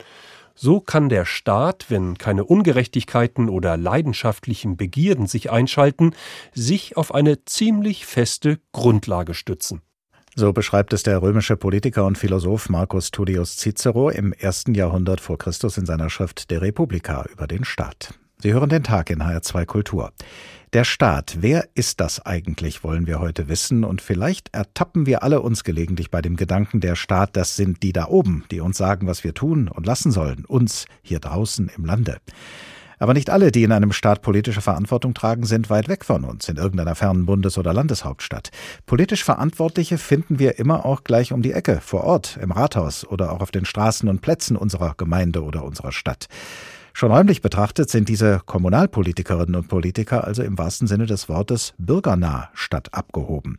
So 0.54 0.80
kann 0.80 1.08
der 1.08 1.24
Staat, 1.24 1.86
wenn 1.88 2.18
keine 2.18 2.44
Ungerechtigkeiten 2.44 3.48
oder 3.48 3.76
leidenschaftlichen 3.76 4.76
Begierden 4.76 5.26
sich 5.26 5.50
einschalten, 5.50 6.14
sich 6.52 6.96
auf 6.96 7.14
eine 7.14 7.44
ziemlich 7.46 8.04
feste 8.04 8.60
Grundlage 8.72 9.34
stützen. 9.34 9.80
So 10.36 10.52
beschreibt 10.52 10.92
es 10.92 11.02
der 11.02 11.22
römische 11.22 11.56
Politiker 11.56 12.04
und 12.04 12.16
Philosoph 12.16 12.68
Marcus 12.68 13.10
Tullius 13.10 13.56
Cicero 13.56 14.10
im 14.10 14.32
ersten 14.32 14.74
Jahrhundert 14.74 15.20
vor 15.20 15.38
Christus 15.38 15.76
in 15.76 15.86
seiner 15.86 16.08
Schrift 16.08 16.50
De 16.50 16.58
Republica 16.58 17.24
über 17.32 17.46
den 17.46 17.64
Staat. 17.64 18.14
Sie 18.42 18.54
hören 18.54 18.70
den 18.70 18.82
Tag 18.82 19.10
in 19.10 19.22
HR2 19.22 19.66
Kultur. 19.66 20.12
Der 20.72 20.84
Staat, 20.84 21.38
wer 21.40 21.68
ist 21.74 22.00
das 22.00 22.24
eigentlich, 22.24 22.82
wollen 22.82 23.06
wir 23.06 23.20
heute 23.20 23.48
wissen, 23.48 23.84
und 23.84 24.00
vielleicht 24.00 24.54
ertappen 24.54 25.04
wir 25.04 25.22
alle 25.22 25.42
uns 25.42 25.62
gelegentlich 25.62 26.10
bei 26.10 26.22
dem 26.22 26.36
Gedanken, 26.36 26.80
der 26.80 26.96
Staat, 26.96 27.36
das 27.36 27.56
sind 27.56 27.82
die 27.82 27.92
da 27.92 28.06
oben, 28.06 28.44
die 28.50 28.60
uns 28.60 28.78
sagen, 28.78 29.06
was 29.06 29.24
wir 29.24 29.34
tun 29.34 29.68
und 29.68 29.84
lassen 29.84 30.10
sollen, 30.10 30.46
uns 30.46 30.86
hier 31.02 31.20
draußen 31.20 31.70
im 31.76 31.84
Lande. 31.84 32.16
Aber 32.98 33.12
nicht 33.12 33.28
alle, 33.28 33.52
die 33.52 33.62
in 33.62 33.72
einem 33.72 33.92
Staat 33.92 34.22
politische 34.22 34.62
Verantwortung 34.62 35.12
tragen, 35.12 35.44
sind 35.44 35.68
weit 35.68 35.88
weg 35.88 36.02
von 36.02 36.24
uns, 36.24 36.48
in 36.48 36.56
irgendeiner 36.56 36.94
fernen 36.94 37.26
Bundes- 37.26 37.58
oder 37.58 37.74
Landeshauptstadt. 37.74 38.50
Politisch 38.86 39.24
Verantwortliche 39.24 39.98
finden 39.98 40.38
wir 40.38 40.58
immer 40.58 40.86
auch 40.86 41.04
gleich 41.04 41.34
um 41.34 41.42
die 41.42 41.52
Ecke, 41.52 41.80
vor 41.82 42.04
Ort, 42.04 42.38
im 42.40 42.52
Rathaus 42.52 43.06
oder 43.06 43.32
auch 43.32 43.40
auf 43.40 43.50
den 43.50 43.66
Straßen 43.66 44.08
und 44.08 44.22
Plätzen 44.22 44.56
unserer 44.56 44.94
Gemeinde 44.96 45.42
oder 45.42 45.62
unserer 45.62 45.92
Stadt. 45.92 46.28
Schon 46.92 47.12
räumlich 47.12 47.40
betrachtet 47.40 47.90
sind 47.90 48.08
diese 48.08 48.40
Kommunalpolitikerinnen 48.44 49.54
und 49.54 49.68
Politiker 49.68 50.24
also 50.24 50.42
im 50.42 50.58
wahrsten 50.58 50.86
Sinne 50.86 51.06
des 51.06 51.28
Wortes 51.28 51.74
bürgernah 51.78 52.50
statt 52.52 52.92
abgehoben, 52.92 53.58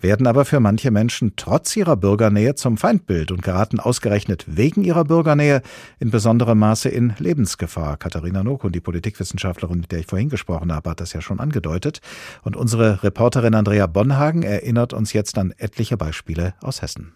werden 0.00 0.26
aber 0.26 0.44
für 0.44 0.60
manche 0.60 0.90
Menschen 0.90 1.32
trotz 1.36 1.74
ihrer 1.76 1.96
Bürgernähe 1.96 2.54
zum 2.54 2.76
Feindbild 2.76 3.32
und 3.32 3.42
geraten 3.42 3.80
ausgerechnet 3.80 4.44
wegen 4.46 4.84
ihrer 4.84 5.04
Bürgernähe 5.04 5.62
in 5.98 6.10
besonderem 6.10 6.58
Maße 6.58 6.88
in 6.88 7.14
Lebensgefahr. 7.18 7.96
Katharina 7.96 8.44
Nokun, 8.44 8.72
die 8.72 8.80
Politikwissenschaftlerin, 8.80 9.80
mit 9.80 9.92
der 9.92 10.00
ich 10.00 10.06
vorhin 10.06 10.28
gesprochen 10.28 10.72
habe, 10.72 10.90
hat 10.90 11.00
das 11.00 11.12
ja 11.12 11.20
schon 11.20 11.40
angedeutet. 11.40 12.00
Und 12.42 12.56
unsere 12.56 13.02
Reporterin 13.02 13.54
Andrea 13.54 13.86
Bonhagen 13.86 14.42
erinnert 14.42 14.92
uns 14.92 15.12
jetzt 15.12 15.38
an 15.38 15.54
etliche 15.56 15.96
Beispiele 15.96 16.54
aus 16.60 16.82
Hessen. 16.82 17.15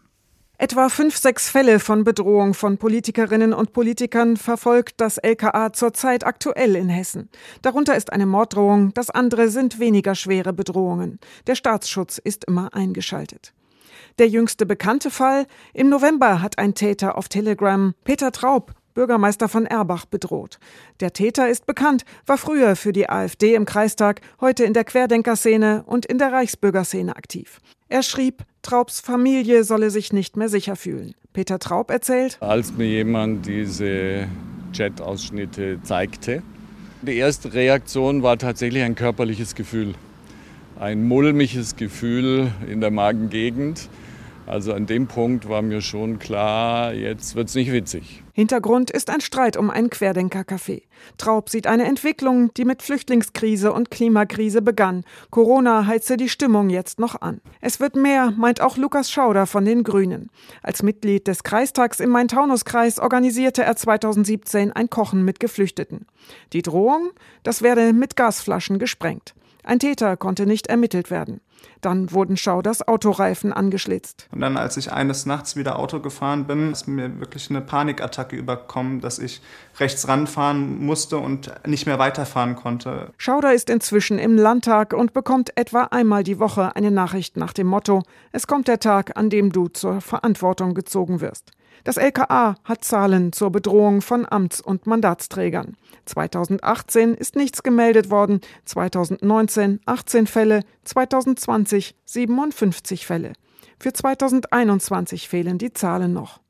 Etwa 0.62 0.90
fünf, 0.90 1.16
sechs 1.16 1.48
Fälle 1.48 1.80
von 1.80 2.04
Bedrohung 2.04 2.52
von 2.52 2.76
Politikerinnen 2.76 3.54
und 3.54 3.72
Politikern 3.72 4.36
verfolgt 4.36 5.00
das 5.00 5.16
LKA 5.16 5.72
zurzeit 5.72 6.26
aktuell 6.26 6.76
in 6.76 6.90
Hessen. 6.90 7.30
Darunter 7.62 7.96
ist 7.96 8.12
eine 8.12 8.26
Morddrohung, 8.26 8.92
das 8.92 9.08
andere 9.08 9.48
sind 9.48 9.78
weniger 9.78 10.14
schwere 10.14 10.52
Bedrohungen. 10.52 11.18
Der 11.46 11.54
Staatsschutz 11.54 12.18
ist 12.18 12.44
immer 12.44 12.74
eingeschaltet. 12.74 13.54
Der 14.18 14.28
jüngste 14.28 14.66
bekannte 14.66 15.10
Fall? 15.10 15.46
Im 15.72 15.88
November 15.88 16.42
hat 16.42 16.58
ein 16.58 16.74
Täter 16.74 17.16
auf 17.16 17.30
Telegram 17.30 17.94
Peter 18.04 18.30
Traub, 18.30 18.74
Bürgermeister 18.92 19.48
von 19.48 19.64
Erbach, 19.64 20.04
bedroht. 20.04 20.58
Der 21.00 21.14
Täter 21.14 21.48
ist 21.48 21.64
bekannt, 21.64 22.04
war 22.26 22.36
früher 22.36 22.76
für 22.76 22.92
die 22.92 23.08
AfD 23.08 23.54
im 23.54 23.64
Kreistag, 23.64 24.20
heute 24.42 24.64
in 24.64 24.74
der 24.74 24.84
Querdenkerszene 24.84 25.84
und 25.86 26.04
in 26.04 26.18
der 26.18 26.32
Reichsbürgerszene 26.32 27.16
aktiv. 27.16 27.60
Er 27.88 28.02
schrieb, 28.02 28.44
Traubs 28.62 29.00
Familie 29.00 29.64
solle 29.64 29.90
sich 29.90 30.12
nicht 30.12 30.36
mehr 30.36 30.48
sicher 30.48 30.76
fühlen. 30.76 31.14
Peter 31.32 31.58
Traub 31.58 31.90
erzählt, 31.90 32.36
als 32.40 32.72
mir 32.72 32.86
jemand 32.86 33.46
diese 33.46 34.28
Chat-Ausschnitte 34.72 35.78
zeigte, 35.82 36.42
die 37.02 37.16
erste 37.16 37.54
Reaktion 37.54 38.22
war 38.22 38.36
tatsächlich 38.36 38.82
ein 38.82 38.94
körperliches 38.94 39.54
Gefühl. 39.54 39.94
Ein 40.78 41.04
mulmiges 41.04 41.76
Gefühl 41.76 42.52
in 42.70 42.82
der 42.82 42.90
Magengegend. 42.90 43.88
Also 44.50 44.74
an 44.74 44.86
dem 44.86 45.06
Punkt 45.06 45.48
war 45.48 45.62
mir 45.62 45.80
schon 45.80 46.18
klar, 46.18 46.92
jetzt 46.92 47.36
wird 47.36 47.48
es 47.48 47.54
nicht 47.54 47.70
witzig. 47.70 48.24
Hintergrund 48.32 48.90
ist 48.90 49.08
ein 49.08 49.20
Streit 49.20 49.56
um 49.56 49.70
ein 49.70 49.90
Querdenker-Café. 49.90 50.82
Traub 51.18 51.48
sieht 51.48 51.68
eine 51.68 51.84
Entwicklung, 51.84 52.52
die 52.54 52.64
mit 52.64 52.82
Flüchtlingskrise 52.82 53.72
und 53.72 53.92
Klimakrise 53.92 54.60
begann. 54.60 55.04
Corona 55.30 55.86
heize 55.86 56.16
die 56.16 56.28
Stimmung 56.28 56.68
jetzt 56.68 56.98
noch 56.98 57.20
an. 57.20 57.40
Es 57.60 57.78
wird 57.78 57.94
mehr, 57.94 58.32
meint 58.32 58.60
auch 58.60 58.76
Lukas 58.76 59.08
Schauder 59.08 59.46
von 59.46 59.64
den 59.64 59.84
Grünen. 59.84 60.30
Als 60.64 60.82
Mitglied 60.82 61.28
des 61.28 61.44
Kreistags 61.44 62.00
im 62.00 62.10
Main-Taunus-Kreis 62.10 62.98
organisierte 62.98 63.62
er 63.62 63.76
2017 63.76 64.72
ein 64.72 64.90
Kochen 64.90 65.24
mit 65.24 65.38
Geflüchteten. 65.38 66.06
Die 66.52 66.62
Drohung? 66.62 67.10
Das 67.44 67.62
werde 67.62 67.92
mit 67.92 68.16
Gasflaschen 68.16 68.80
gesprengt. 68.80 69.32
Ein 69.62 69.78
Täter 69.78 70.16
konnte 70.16 70.46
nicht 70.46 70.66
ermittelt 70.66 71.12
werden. 71.12 71.40
Dann 71.80 72.12
wurden 72.12 72.36
Schauders 72.36 72.86
Autoreifen 72.86 73.52
angeschlitzt. 73.52 74.28
Und 74.32 74.40
dann, 74.40 74.56
als 74.56 74.76
ich 74.76 74.92
eines 74.92 75.26
Nachts 75.26 75.56
wieder 75.56 75.78
Auto 75.78 76.00
gefahren 76.00 76.46
bin, 76.46 76.72
ist 76.72 76.86
mir 76.86 77.20
wirklich 77.20 77.48
eine 77.50 77.60
Panikattacke 77.60 78.36
überkommen, 78.36 79.00
dass 79.00 79.18
ich 79.18 79.40
rechts 79.78 80.06
ranfahren 80.08 80.84
musste 80.84 81.18
und 81.18 81.52
nicht 81.66 81.86
mehr 81.86 81.98
weiterfahren 81.98 82.56
konnte. 82.56 83.12
Schauder 83.16 83.54
ist 83.54 83.70
inzwischen 83.70 84.18
im 84.18 84.36
Landtag 84.36 84.92
und 84.92 85.12
bekommt 85.12 85.56
etwa 85.56 85.84
einmal 85.84 86.22
die 86.22 86.38
Woche 86.38 86.76
eine 86.76 86.90
Nachricht 86.90 87.36
nach 87.36 87.52
dem 87.52 87.66
Motto: 87.66 88.02
Es 88.32 88.46
kommt 88.46 88.68
der 88.68 88.80
Tag, 88.80 89.16
an 89.16 89.30
dem 89.30 89.52
du 89.52 89.68
zur 89.68 90.00
Verantwortung 90.00 90.74
gezogen 90.74 91.20
wirst. 91.20 91.52
Das 91.84 91.96
LKA 91.96 92.56
hat 92.64 92.84
Zahlen 92.84 93.32
zur 93.32 93.50
Bedrohung 93.50 94.02
von 94.02 94.26
Amts- 94.26 94.60
und 94.60 94.86
Mandatsträgern. 94.86 95.76
2018 96.06 97.14
ist 97.14 97.36
nichts 97.36 97.62
gemeldet 97.62 98.10
worden, 98.10 98.40
2019 98.64 99.80
18 99.86 100.26
Fälle, 100.26 100.62
2020 100.84 101.96
57 102.04 103.06
Fälle. 103.06 103.32
Für 103.78 103.92
2021 103.92 105.28
fehlen 105.28 105.58
die 105.58 105.72
Zahlen 105.72 106.12
noch. 106.12 106.40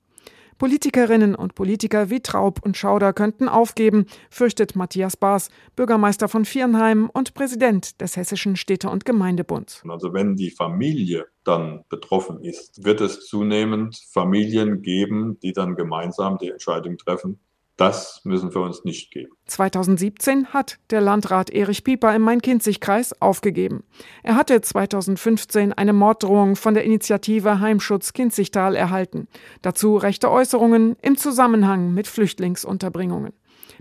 Politikerinnen 0.61 1.35
und 1.35 1.55
Politiker 1.55 2.11
wie 2.11 2.20
Traub 2.20 2.61
und 2.62 2.77
Schauder 2.77 3.14
könnten 3.14 3.49
aufgeben, 3.49 4.05
fürchtet 4.29 4.77
Matthias 4.77 5.16
Baas, 5.16 5.49
Bürgermeister 5.75 6.29
von 6.29 6.44
Viernheim 6.44 7.09
und 7.11 7.33
Präsident 7.33 7.99
des 8.03 8.18
Hessischen 8.18 8.57
Städte- 8.57 8.90
und 8.90 9.07
Gemeindebunds. 9.07 9.83
Also 9.88 10.12
wenn 10.12 10.37
die 10.37 10.51
Familie 10.51 11.25
dann 11.44 11.85
betroffen 11.88 12.44
ist, 12.44 12.85
wird 12.85 13.01
es 13.01 13.27
zunehmend 13.27 13.96
Familien 14.12 14.83
geben, 14.83 15.38
die 15.42 15.55
dann 15.55 15.77
gemeinsam 15.77 16.37
die 16.37 16.51
Entscheidung 16.51 16.99
treffen, 16.99 17.40
das 17.81 18.21
müssen 18.25 18.55
wir 18.55 18.61
uns 18.61 18.85
nicht 18.85 19.11
geben. 19.11 19.33
2017 19.47 20.49
hat 20.49 20.79
der 20.90 21.01
Landrat 21.01 21.49
Erich 21.49 21.83
Pieper 21.83 22.14
im 22.14 22.23
Main-Kinzig-Kreis 22.23 23.21
aufgegeben. 23.23 23.85
Er 24.23 24.37
hatte 24.37 24.61
2015 24.61 25.73
eine 25.73 25.95
Morddrohung 25.95 26.57
von 26.57 26.75
der 26.75 26.85
Initiative 26.85 27.61
Heimschutz 27.61 28.12
Kinzigtal 28.12 28.77
erhalten. 28.77 29.29
Dazu 29.62 29.97
rechte 29.97 30.31
Äußerungen 30.31 30.97
im 31.01 31.16
Zusammenhang 31.16 31.95
mit 31.95 32.07
Flüchtlingsunterbringungen. 32.07 33.33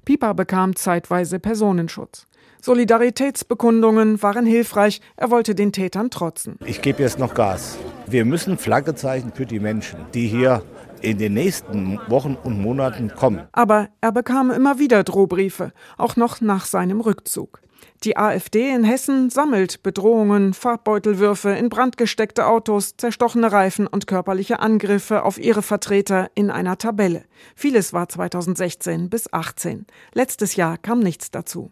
Pieper 0.05 0.33
bekam 0.33 0.77
zeitweise 0.77 1.39
Personenschutz. 1.39 2.25
Solidaritätsbekundungen 2.61 4.21
waren 4.21 4.45
hilfreich, 4.45 5.01
er 5.15 5.31
wollte 5.31 5.55
den 5.55 5.71
Tätern 5.71 6.09
trotzen. 6.09 6.57
Ich 6.65 6.81
gebe 6.81 7.01
jetzt 7.01 7.19
noch 7.19 7.33
Gas. 7.33 7.77
Wir 8.05 8.25
müssen 8.25 8.57
Flagge 8.57 8.95
zeichnen 8.95 9.33
für 9.33 9.45
die 9.45 9.59
Menschen, 9.59 9.99
die 10.13 10.27
hier 10.27 10.63
in 11.01 11.17
den 11.17 11.33
nächsten 11.33 11.99
Wochen 12.07 12.37
und 12.43 12.61
Monaten 12.61 13.13
kommen. 13.15 13.41
Aber 13.51 13.89
er 14.01 14.11
bekam 14.11 14.51
immer 14.51 14.79
wieder 14.79 15.03
Drohbriefe, 15.03 15.71
auch 15.97 16.15
noch 16.15 16.41
nach 16.41 16.65
seinem 16.65 17.01
Rückzug. 17.01 17.61
Die 18.03 18.15
AfD 18.15 18.69
in 18.69 18.85
Hessen 18.85 19.29
sammelt 19.29 19.83
Bedrohungen, 19.83 20.53
Farbbeutelwürfe 20.53 21.49
in 21.49 21.67
brandgesteckte 21.67 22.45
Autos, 22.45 22.95
zerstochene 22.95 23.51
Reifen 23.51 23.87
und 23.87 24.07
körperliche 24.07 24.59
Angriffe 24.59 25.23
auf 25.23 25.37
ihre 25.37 25.61
Vertreter 25.61 26.31
in 26.33 26.49
einer 26.49 26.77
Tabelle. 26.77 27.25
Vieles 27.55 27.91
war 27.91 28.07
2016 28.07 29.09
bis 29.09 29.31
18. 29.33 29.85
Letztes 30.13 30.55
Jahr 30.55 30.77
kam 30.77 30.99
nichts 30.99 31.29
dazu. 31.29 31.71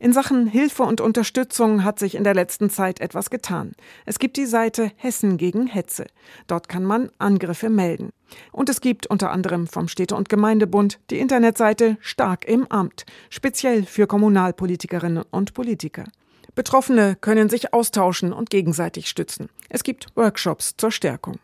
In 0.00 0.12
Sachen 0.12 0.48
Hilfe 0.48 0.82
und 0.82 1.00
Unterstützung 1.00 1.84
hat 1.84 2.00
sich 2.00 2.16
in 2.16 2.24
der 2.24 2.34
letzten 2.34 2.68
Zeit 2.68 3.00
etwas 3.00 3.30
getan. 3.30 3.72
Es 4.04 4.18
gibt 4.18 4.36
die 4.36 4.46
Seite 4.46 4.90
Hessen 4.96 5.36
gegen 5.36 5.68
Hetze. 5.68 6.06
Dort 6.48 6.68
kann 6.68 6.84
man 6.84 7.10
Angriffe 7.18 7.70
melden. 7.70 8.10
Und 8.52 8.68
es 8.68 8.80
gibt 8.80 9.06
unter 9.06 9.30
anderem 9.30 9.66
vom 9.66 9.88
Städte- 9.88 10.16
und 10.16 10.28
Gemeindebund 10.28 10.98
die 11.10 11.18
Internetseite 11.18 11.96
Stark 12.00 12.46
im 12.46 12.66
Amt, 12.68 13.04
speziell 13.30 13.84
für 13.84 14.06
Kommunalpolitikerinnen 14.06 15.24
und 15.30 15.54
Politiker. 15.54 16.04
Betroffene 16.54 17.16
können 17.20 17.48
sich 17.48 17.72
austauschen 17.72 18.32
und 18.32 18.50
gegenseitig 18.50 19.08
stützen. 19.08 19.48
Es 19.70 19.84
gibt 19.84 20.06
Workshops 20.16 20.74
zur 20.76 20.90
Stärkung. 20.90 21.38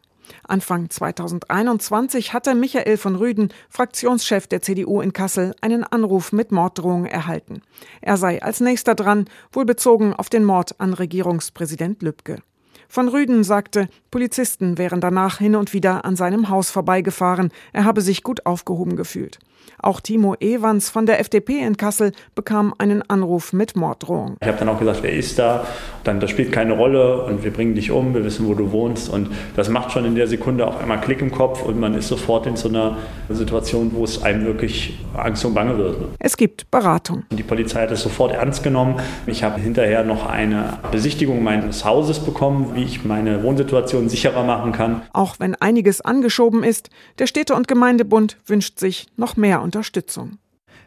Anfang 0.46 0.90
2021 0.90 2.32
hatte 2.34 2.54
Michael 2.54 2.96
von 2.98 3.16
Rüden, 3.16 3.52
Fraktionschef 3.70 4.46
der 4.46 4.60
CDU 4.60 5.00
in 5.00 5.12
Kassel, 5.12 5.54
einen 5.60 5.84
Anruf 5.84 6.32
mit 6.32 6.52
Morddrohung 6.52 7.06
erhalten. 7.06 7.62
Er 8.00 8.16
sei 8.16 8.42
als 8.42 8.60
nächster 8.60 8.94
dran, 8.94 9.26
wohl 9.52 9.64
bezogen 9.64 10.12
auf 10.12 10.28
den 10.28 10.44
Mord 10.44 10.78
an 10.78 10.92
Regierungspräsident 10.92 12.02
Lübcke. 12.02 12.42
Von 12.90 13.08
Rüden 13.08 13.44
sagte, 13.44 13.88
Polizisten 14.10 14.78
wären 14.78 15.00
danach 15.00 15.38
hin 15.38 15.54
und 15.54 15.72
wieder 15.72 16.04
an 16.04 16.16
seinem 16.16 16.48
Haus 16.48 16.70
vorbeigefahren, 16.70 17.50
er 17.72 17.84
habe 17.84 18.00
sich 18.00 18.22
gut 18.22 18.46
aufgehoben 18.46 18.96
gefühlt. 18.96 19.38
Auch 19.80 20.00
Timo 20.00 20.34
Evans 20.40 20.90
von 20.90 21.06
der 21.06 21.20
FDP 21.20 21.58
in 21.60 21.76
Kassel 21.76 22.12
bekam 22.34 22.74
einen 22.78 23.02
Anruf 23.08 23.52
mit 23.52 23.76
Morddrohung. 23.76 24.36
Ich 24.40 24.48
habe 24.48 24.58
dann 24.58 24.68
auch 24.68 24.78
gesagt, 24.78 25.02
wer 25.02 25.12
ist 25.12 25.38
da? 25.38 25.66
Dann, 26.04 26.20
das 26.20 26.30
spielt 26.30 26.52
keine 26.52 26.72
Rolle 26.72 27.22
und 27.24 27.44
wir 27.44 27.52
bringen 27.52 27.74
dich 27.74 27.90
um, 27.90 28.14
wir 28.14 28.24
wissen, 28.24 28.46
wo 28.48 28.54
du 28.54 28.72
wohnst. 28.72 29.08
Und 29.08 29.28
das 29.56 29.68
macht 29.68 29.92
schon 29.92 30.04
in 30.04 30.14
der 30.14 30.26
Sekunde 30.26 30.66
auf 30.66 30.80
einmal 30.80 31.00
Klick 31.00 31.20
im 31.20 31.30
Kopf 31.30 31.62
und 31.62 31.78
man 31.78 31.94
ist 31.94 32.08
sofort 32.08 32.46
in 32.46 32.56
so 32.56 32.68
einer 32.68 32.96
Situation, 33.28 33.92
wo 33.94 34.04
es 34.04 34.22
einem 34.22 34.44
wirklich 34.46 34.98
Angst 35.14 35.44
und 35.44 35.54
Bange 35.54 35.76
wird. 35.78 35.96
Es 36.18 36.36
gibt 36.36 36.70
Beratung. 36.70 37.24
Die 37.30 37.42
Polizei 37.42 37.82
hat 37.82 37.90
es 37.90 38.02
sofort 38.02 38.32
ernst 38.32 38.62
genommen. 38.62 38.96
Ich 39.26 39.44
habe 39.44 39.60
hinterher 39.60 40.02
noch 40.02 40.26
eine 40.26 40.78
Besichtigung 40.90 41.42
meines 41.42 41.84
Hauses 41.84 42.18
bekommen, 42.18 42.72
wie 42.74 42.84
ich 42.84 43.04
meine 43.04 43.42
Wohnsituation 43.42 43.97
sicherer 44.06 44.44
machen 44.44 44.72
kann. 44.72 45.02
Auch 45.12 45.40
wenn 45.40 45.54
einiges 45.54 46.00
angeschoben 46.00 46.62
ist, 46.62 46.90
der 47.18 47.26
Städte- 47.26 47.54
und 47.54 47.66
Gemeindebund 47.66 48.36
wünscht 48.46 48.78
sich 48.78 49.06
noch 49.16 49.36
mehr 49.36 49.62
Unterstützung. 49.62 50.38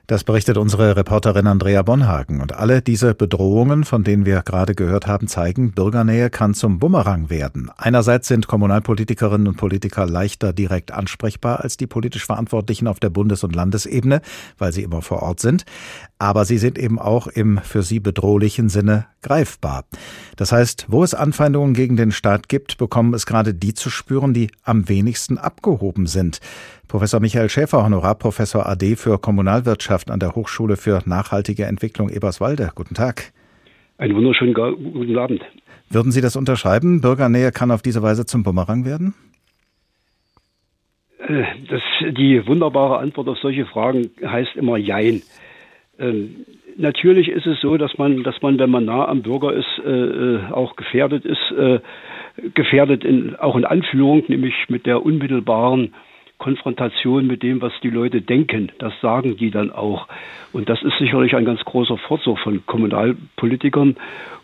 Das 0.07 0.23
berichtet 0.23 0.57
unsere 0.57 0.95
Reporterin 0.95 1.47
Andrea 1.47 1.81
Bonhagen. 1.83 2.41
Und 2.41 2.53
alle 2.53 2.81
diese 2.81 3.13
Bedrohungen, 3.13 3.83
von 3.83 4.03
denen 4.03 4.25
wir 4.25 4.41
gerade 4.41 4.75
gehört 4.75 5.07
haben, 5.07 5.27
zeigen, 5.27 5.71
Bürgernähe 5.71 6.29
kann 6.29 6.53
zum 6.53 6.79
Bumerang 6.79 7.29
werden. 7.29 7.69
Einerseits 7.77 8.27
sind 8.27 8.47
Kommunalpolitikerinnen 8.47 9.47
und 9.47 9.57
Politiker 9.57 10.05
leichter 10.05 10.53
direkt 10.53 10.91
ansprechbar 10.91 11.61
als 11.61 11.77
die 11.77 11.87
politisch 11.87 12.25
Verantwortlichen 12.25 12.87
auf 12.87 12.99
der 12.99 13.09
Bundes- 13.09 13.43
und 13.43 13.55
Landesebene, 13.55 14.21
weil 14.57 14.73
sie 14.73 14.83
immer 14.83 15.01
vor 15.01 15.21
Ort 15.21 15.39
sind. 15.39 15.65
Aber 16.19 16.45
sie 16.45 16.57
sind 16.57 16.77
eben 16.77 16.99
auch 16.99 17.27
im 17.27 17.59
für 17.59 17.83
sie 17.83 17.99
bedrohlichen 17.99 18.69
Sinne 18.69 19.05
greifbar. 19.21 19.85
Das 20.35 20.51
heißt, 20.51 20.87
wo 20.89 21.03
es 21.03 21.13
Anfeindungen 21.13 21.73
gegen 21.73 21.95
den 21.95 22.11
Staat 22.11 22.49
gibt, 22.49 22.77
bekommen 22.77 23.13
es 23.13 23.25
gerade 23.25 23.53
die 23.53 23.73
zu 23.73 23.89
spüren, 23.89 24.33
die 24.33 24.51
am 24.63 24.89
wenigsten 24.89 25.37
abgehoben 25.37 26.07
sind. 26.07 26.39
Professor 26.91 27.21
Michael 27.21 27.47
Schäfer, 27.47 27.85
Honorarprofessor 27.85 28.67
AD 28.67 28.97
für 28.97 29.17
Kommunalwirtschaft 29.17 30.11
an 30.11 30.19
der 30.19 30.35
Hochschule 30.35 30.75
für 30.75 30.99
nachhaltige 31.05 31.63
Entwicklung 31.63 32.09
Eberswalde. 32.09 32.69
Guten 32.75 32.95
Tag. 32.95 33.31
Einen 33.97 34.13
wunderschönen 34.13 34.53
guten 34.53 35.17
Abend. 35.17 35.41
Würden 35.89 36.11
Sie 36.11 36.19
das 36.19 36.35
unterschreiben? 36.35 36.99
Bürgernähe 36.99 37.53
kann 37.53 37.71
auf 37.71 37.81
diese 37.81 38.03
Weise 38.03 38.25
zum 38.25 38.43
Bumerang 38.43 38.83
werden? 38.83 39.13
Äh, 41.19 41.45
das, 41.69 41.81
die 42.17 42.45
wunderbare 42.45 42.97
Antwort 42.97 43.29
auf 43.29 43.37
solche 43.37 43.65
Fragen 43.67 44.09
heißt 44.21 44.57
immer 44.57 44.75
Jein. 44.75 45.21
Ähm, 45.97 46.45
natürlich 46.75 47.29
ist 47.29 47.47
es 47.47 47.61
so, 47.61 47.77
dass 47.77 47.97
man, 47.97 48.23
dass 48.23 48.41
man, 48.41 48.59
wenn 48.59 48.69
man 48.69 48.83
nah 48.83 49.07
am 49.07 49.21
Bürger 49.21 49.53
ist, 49.53 49.79
äh, 49.85 49.89
äh 49.89 50.51
auch 50.51 50.75
gefährdet 50.75 51.23
ist, 51.23 51.51
äh, 51.57 51.79
gefährdet 52.53 53.05
in, 53.05 53.37
auch 53.37 53.55
in 53.55 53.63
Anführung, 53.63 54.25
nämlich 54.27 54.55
mit 54.67 54.85
der 54.85 55.05
unmittelbaren 55.05 55.93
Konfrontation 56.41 57.27
mit 57.27 57.43
dem, 57.43 57.61
was 57.61 57.71
die 57.83 57.91
Leute 57.91 58.21
denken. 58.21 58.71
Das 58.79 58.93
sagen 58.99 59.37
die 59.37 59.51
dann 59.51 59.71
auch. 59.71 60.07
Und 60.51 60.69
das 60.69 60.81
ist 60.81 60.97
sicherlich 60.97 61.35
ein 61.35 61.45
ganz 61.45 61.63
großer 61.63 61.97
Vorzug 61.99 62.39
von 62.39 62.65
Kommunalpolitikern. 62.65 63.95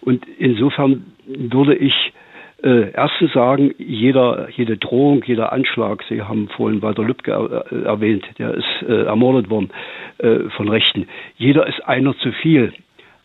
Und 0.02 0.24
insofern 0.38 1.06
würde 1.26 1.76
ich 1.76 2.14
äh, 2.64 2.92
erstens 2.92 3.34
sagen, 3.34 3.74
jeder, 3.80 4.48
jede 4.56 4.78
Drohung, 4.78 5.24
jeder 5.26 5.52
Anschlag, 5.52 6.04
Sie 6.08 6.22
haben 6.22 6.50
vorhin 6.50 6.84
Walter 6.84 7.04
Lübcke 7.04 7.32
er, 7.32 7.86
erwähnt, 7.86 8.26
der 8.38 8.54
ist 8.54 8.84
äh, 8.88 9.06
ermordet 9.06 9.50
worden 9.50 9.72
äh, 10.20 10.50
von 10.56 10.70
Rechten. 10.70 11.08
Jeder 11.38 11.66
ist 11.66 11.84
einer 11.88 12.16
zu 12.20 12.32
viel. 12.32 12.74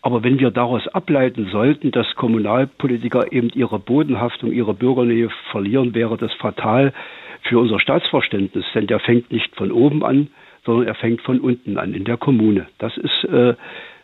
Aber 0.00 0.24
wenn 0.24 0.40
wir 0.40 0.50
daraus 0.50 0.88
ableiten 0.88 1.48
sollten, 1.52 1.90
dass 1.90 2.16
Kommunalpolitiker 2.16 3.32
eben 3.32 3.50
ihre 3.54 3.78
Bodenhaftung, 3.78 4.50
ihre 4.50 4.72
Bürgernähe 4.72 5.28
verlieren, 5.50 5.94
wäre 5.94 6.16
das 6.16 6.32
fatal 6.32 6.94
für 7.42 7.58
unser 7.58 7.80
Staatsverständnis, 7.80 8.64
denn 8.74 8.86
der 8.86 9.00
fängt 9.00 9.30
nicht 9.32 9.54
von 9.56 9.72
oben 9.72 10.04
an, 10.04 10.28
sondern 10.64 10.86
er 10.86 10.94
fängt 10.94 11.22
von 11.22 11.40
unten 11.40 11.78
an, 11.78 11.94
in 11.94 12.04
der 12.04 12.16
Kommune. 12.16 12.68
Das 12.78 12.96
ist 12.96 13.24
äh, 13.24 13.54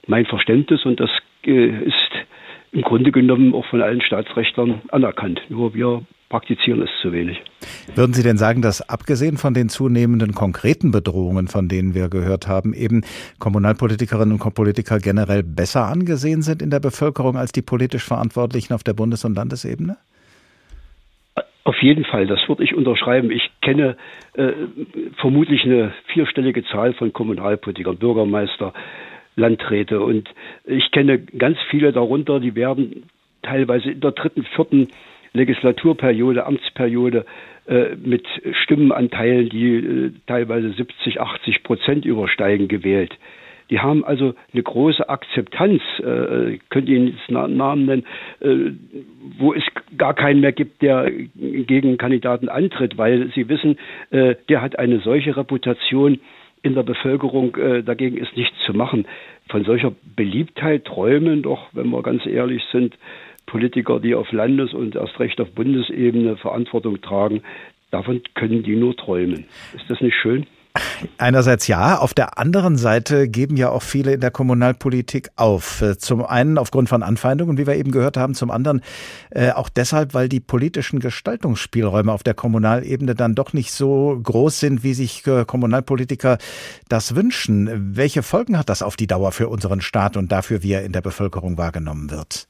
mein 0.07 0.27
Verständnis 0.27 0.85
und 0.85 1.01
das 1.01 1.11
äh, 1.45 1.69
ist 1.69 2.13
im 2.73 2.83
Grunde 2.83 3.13
genommen 3.13 3.55
auch 3.55 3.65
von 3.67 3.81
allen 3.81 4.01
Staatsrechtlern 4.01 4.83
anerkannt. 4.91 5.41
Nur 5.49 5.75
wir 5.75 6.03
praktizieren 6.29 6.83
es 6.83 6.91
zu 7.01 7.13
wenig. 7.13 7.39
Würden 7.95 8.13
Sie 8.13 8.23
denn 8.23 8.37
sagen, 8.37 8.61
dass 8.61 8.87
abgesehen 8.87 9.39
von 9.39 9.55
den 9.55 9.69
zunehmenden 9.69 10.35
konkreten 10.35 10.91
Bedrohungen, 10.91 11.49
von 11.49 11.69
denen 11.69 11.95
wir 11.95 12.09
gehört 12.09 12.47
haben, 12.49 12.75
eben 12.75 13.03
Kommunalpolitikerinnen 13.39 14.39
und 14.39 14.55
Politiker 14.55 14.99
generell 14.99 15.43
besser 15.43 15.87
angesehen 15.87 16.43
sind 16.43 16.61
in 16.61 16.71
der 16.71 16.81
Bevölkerung 16.81 17.37
als 17.37 17.53
die 17.53 17.63
politisch 17.63 18.05
Verantwortlichen 18.05 18.75
auf 18.75 18.85
der 18.85 18.93
Bundes- 18.93 19.25
und 19.25 19.35
Landesebene? 19.35 19.97
Auf 21.69 21.83
jeden 21.83 22.07
Fall, 22.07 22.27
das 22.27 22.49
würde 22.49 22.65
ich 22.65 22.75
unterschreiben. 22.75 23.31
Ich 23.31 23.51
kenne 23.61 23.99
äh, 24.33 24.53
vermutlich 25.19 25.65
eine 25.67 25.93
vierstellige 26.15 26.65
Zahl 26.65 26.95
von 26.95 27.13
Kommunalpolitikern, 27.13 27.99
Bürgermeister, 27.99 28.73
Landräte 29.37 30.01
und 30.01 30.31
ich 30.65 30.91
kenne 30.93 31.19
ganz 31.19 31.59
viele 31.69 31.93
darunter, 31.93 32.41
die 32.41 32.55
werden 32.55 33.11
teilweise 33.43 33.91
in 33.91 34.01
der 34.01 34.13
dritten, 34.13 34.45
vierten 34.57 34.89
Legislaturperiode, 35.35 36.47
Amtsperiode 36.47 37.27
äh, 37.67 37.97
mit 38.03 38.27
Stimmenanteilen, 38.63 39.51
die 39.51 39.75
äh, 39.77 40.13
teilweise 40.27 40.73
70, 40.73 41.21
80 41.21 41.65
Prozent 41.65 42.07
übersteigen, 42.07 42.69
gewählt. 42.69 43.15
Die 43.71 43.81
haben 43.81 44.05
also 44.05 44.35
eine 44.53 44.63
große 44.63 45.09
Akzeptanz, 45.09 45.83
äh, 46.03 46.55
ich 46.55 46.69
könnte 46.71 46.93
Ihnen 46.93 47.09
jetzt 47.09 47.31
Namen 47.31 47.87
nennen, 47.87 48.07
äh, 48.41 48.73
wo 49.39 49.53
es 49.53 49.63
gar 49.97 50.15
keinen 50.15 50.41
mehr 50.41 50.53
gibt, 50.53 50.83
der 50.83 51.11
gegen 51.35 51.99
Kandidaten 51.99 52.49
antritt, 52.49 52.97
weil 52.97 53.31
sie 53.35 53.49
wissen, 53.49 53.79
äh, 54.11 54.37
der 54.49 54.63
hat 54.63 54.79
eine 54.79 55.01
solche 55.01 55.37
Reputation 55.37 56.21
in 56.63 56.75
der 56.75 56.83
Bevölkerung, 56.83 57.57
äh, 57.57 57.83
dagegen 57.83 58.17
ist 58.17 58.37
nichts 58.37 58.57
zu 58.67 58.73
machen. 58.73 59.07
Von 59.49 59.65
solcher 59.65 59.93
Beliebtheit 60.17 60.85
träumen 60.85 61.43
doch, 61.43 61.69
wenn 61.73 61.91
wir 61.91 62.03
ganz 62.03 62.27
ehrlich 62.27 62.63
sind, 62.73 62.97
Politiker, 63.47 64.01
die 64.01 64.15
auf 64.15 64.31
Landes- 64.33 64.75
und 64.75 64.95
erst 64.95 65.19
recht 65.21 65.41
auf 65.41 65.51
Bundesebene 65.53 66.37
Verantwortung 66.37 67.01
tragen, 67.01 67.43
davon 67.91 68.23
können 68.35 68.63
die 68.63 68.77
nur 68.77 68.97
träumen. 68.97 69.47
Ist 69.75 69.89
das 69.89 70.01
nicht 70.01 70.17
schön? 70.17 70.47
Einerseits 71.17 71.67
ja, 71.67 71.99
auf 71.99 72.15
der 72.15 72.39
anderen 72.39 72.77
Seite 72.77 73.29
geben 73.29 73.57
ja 73.57 73.71
auch 73.71 73.83
viele 73.83 74.13
in 74.13 74.21
der 74.21 74.31
Kommunalpolitik 74.31 75.31
auf. 75.37 75.83
Zum 75.99 76.25
einen 76.25 76.59
aufgrund 76.59 76.89
von 76.89 77.03
Anfeindungen, 77.03 77.59
wie 77.59 77.67
wir 77.67 77.75
eben 77.75 77.91
gehört 77.91 78.17
haben, 78.17 78.35
zum 78.35 78.51
anderen 78.51 78.83
äh, 79.31 79.53
auch 79.53 79.69
deshalb, 79.69 80.15
weil 80.15 80.29
die 80.29 80.41
politischen 80.41 81.01
Gestaltungsspielräume 81.01 82.13
auf 82.13 82.23
der 82.23 82.35
Kommunalebene 82.35 83.15
dann 83.15 83.35
doch 83.35 83.53
nicht 83.53 83.73
so 83.73 84.19
groß 84.23 84.61
sind, 84.61 84.83
wie 84.83 84.95
sich 84.95 85.27
äh, 85.27 85.45
Kommunalpolitiker 85.45 86.39
das 86.89 87.15
wünschen. 87.15 87.97
Welche 87.97 88.23
Folgen 88.23 88.59
hat 88.59 88.69
das 88.69 88.83
auf 88.83 88.97
die 88.97 89.07
Dauer 89.07 89.33
für 89.33 89.49
unseren 89.49 89.81
Staat 89.81 90.17
und 90.17 90.31
dafür, 90.33 90.63
wie 90.63 90.73
er 90.73 90.85
in 90.85 90.93
der 90.93 91.03
Bevölkerung 91.03 91.59
wahrgenommen 91.59 92.11
wird? 92.11 92.49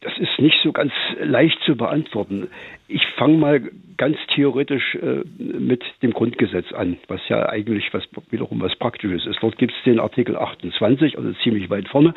Das 0.00 0.16
ist 0.18 0.38
nicht 0.38 0.58
so 0.62 0.72
ganz 0.72 0.92
leicht 1.20 1.58
zu 1.66 1.76
beantworten. 1.76 2.48
Ich 2.88 3.06
fange 3.18 3.36
mal 3.36 3.60
ganz 3.98 4.16
theoretisch 4.34 4.94
äh, 4.94 5.22
mit 5.38 5.84
dem 6.02 6.12
Grundgesetz 6.12 6.72
an, 6.72 6.96
was 7.08 7.20
ja 7.28 7.48
eigentlich 7.48 7.92
was 7.92 8.04
wiederum 8.30 8.62
was 8.62 8.74
Praktisches 8.76 9.26
ist. 9.26 9.38
Dort 9.42 9.58
gibt 9.58 9.74
es 9.76 9.84
den 9.84 10.00
Artikel 10.00 10.36
28, 10.36 11.18
also 11.18 11.32
ziemlich 11.42 11.68
weit 11.68 11.88
vorne. 11.88 12.14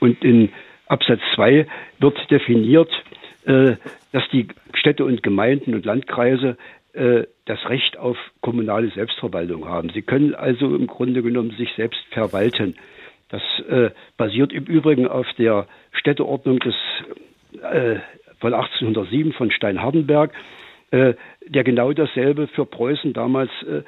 Und 0.00 0.24
in 0.24 0.50
Absatz 0.86 1.20
2 1.36 1.66
wird 2.00 2.30
definiert, 2.32 2.90
äh, 3.44 3.76
dass 4.10 4.28
die 4.32 4.48
Städte 4.74 5.04
und 5.04 5.22
Gemeinden 5.22 5.74
und 5.74 5.84
Landkreise 5.84 6.56
äh, 6.94 7.24
das 7.44 7.58
Recht 7.68 7.96
auf 7.96 8.16
kommunale 8.40 8.88
Selbstverwaltung 8.90 9.68
haben. 9.68 9.90
Sie 9.90 10.02
können 10.02 10.34
also 10.34 10.74
im 10.74 10.86
Grunde 10.88 11.22
genommen 11.22 11.50
sich 11.52 11.70
selbst 11.76 12.04
verwalten. 12.10 12.74
Das 13.28 13.42
äh, 13.68 13.90
basiert 14.16 14.52
im 14.52 14.64
Übrigen 14.64 15.06
auf 15.08 15.26
der 15.38 15.66
Städteordnung 15.92 16.58
des, 16.60 16.74
äh, 17.62 17.96
von 18.38 18.54
1807 18.54 19.32
von 19.32 19.50
Stein-Hardenberg, 19.50 20.32
äh, 20.90 21.14
der 21.46 21.64
genau 21.64 21.92
dasselbe 21.92 22.46
für 22.48 22.66
Preußen 22.66 23.12
damals 23.12 23.50
äh, 23.62 23.82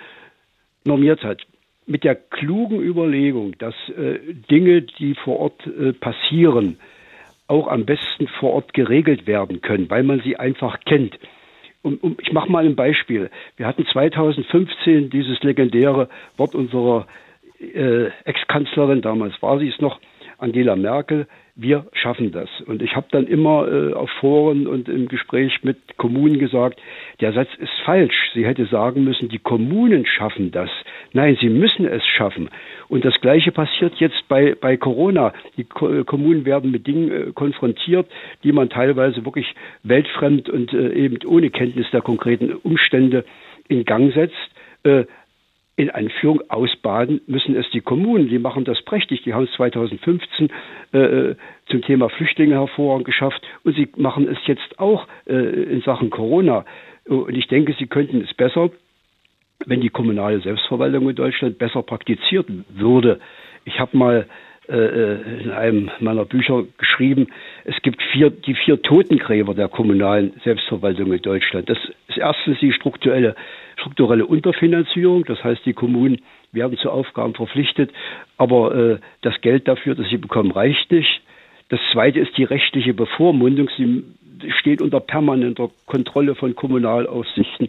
normiert 0.85 1.23
hat. 1.23 1.43
Mit 1.87 2.03
der 2.03 2.17
klugen 2.17 2.81
Überlegung, 2.81 3.57
dass 3.59 3.75
äh, 3.91 4.19
Dinge, 4.51 4.83
die 4.83 5.15
vor 5.15 5.39
Ort 5.39 5.67
äh, 5.67 5.93
passieren, 5.93 6.79
auch 7.47 7.69
am 7.69 7.85
besten 7.85 8.27
vor 8.27 8.55
Ort 8.55 8.75
geregelt 8.75 9.27
werden 9.27 9.61
können, 9.61 9.89
weil 9.89 10.03
man 10.03 10.21
sie 10.21 10.37
einfach 10.37 10.81
kennt. 10.85 11.19
Um, 11.83 11.99
um, 12.03 12.17
ich 12.21 12.33
mache 12.33 12.51
mal 12.51 12.65
ein 12.65 12.75
Beispiel. 12.75 13.31
Wir 13.57 13.67
hatten 13.67 13.87
2015 13.87 15.11
dieses 15.11 15.41
legendäre 15.45 16.09
Wort 16.37 16.57
unserer 16.57 17.07
äh, 17.61 18.11
Ex-Kanzlerin, 18.25 19.03
damals 19.03 19.41
war 19.43 19.59
sie 19.59 19.69
es 19.69 19.81
noch, 19.81 20.01
Angela 20.39 20.77
Merkel, 20.77 21.27
wir 21.55 21.87
schaffen 21.95 22.31
das. 22.31 22.51
Und 22.67 22.83
ich 22.83 22.95
habe 22.95 23.07
dann 23.11 23.27
immer 23.27 23.67
äh, 23.67 23.95
auf 23.95 24.11
Foren 24.21 24.67
und 24.67 24.89
im 24.91 25.09
Gespräch 25.09 25.61
mit 25.63 25.97
Kommunen 25.97 26.39
gesagt, 26.39 26.79
der 27.21 27.33
Satz 27.33 27.49
ist 27.59 27.73
falsch. 27.85 28.31
Sie 28.35 28.45
hätte 28.45 28.67
sagen 28.67 29.05
müssen, 29.05 29.31
die 29.31 29.39
Kommunen 29.39 30.05
schaffen 30.05 30.51
das. 30.51 30.69
Nein, 31.15 31.39
sie 31.41 31.49
müssen 31.49 31.87
es 31.87 32.07
schaffen. 32.07 32.51
Und 32.89 33.07
das 33.07 33.19
Gleiche 33.23 33.53
passiert 33.53 33.95
jetzt 33.97 34.29
bei, 34.29 34.55
bei 34.61 34.77
Corona. 34.77 35.33
Die 35.57 35.65
Ko 35.65 35.89
äh, 35.89 36.05
Kommunen 36.05 36.45
werden 36.45 36.71
mit 36.71 36.87
Dingen 36.87 37.11
äh, 37.11 37.33
konfrontiert, 37.33 38.07
die 38.45 38.53
man 38.53 38.69
teilweise 38.69 39.25
wirklich 39.25 39.55
weltfremd 39.83 40.51
und 40.51 40.75
äh, 40.75 40.93
eben 40.93 41.17
ohne 41.27 41.49
Kenntnis 41.49 41.91
der 41.91 42.03
konkreten 42.03 42.53
Umstände 42.53 43.25
in 43.69 43.87
Gang 43.87 44.13
setzt. 44.13 44.35
Äh, 44.83 45.07
in 45.77 45.91
Anführung 45.91 46.41
ausbaden 46.49 47.21
müssen 47.27 47.55
es 47.55 47.69
die 47.71 47.83
Kommunen. 47.83 48.29
Die 48.29 48.39
machen 48.39 48.65
das 48.65 48.83
prächtig. 48.83 49.23
Die 49.23 49.35
haben 49.35 49.45
es 49.45 49.53
2015 49.53 50.49
äh, 50.93 51.35
zum 51.67 51.83
Thema 51.83 52.09
Flüchtlinge 52.09 52.55
hervorragend 52.55 53.05
geschafft 53.05 53.43
und 53.63 53.77
sie 53.77 53.89
machen 53.97 54.27
es 54.27 54.39
jetzt 54.47 54.79
auch 54.79 55.07
äh, 55.27 55.35
in 55.35 55.83
Sachen 55.83 56.09
Corona. 56.09 56.65
Und 57.07 57.37
ich 57.37 57.47
denke, 57.47 57.75
sie 57.79 57.87
könnten 57.87 58.23
es 58.23 58.33
besser, 58.35 58.71
wenn 59.67 59.81
die 59.83 59.91
kommunale 59.91 60.41
Selbstverwaltung 60.41 61.09
in 61.11 61.17
Deutschland 61.17 61.59
besser 61.59 61.83
praktiziert 61.83 62.47
würde. 62.71 63.21
Ich 63.65 63.79
habe 63.79 63.97
mal 63.97 64.27
äh, 64.69 65.43
in 65.43 65.51
einem 65.51 65.91
meiner 66.01 66.25
Bücher 66.25 66.65
geschrieben, 66.79 67.29
es 67.65 67.81
gibt 67.83 68.03
vier, 68.13 68.31
die 68.31 68.55
vier 68.55 68.81
Totengräber 68.81 69.55
der 69.55 69.69
kommunalen 69.69 70.33
Selbstverwaltung 70.43 71.13
in 71.13 71.23
Deutschland. 71.23 71.69
Das 71.69 71.79
ist 72.09 72.19
erstens 72.19 72.59
die 72.61 72.73
strukturelle, 72.73 73.37
strukturelle 73.79 74.27
Unterfinanzierung, 74.27 75.25
das 75.25 75.43
heißt, 75.45 75.65
die 75.67 75.75
Kommunen 75.75 76.23
werden 76.53 76.79
zu 76.79 76.91
Aufgaben 76.91 77.35
verpflichtet, 77.35 77.91
aber 78.37 78.75
äh, 78.75 78.99
das 79.23 79.41
Geld 79.41 79.69
dafür, 79.69 79.95
das 79.95 80.09
sie 80.09 80.17
bekommen, 80.17 80.51
reicht 80.51 80.91
nicht. 80.91 81.23
Das 81.69 81.81
zweite 81.93 82.21
ist 82.21 82.37
die 82.39 82.45
rechtliche 82.45 82.95
Bevormundung. 82.95 83.69
Sie 83.77 84.05
steht 84.61 84.81
unter 84.81 85.01
permanenter 85.01 85.71
Kontrolle 85.87 86.35
von 86.35 86.55
Kommunalaufsichten. 86.55 87.69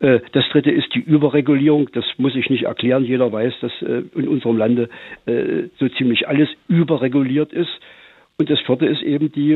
Äh, 0.00 0.20
das 0.32 0.48
dritte 0.50 0.70
ist 0.70 0.94
die 0.94 1.00
Überregulierung. 1.00 1.88
Das 1.92 2.04
muss 2.18 2.34
ich 2.36 2.50
nicht 2.50 2.64
erklären. 2.64 3.04
Jeder 3.04 3.32
weiß, 3.32 3.54
dass 3.60 3.72
äh, 3.82 4.02
in 4.14 4.28
unserem 4.28 4.56
Lande 4.56 4.88
äh, 5.26 5.68
so 5.78 5.88
ziemlich 5.88 6.28
alles 6.28 6.48
überreguliert 6.68 7.52
ist. 7.52 7.70
Und 8.38 8.50
das 8.50 8.60
vierte 8.60 8.86
ist 8.86 9.02
eben 9.02 9.30
die 9.32 9.52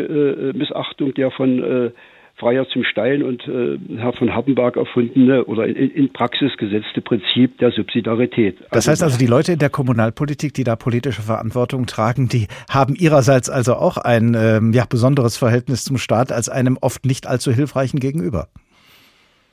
Missachtung 0.52 1.14
der 1.14 1.30
von 1.30 1.92
Freier 2.36 2.66
zum 2.68 2.82
Stein 2.82 3.22
und 3.22 3.46
äh, 3.46 3.78
Herr 3.96 4.12
von 4.12 4.34
Hardenberg 4.34 4.76
erfundene 4.76 5.44
oder 5.44 5.66
in, 5.66 5.90
in, 5.90 6.12
Praxis 6.12 6.56
gesetzte 6.56 7.00
Prinzip 7.00 7.58
der 7.58 7.70
Subsidiarität. 7.70 8.56
Das 8.72 8.88
heißt 8.88 9.04
also, 9.04 9.18
die 9.18 9.26
Leute 9.26 9.52
in 9.52 9.60
der 9.60 9.70
Kommunalpolitik, 9.70 10.52
die 10.52 10.64
da 10.64 10.74
politische 10.74 11.22
Verantwortung 11.22 11.86
tragen, 11.86 12.28
die 12.28 12.48
haben 12.68 12.96
ihrerseits 12.96 13.48
also 13.48 13.74
auch 13.74 13.98
ein 13.98 14.34
ähm, 14.36 14.72
ja, 14.72 14.84
besonderes 14.84 15.36
Verhältnis 15.36 15.84
zum 15.84 15.96
Staat 15.96 16.32
als 16.32 16.48
einem 16.48 16.76
oft 16.80 17.06
nicht 17.06 17.28
allzu 17.28 17.52
hilfreichen 17.52 18.00
gegenüber. 18.00 18.48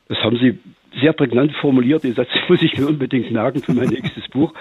Das 0.07 0.17
haben 0.19 0.37
Sie 0.37 0.57
sehr 0.99 1.13
prägnant 1.13 1.53
formuliert. 1.61 2.03
Den 2.03 2.15
Satz 2.15 2.29
muss 2.49 2.63
ich 2.63 2.77
mir 2.77 2.87
unbedingt 2.87 3.31
merken 3.31 3.61
für 3.61 3.73
mein 3.73 3.89
nächstes 3.89 4.27
Buch. 4.31 4.53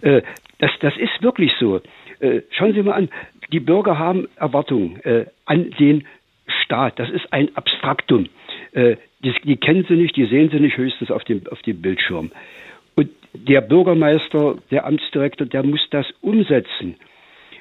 Äh, 0.00 0.22
das, 0.58 0.72
das 0.80 0.94
ist 0.96 1.22
wirklich 1.22 1.52
so. 1.60 1.80
Äh, 2.20 2.42
schauen 2.50 2.74
Sie 2.74 2.82
mal 2.82 2.94
an, 2.94 3.08
die 3.52 3.60
Bürger 3.60 3.98
haben 3.98 4.28
Erwartungen 4.36 5.00
äh, 5.04 5.26
an 5.46 5.70
den 5.78 6.04
Staat. 6.64 6.98
Das 6.98 7.10
ist 7.10 7.32
ein 7.32 7.54
Abstraktum. 7.56 8.26
Die, 8.74 9.34
die 9.44 9.56
kennen 9.56 9.84
sie 9.88 9.94
nicht, 9.94 10.16
die 10.16 10.26
sehen 10.26 10.50
sie 10.50 10.60
nicht 10.60 10.76
höchstens 10.76 11.10
auf 11.10 11.24
dem, 11.24 11.42
auf 11.50 11.60
dem 11.62 11.80
Bildschirm. 11.80 12.30
Und 12.94 13.10
der 13.32 13.60
Bürgermeister, 13.60 14.56
der 14.70 14.86
Amtsdirektor, 14.86 15.46
der 15.46 15.62
muss 15.62 15.86
das 15.90 16.06
umsetzen. 16.20 16.96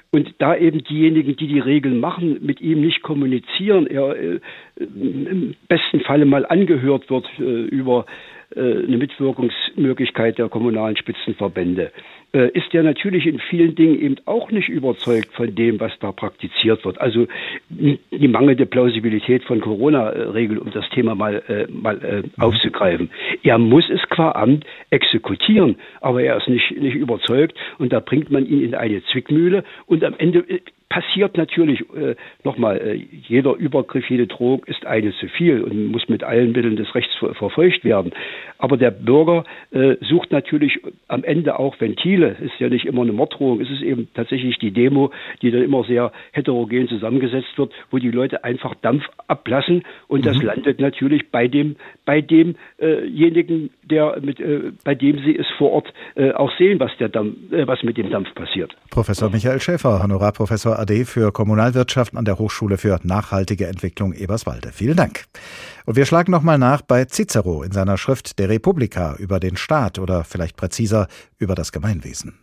Und 0.10 0.34
da 0.40 0.56
eben 0.56 0.84
diejenigen, 0.84 1.36
die 1.36 1.48
die 1.48 1.60
Regeln 1.60 2.00
machen, 2.00 2.40
mit 2.42 2.62
ihm 2.62 2.82
nicht 2.82 3.02
kommunizieren, 3.02 3.88
er 3.88 4.16
äh, 4.16 4.40
im 4.78 5.56
besten 5.68 6.00
Falle 6.00 6.26
mal 6.26 6.46
angehört 6.46 7.10
wird 7.10 7.28
äh, 7.40 7.44
über 7.44 8.06
äh, 8.06 8.37
eine 8.56 8.98
Mitwirkungsmöglichkeit 8.98 10.38
der 10.38 10.50
kommunalen 10.50 10.96
Spitzenverbände, 10.96 11.92
äh, 12.34 12.50
ist 12.50 12.74
er 12.74 12.84
natürlich 12.84 13.26
in 13.26 13.40
vielen 13.40 13.76
Dingen 13.76 14.00
eben 14.00 14.16
auch 14.26 14.52
nicht 14.52 14.68
überzeugt 14.68 15.34
von 15.34 15.56
dem, 15.56 15.80
was 15.80 15.94
da 16.00 16.12
praktiziert 16.12 16.84
wird. 16.84 17.00
Also 17.00 17.28
die 17.70 18.28
mangelnde 18.28 18.66
Plausibilität 18.66 19.44
von 19.46 19.62
Corona-Regeln, 19.62 20.60
um 20.60 20.72
das 20.72 20.90
Thema 20.90 21.16
mal, 21.16 21.42
äh, 21.48 21.72
mal 21.72 22.04
äh, 22.04 22.18
mhm. 22.18 22.32
aufzugreifen. 22.38 23.10
Er 23.44 23.58
muss 23.58 23.90
es 23.90 24.02
qua 24.10 24.34
Amt 24.34 24.66
exekutieren, 24.90 25.78
aber 26.02 26.22
er 26.22 26.38
ist 26.38 26.50
nicht, 26.50 26.72
nicht 26.80 26.96
überzeugt 26.96 27.58
und 27.78 27.94
da 27.94 28.02
bringt 28.02 28.30
man 28.30 28.46
ihn 28.46 28.62
in 28.62 28.76
eine 28.76 29.02
Zwickmühle 29.06 29.64
und 29.86 30.04
am 30.04 30.16
Ende 30.18 30.40
äh, 30.50 30.60
passiert 30.90 31.38
natürlich 31.38 31.82
äh, 31.96 32.16
nochmal, 32.44 32.78
äh, 32.78 32.94
jeder 33.28 33.56
Übergriff, 33.56 34.10
jede 34.10 34.28
Drohung 34.28 34.64
ist 34.66 34.86
eine 34.86 35.14
zu 35.14 35.28
viel 35.28 35.62
und 35.62 35.88
muss 35.88 36.08
mit 36.08 36.24
allen 36.24 36.54
Mitteln 36.54 36.76
des 36.76 36.94
Rechts 36.96 37.14
ver 37.20 37.34
verfolgt 37.36 37.84
werden. 37.84 38.14
Aber 38.58 38.78
der 38.78 38.92
Bürger 38.92 39.44
äh, 39.72 39.96
sucht 40.02 40.32
natürlich 40.32 40.80
am 41.08 41.24
Ende 41.24 41.60
auch 41.60 41.80
Ventile. 41.80 42.38
Ist 42.40 42.60
ja 42.60 42.70
nicht 42.70 42.86
immer 42.86 43.02
eine 43.02 43.12
Morddrohung, 43.12 43.62
es 43.62 43.70
ist 43.70 43.82
eben 43.82 44.08
tatsächlich 44.14 44.58
die 44.60 44.72
Demo, 44.72 45.12
die 45.42 45.52
dann 45.52 45.62
immer 45.62 45.84
sehr 45.84 46.12
heterogen 46.32 46.88
zusammengesetzt 46.88 47.58
wird, 47.58 47.74
wo 47.92 47.98
die 47.98 48.12
Leute 48.12 48.44
einfach 48.44 48.74
Dampf 48.76 49.04
ablassen 49.28 49.84
und 50.08 50.22
mhm. 50.22 50.26
das 50.26 50.42
landet 50.42 50.80
natürlich 50.80 51.30
bei 51.32 51.48
dem, 51.48 51.76
bei 52.06 52.22
demjenigen, 52.22 53.70
der 53.84 54.20
mit, 54.22 54.40
äh, 54.40 54.72
bei 54.84 54.96
dem 54.96 55.20
sie 55.20 55.38
es 55.38 55.48
vor 55.58 55.72
Ort 55.72 55.94
äh, 56.16 56.32
auch 56.32 56.52
sehen, 56.58 56.80
was 56.80 56.92
der 56.98 57.10
Dampf, 57.10 57.36
äh, 57.52 57.68
was 57.68 57.84
mit 57.84 57.98
dem 57.98 58.10
Dampf 58.10 58.34
passiert. 58.36 58.76
Professor 58.90 59.30
Michael 59.30 59.60
Schäfer, 59.60 60.02
Honorarprofessor 60.02 60.77
AD 60.78 61.06
für 61.06 61.32
Kommunalwirtschaft 61.32 62.16
an 62.16 62.26
der 62.26 62.40
Hochschule 62.40 62.78
für 62.78 63.00
nachhaltige 63.04 63.68
Entwicklung 63.68 64.14
Eberswalde. 64.14 64.72
Vielen 64.72 64.96
Dank. 64.96 65.26
Und 65.86 65.96
wir 65.96 66.06
schlagen 66.06 66.32
nochmal 66.32 66.58
nach 66.58 66.82
bei 66.82 67.06
Cicero 67.06 67.64
in 67.64 67.72
seiner 67.72 67.98
Schrift 67.98 68.40
Der 68.40 68.50
Republika 68.50 69.16
über 69.16 69.40
den 69.40 69.58
Staat 69.58 70.00
oder 70.00 70.24
vielleicht 70.24 70.58
präziser 70.58 71.08
über 71.38 71.56
das 71.56 71.72
Gemeinwesen. 71.72 72.38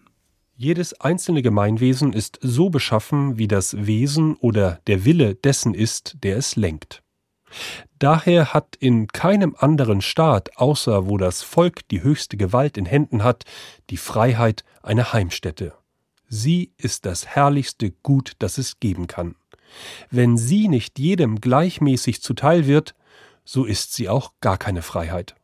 Jedes 0.56 1.00
einzelne 1.00 1.42
Gemeinwesen 1.42 2.12
ist 2.12 2.38
so 2.40 2.70
beschaffen, 2.70 3.38
wie 3.38 3.48
das 3.48 3.86
Wesen 3.86 4.36
oder 4.36 4.78
der 4.86 5.04
Wille 5.04 5.34
dessen 5.34 5.74
ist, 5.74 6.16
der 6.22 6.36
es 6.36 6.54
lenkt. 6.54 7.02
Daher 7.98 8.54
hat 8.54 8.76
in 8.78 9.08
keinem 9.08 9.56
anderen 9.58 10.00
Staat, 10.00 10.56
außer 10.56 11.08
wo 11.08 11.18
das 11.18 11.42
Volk 11.42 11.88
die 11.88 12.02
höchste 12.02 12.36
Gewalt 12.36 12.76
in 12.76 12.86
Händen 12.86 13.24
hat, 13.24 13.44
die 13.90 13.96
Freiheit 13.96 14.64
eine 14.82 15.12
Heimstätte. 15.12 15.72
Sie 16.28 16.72
ist 16.76 17.06
das 17.06 17.26
herrlichste 17.26 17.90
Gut, 18.02 18.32
das 18.38 18.58
es 18.58 18.80
geben 18.80 19.06
kann. 19.06 19.34
Wenn 20.10 20.36
sie 20.36 20.68
nicht 20.68 20.98
jedem 20.98 21.40
gleichmäßig 21.40 22.22
zuteil 22.22 22.66
wird, 22.66 22.94
so 23.44 23.64
ist 23.64 23.92
sie 23.92 24.08
auch 24.08 24.32
gar 24.40 24.56
keine 24.56 24.82
Freiheit. 24.82 25.34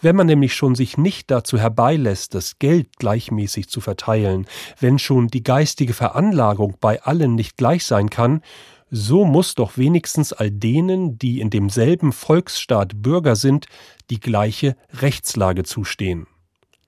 Wenn 0.00 0.16
man 0.16 0.26
nämlich 0.26 0.54
schon 0.54 0.74
sich 0.74 0.96
nicht 0.96 1.30
dazu 1.30 1.58
herbeilässt, 1.58 2.34
das 2.34 2.58
Geld 2.58 2.98
gleichmäßig 2.98 3.68
zu 3.68 3.80
verteilen, 3.80 4.46
wenn 4.80 4.98
schon 4.98 5.28
die 5.28 5.42
geistige 5.42 5.94
Veranlagung 5.94 6.76
bei 6.80 7.02
allen 7.02 7.34
nicht 7.34 7.56
gleich 7.56 7.84
sein 7.84 8.08
kann, 8.08 8.42
so 8.90 9.26
muss 9.26 9.54
doch 9.54 9.76
wenigstens 9.76 10.32
all 10.32 10.50
denen, 10.50 11.18
die 11.18 11.40
in 11.40 11.50
demselben 11.50 12.12
Volksstaat 12.12 13.02
Bürger 13.02 13.36
sind, 13.36 13.66
die 14.08 14.20
gleiche 14.20 14.76
Rechtslage 14.90 15.64
zustehen. 15.64 16.26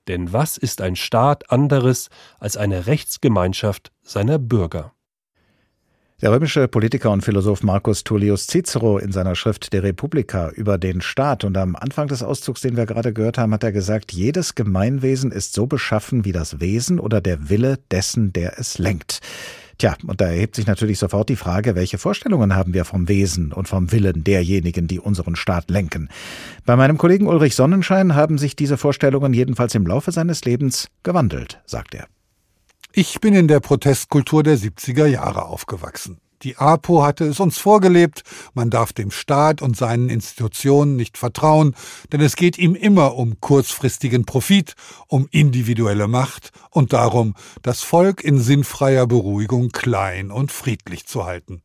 Denn 0.07 0.33
was 0.33 0.57
ist 0.57 0.81
ein 0.81 0.95
Staat 0.95 1.51
anderes 1.51 2.09
als 2.39 2.57
eine 2.57 2.87
Rechtsgemeinschaft 2.87 3.91
seiner 4.01 4.39
Bürger? 4.39 4.93
Der 6.21 6.31
römische 6.31 6.67
Politiker 6.67 7.09
und 7.09 7.23
Philosoph 7.23 7.63
Marcus 7.63 8.03
Tullius 8.03 8.45
Cicero 8.45 8.99
in 8.99 9.11
seiner 9.11 9.33
Schrift 9.33 9.73
De 9.73 9.79
Republica 9.79 10.49
über 10.49 10.77
den 10.77 11.01
Staat 11.01 11.43
und 11.43 11.57
am 11.57 11.75
Anfang 11.75 12.09
des 12.09 12.21
Auszugs, 12.21 12.61
den 12.61 12.77
wir 12.77 12.85
gerade 12.85 13.11
gehört 13.11 13.39
haben, 13.39 13.55
hat 13.55 13.63
er 13.63 13.71
gesagt, 13.71 14.11
jedes 14.11 14.53
Gemeinwesen 14.53 15.31
ist 15.31 15.53
so 15.53 15.65
beschaffen 15.65 16.23
wie 16.23 16.31
das 16.31 16.59
Wesen 16.59 16.99
oder 16.99 17.21
der 17.21 17.49
Wille 17.49 17.79
dessen, 17.89 18.33
der 18.33 18.59
es 18.59 18.77
lenkt. 18.77 19.21
Tja, 19.81 19.95
und 20.05 20.21
da 20.21 20.27
erhebt 20.27 20.55
sich 20.55 20.67
natürlich 20.67 20.99
sofort 20.99 21.29
die 21.29 21.35
Frage, 21.35 21.73
welche 21.73 21.97
Vorstellungen 21.97 22.55
haben 22.55 22.75
wir 22.75 22.85
vom 22.85 23.07
Wesen 23.07 23.51
und 23.51 23.67
vom 23.67 23.91
Willen 23.91 24.23
derjenigen, 24.23 24.87
die 24.87 24.99
unseren 24.99 25.35
Staat 25.35 25.71
lenken. 25.71 26.09
Bei 26.67 26.75
meinem 26.75 26.99
Kollegen 26.99 27.25
Ulrich 27.25 27.55
Sonnenschein 27.55 28.13
haben 28.13 28.37
sich 28.37 28.55
diese 28.55 28.77
Vorstellungen 28.77 29.33
jedenfalls 29.33 29.73
im 29.73 29.87
Laufe 29.87 30.11
seines 30.11 30.45
Lebens 30.45 30.85
gewandelt, 31.01 31.61
sagt 31.65 31.95
er. 31.95 32.05
Ich 32.93 33.21
bin 33.21 33.33
in 33.33 33.47
der 33.47 33.59
Protestkultur 33.59 34.43
der 34.43 34.59
70er 34.59 35.07
Jahre 35.07 35.45
aufgewachsen. 35.45 36.19
Die 36.43 36.57
APO 36.57 37.03
hatte 37.03 37.25
es 37.25 37.39
uns 37.39 37.59
vorgelebt, 37.59 38.23
man 38.53 38.69
darf 38.71 38.93
dem 38.93 39.11
Staat 39.11 39.61
und 39.61 39.77
seinen 39.77 40.09
Institutionen 40.09 40.95
nicht 40.95 41.17
vertrauen, 41.17 41.75
denn 42.11 42.21
es 42.21 42.35
geht 42.35 42.57
ihm 42.57 42.73
immer 42.73 43.15
um 43.15 43.39
kurzfristigen 43.39 44.25
Profit, 44.25 44.75
um 45.07 45.27
individuelle 45.29 46.07
Macht 46.07 46.51
und 46.71 46.93
darum, 46.93 47.35
das 47.61 47.81
Volk 47.81 48.23
in 48.23 48.39
sinnfreier 48.39 49.05
Beruhigung 49.05 49.69
klein 49.69 50.31
und 50.31 50.51
friedlich 50.51 51.05
zu 51.05 51.25
halten. 51.25 51.61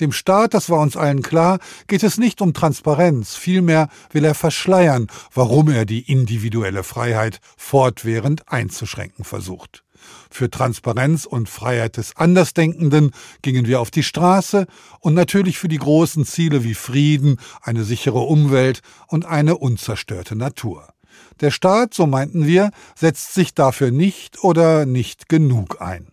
Dem 0.00 0.12
Staat, 0.12 0.52
das 0.52 0.68
war 0.68 0.80
uns 0.80 0.96
allen 0.96 1.22
klar, 1.22 1.58
geht 1.86 2.02
es 2.02 2.18
nicht 2.18 2.42
um 2.42 2.52
Transparenz, 2.52 3.36
vielmehr 3.36 3.88
will 4.10 4.24
er 4.24 4.34
verschleiern, 4.34 5.06
warum 5.32 5.70
er 5.70 5.86
die 5.86 6.10
individuelle 6.10 6.82
Freiheit 6.82 7.40
fortwährend 7.56 8.50
einzuschränken 8.52 9.24
versucht. 9.24 9.84
Für 10.30 10.50
Transparenz 10.50 11.24
und 11.24 11.48
Freiheit 11.48 11.96
des 11.96 12.16
Andersdenkenden 12.16 13.10
gingen 13.42 13.66
wir 13.66 13.80
auf 13.80 13.90
die 13.90 14.02
Straße 14.02 14.66
und 15.00 15.14
natürlich 15.14 15.58
für 15.58 15.68
die 15.68 15.78
großen 15.78 16.24
Ziele 16.24 16.64
wie 16.64 16.74
Frieden, 16.74 17.38
eine 17.62 17.84
sichere 17.84 18.20
Umwelt 18.20 18.80
und 19.08 19.24
eine 19.24 19.56
unzerstörte 19.56 20.36
Natur. 20.36 20.88
Der 21.40 21.50
Staat, 21.50 21.94
so 21.94 22.06
meinten 22.06 22.46
wir, 22.46 22.70
setzt 22.94 23.34
sich 23.34 23.54
dafür 23.54 23.90
nicht 23.90 24.44
oder 24.44 24.86
nicht 24.86 25.28
genug 25.28 25.80
ein. 25.80 26.12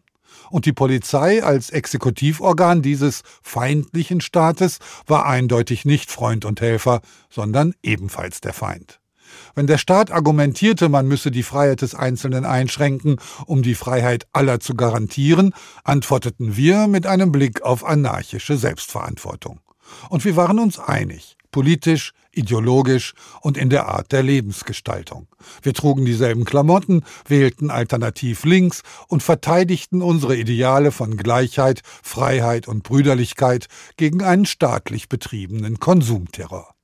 Und 0.49 0.65
die 0.65 0.73
Polizei 0.73 1.43
als 1.43 1.69
Exekutivorgan 1.69 2.81
dieses 2.81 3.23
feindlichen 3.41 4.21
Staates 4.21 4.79
war 5.05 5.25
eindeutig 5.25 5.83
nicht 5.83 6.11
Freund 6.11 6.45
und 6.45 6.61
Helfer, 6.61 7.01
sondern 7.29 7.73
ebenfalls 7.83 8.39
der 8.39 8.53
Feind. 8.53 8.99
Wenn 9.55 9.67
der 9.67 9.77
Staat 9.77 10.11
argumentierte, 10.11 10.89
man 10.89 11.07
müsse 11.07 11.31
die 11.31 11.43
Freiheit 11.43 11.81
des 11.81 11.95
Einzelnen 11.95 12.45
einschränken, 12.45 13.17
um 13.45 13.63
die 13.63 13.75
Freiheit 13.75 14.27
aller 14.33 14.59
zu 14.59 14.75
garantieren, 14.75 15.53
antworteten 15.83 16.57
wir 16.57 16.87
mit 16.87 17.07
einem 17.07 17.31
Blick 17.31 17.61
auf 17.61 17.85
anarchische 17.85 18.57
Selbstverantwortung. 18.57 19.59
Und 20.09 20.25
wir 20.25 20.35
waren 20.35 20.59
uns 20.59 20.79
einig, 20.79 21.37
politisch, 21.51 22.13
ideologisch 22.31 23.13
und 23.41 23.57
in 23.57 23.69
der 23.69 23.87
Art 23.87 24.11
der 24.11 24.23
Lebensgestaltung. 24.23 25.27
Wir 25.61 25.73
trugen 25.73 26.05
dieselben 26.05 26.45
Klamotten, 26.45 27.03
wählten 27.27 27.71
alternativ 27.71 28.45
links 28.45 28.83
und 29.07 29.23
verteidigten 29.23 30.01
unsere 30.01 30.35
Ideale 30.35 30.91
von 30.91 31.17
Gleichheit, 31.17 31.81
Freiheit 32.03 32.67
und 32.67 32.83
Brüderlichkeit 32.83 33.67
gegen 33.97 34.23
einen 34.23 34.45
staatlich 34.45 35.09
betriebenen 35.09 35.79
Konsumterror. 35.79 36.76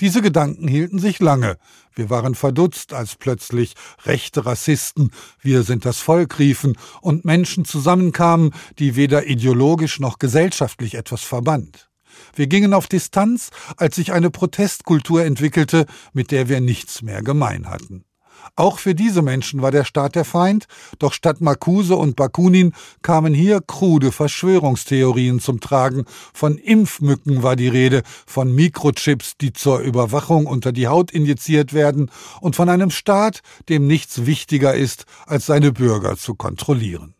Diese 0.00 0.22
Gedanken 0.22 0.68
hielten 0.68 0.98
sich 0.98 1.20
lange. 1.20 1.56
Wir 1.94 2.10
waren 2.10 2.34
verdutzt, 2.34 2.92
als 2.92 3.16
plötzlich 3.16 3.74
rechte 4.04 4.46
Rassisten, 4.46 5.10
wir 5.40 5.62
sind 5.62 5.84
das 5.84 6.00
Volk 6.00 6.38
riefen 6.38 6.76
und 7.00 7.24
Menschen 7.24 7.64
zusammenkamen, 7.64 8.52
die 8.78 8.96
weder 8.96 9.26
ideologisch 9.26 10.00
noch 10.00 10.18
gesellschaftlich 10.18 10.94
etwas 10.94 11.22
verband. 11.22 11.88
Wir 12.34 12.46
gingen 12.46 12.74
auf 12.74 12.86
Distanz, 12.86 13.50
als 13.76 13.96
sich 13.96 14.12
eine 14.12 14.30
Protestkultur 14.30 15.24
entwickelte, 15.24 15.86
mit 16.12 16.30
der 16.30 16.48
wir 16.48 16.60
nichts 16.60 17.02
mehr 17.02 17.22
gemein 17.22 17.68
hatten. 17.68 18.04
Auch 18.56 18.78
für 18.78 18.94
diese 18.94 19.22
Menschen 19.22 19.62
war 19.62 19.70
der 19.70 19.84
Staat 19.84 20.14
der 20.14 20.24
Feind, 20.24 20.66
doch 20.98 21.12
statt 21.12 21.40
Marcuse 21.40 21.96
und 21.96 22.16
Bakunin 22.16 22.72
kamen 23.02 23.34
hier 23.34 23.60
krude 23.60 24.12
Verschwörungstheorien 24.12 25.40
zum 25.40 25.60
Tragen. 25.60 26.04
Von 26.32 26.58
Impfmücken 26.58 27.42
war 27.42 27.56
die 27.56 27.68
Rede, 27.68 28.02
von 28.26 28.54
Mikrochips, 28.54 29.36
die 29.40 29.52
zur 29.52 29.80
Überwachung 29.80 30.46
unter 30.46 30.72
die 30.72 30.88
Haut 30.88 31.10
injiziert 31.10 31.72
werden, 31.72 32.10
und 32.40 32.56
von 32.56 32.68
einem 32.68 32.90
Staat, 32.90 33.40
dem 33.68 33.86
nichts 33.86 34.26
wichtiger 34.26 34.74
ist, 34.74 35.04
als 35.26 35.46
seine 35.46 35.72
Bürger 35.72 36.16
zu 36.16 36.34
kontrollieren. 36.34 37.14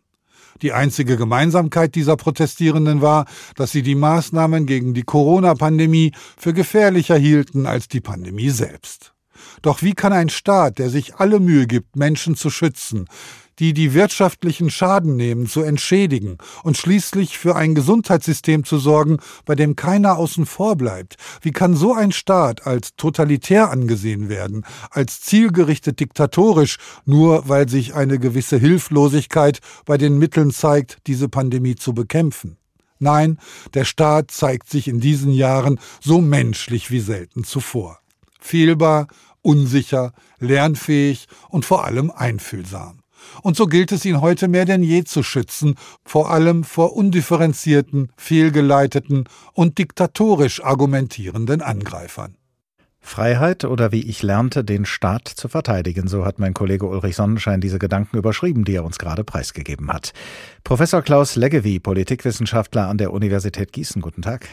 Die 0.61 0.71
einzige 0.71 1.17
Gemeinsamkeit 1.17 1.95
dieser 1.95 2.15
Protestierenden 2.15 3.01
war, 3.01 3.25
dass 3.55 3.71
sie 3.71 3.81
die 3.81 3.95
Maßnahmen 3.95 4.65
gegen 4.65 4.93
die 4.93 5.03
Corona-Pandemie 5.03 6.13
für 6.37 6.53
gefährlicher 6.53 7.17
hielten 7.17 7.65
als 7.65 7.89
die 7.89 7.99
Pandemie 7.99 8.51
selbst. 8.51 9.14
Doch 9.61 9.81
wie 9.81 9.93
kann 9.93 10.13
ein 10.13 10.29
Staat, 10.29 10.79
der 10.79 10.89
sich 10.89 11.15
alle 11.15 11.39
Mühe 11.39 11.67
gibt, 11.67 11.95
Menschen 11.95 12.35
zu 12.35 12.49
schützen, 12.49 13.07
die 13.59 13.73
die 13.73 13.93
wirtschaftlichen 13.93 14.69
Schaden 14.69 15.15
nehmen, 15.15 15.47
zu 15.47 15.61
entschädigen 15.61 16.37
und 16.63 16.77
schließlich 16.77 17.37
für 17.37 17.55
ein 17.55 17.75
Gesundheitssystem 17.75 18.63
zu 18.63 18.77
sorgen, 18.77 19.17
bei 19.45 19.55
dem 19.55 19.75
keiner 19.75 20.17
außen 20.17 20.45
vor 20.45 20.75
bleibt. 20.75 21.15
Wie 21.41 21.51
kann 21.51 21.75
so 21.75 21.93
ein 21.93 22.11
Staat 22.11 22.67
als 22.67 22.95
totalitär 22.95 23.71
angesehen 23.71 24.29
werden, 24.29 24.65
als 24.89 25.21
zielgerichtet 25.21 25.99
diktatorisch, 25.99 26.77
nur 27.05 27.47
weil 27.47 27.69
sich 27.69 27.95
eine 27.95 28.19
gewisse 28.19 28.57
Hilflosigkeit 28.57 29.59
bei 29.85 29.97
den 29.97 30.17
Mitteln 30.17 30.51
zeigt, 30.51 30.99
diese 31.07 31.29
Pandemie 31.29 31.75
zu 31.75 31.93
bekämpfen? 31.93 32.57
Nein, 32.99 33.39
der 33.73 33.83
Staat 33.85 34.31
zeigt 34.31 34.69
sich 34.69 34.87
in 34.87 34.99
diesen 34.99 35.31
Jahren 35.31 35.79
so 36.01 36.21
menschlich 36.21 36.91
wie 36.91 37.01
selten 37.01 37.43
zuvor. 37.43 37.99
Fehlbar, 38.39 39.07
unsicher, 39.45 40.11
lernfähig 40.39 41.27
und 41.49 41.65
vor 41.65 41.85
allem 41.85 42.11
einfühlsam. 42.11 42.99
Und 43.41 43.55
so 43.55 43.67
gilt 43.67 43.91
es 43.91 44.05
ihn 44.05 44.21
heute 44.21 44.47
mehr 44.47 44.65
denn 44.65 44.83
je 44.83 45.03
zu 45.03 45.23
schützen, 45.23 45.75
vor 46.03 46.31
allem 46.31 46.63
vor 46.63 46.95
undifferenzierten, 46.95 48.11
fehlgeleiteten 48.17 49.25
und 49.53 49.77
diktatorisch 49.77 50.63
argumentierenden 50.63 51.61
Angreifern. 51.61 52.35
Freiheit 52.99 53.65
oder 53.65 53.91
wie 53.91 54.01
ich 54.01 54.23
lernte, 54.23 54.63
den 54.63 54.83
Staat 54.83 55.27
zu 55.27 55.47
verteidigen, 55.47 56.07
so 56.07 56.25
hat 56.25 56.39
mein 56.39 56.55
Kollege 56.55 56.87
Ulrich 56.87 57.15
Sonnenschein 57.15 57.61
diese 57.61 57.77
Gedanken 57.77 58.17
überschrieben, 58.17 58.65
die 58.65 58.73
er 58.73 58.83
uns 58.83 58.97
gerade 58.97 59.23
preisgegeben 59.23 59.93
hat. 59.93 60.11
Professor 60.63 61.03
Klaus 61.03 61.35
Leggevi, 61.35 61.79
Politikwissenschaftler 61.79 62.87
an 62.87 62.97
der 62.97 63.13
Universität 63.13 63.71
Gießen, 63.73 64.01
guten 64.01 64.23
Tag. 64.23 64.47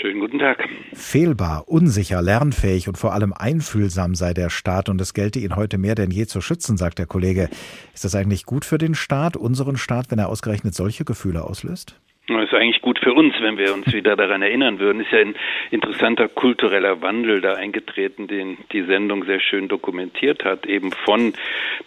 Schönen 0.00 0.20
guten 0.20 0.38
Tag. 0.38 0.68
Fehlbar, 0.92 1.64
unsicher, 1.66 2.22
lernfähig 2.22 2.86
und 2.86 2.96
vor 2.96 3.14
allem 3.14 3.34
einfühlsam 3.36 4.14
sei 4.14 4.32
der 4.32 4.48
Staat 4.48 4.88
und 4.88 5.00
es 5.00 5.12
gelte 5.12 5.40
ihn 5.40 5.56
heute 5.56 5.76
mehr 5.76 5.96
denn 5.96 6.12
je 6.12 6.26
zu 6.26 6.40
schützen, 6.40 6.76
sagt 6.76 7.00
der 7.00 7.06
Kollege. 7.06 7.48
Ist 7.94 8.04
das 8.04 8.14
eigentlich 8.14 8.46
gut 8.46 8.64
für 8.64 8.78
den 8.78 8.94
Staat, 8.94 9.36
unseren 9.36 9.76
Staat, 9.76 10.12
wenn 10.12 10.20
er 10.20 10.28
ausgerechnet 10.28 10.76
solche 10.76 11.04
Gefühle 11.04 11.42
auslöst? 11.42 11.98
Das 12.28 12.44
ist 12.44 12.54
eigentlich 12.54 12.80
gut 12.82 13.00
für 13.00 13.12
uns, 13.12 13.34
wenn 13.40 13.58
wir 13.58 13.74
uns 13.74 13.92
wieder 13.92 14.14
daran 14.14 14.42
erinnern 14.42 14.78
würden. 14.78 15.00
Ist 15.00 15.10
ja 15.10 15.18
ein 15.18 15.34
interessanter 15.72 16.28
kultureller 16.28 17.02
Wandel 17.02 17.40
da 17.40 17.54
eingetreten, 17.54 18.28
den 18.28 18.56
die 18.70 18.82
Sendung 18.82 19.24
sehr 19.24 19.40
schön 19.40 19.66
dokumentiert 19.66 20.44
hat, 20.44 20.64
eben 20.66 20.92
von 20.92 21.32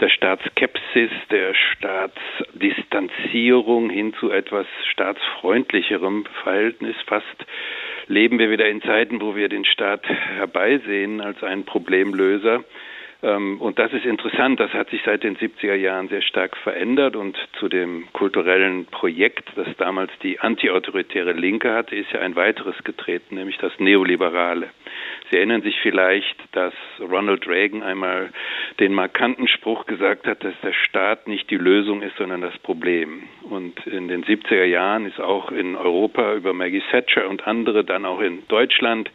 der 0.02 0.10
Staatskepsis, 0.10 1.12
der 1.30 1.54
Staatsdistanzierung 1.54 3.90
hin 3.90 4.14
zu 4.20 4.32
etwas 4.32 4.68
staatsfreundlicherem 4.92 6.26
Verhältnis, 6.44 6.98
fast 7.06 7.46
leben 8.08 8.40
wir 8.40 8.50
wieder 8.50 8.68
in 8.68 8.82
Zeiten, 8.82 9.22
wo 9.22 9.36
wir 9.36 9.50
den 9.50 9.66
Staat 9.66 10.08
herbeisehen 10.08 11.22
als 11.22 11.44
einen 11.44 11.66
Problemlöser. 11.66 12.64
Ähm, 13.24 13.62
und 13.62 13.78
das 13.78 13.94
ist 13.94 14.06
interessant, 14.06 14.60
das 14.60 14.74
hat 14.74 14.90
sich 14.90 15.02
seit 15.06 15.24
den 15.24 15.38
70er 15.38 15.76
Jahren 15.76 16.10
sehr 16.10 16.22
stark 16.22 16.58
verändert 16.58 17.16
und 17.16 17.38
zu 17.60 17.68
dem 17.70 18.08
kulturellen 18.14 18.86
Projekt, 18.88 19.50
das 19.56 19.68
damals 19.78 20.12
die 20.24 20.40
antiautoritäre 20.40 21.34
Linke 21.34 21.74
hatte, 21.74 21.96
ist 21.96 22.12
ja 22.12 22.22
ein 22.22 22.36
weiteres 22.36 22.84
getreten, 22.84 23.36
nämlich 23.36 23.58
das 23.58 23.72
Neoliberale. 23.80 24.70
Sie 25.30 25.38
erinnern 25.38 25.62
sich 25.62 25.80
vielleicht, 25.82 26.36
dass 26.52 26.74
Ronald 27.00 27.48
Reagan 27.48 27.84
einmal 27.84 28.32
den 28.80 28.94
markanten 28.94 29.48
Spruch 29.48 29.86
gesagt 29.86 30.28
hat, 30.28 30.44
dass 30.44 30.54
der 30.62 30.74
Staat 30.74 31.28
nicht 31.28 31.50
die 31.50 31.58
Lösung 31.58 32.02
ist, 32.02 32.18
sondern 32.18 32.42
das 32.42 32.58
Problem. 32.60 33.24
Und 33.44 33.86
in 33.88 34.08
den 34.08 34.26
70er 34.26 34.66
Jahren 34.66 35.06
ist 35.06 35.22
auch 35.22 35.52
in 35.52 35.76
Europa 35.76 36.34
über 36.34 36.54
Maggie 36.54 36.84
Thatcher 36.92 37.30
und 37.30 37.48
andere, 37.48 37.86
dann 37.86 38.06
auch 38.06 38.20
in 38.20 38.46
Deutschland, 38.48 39.10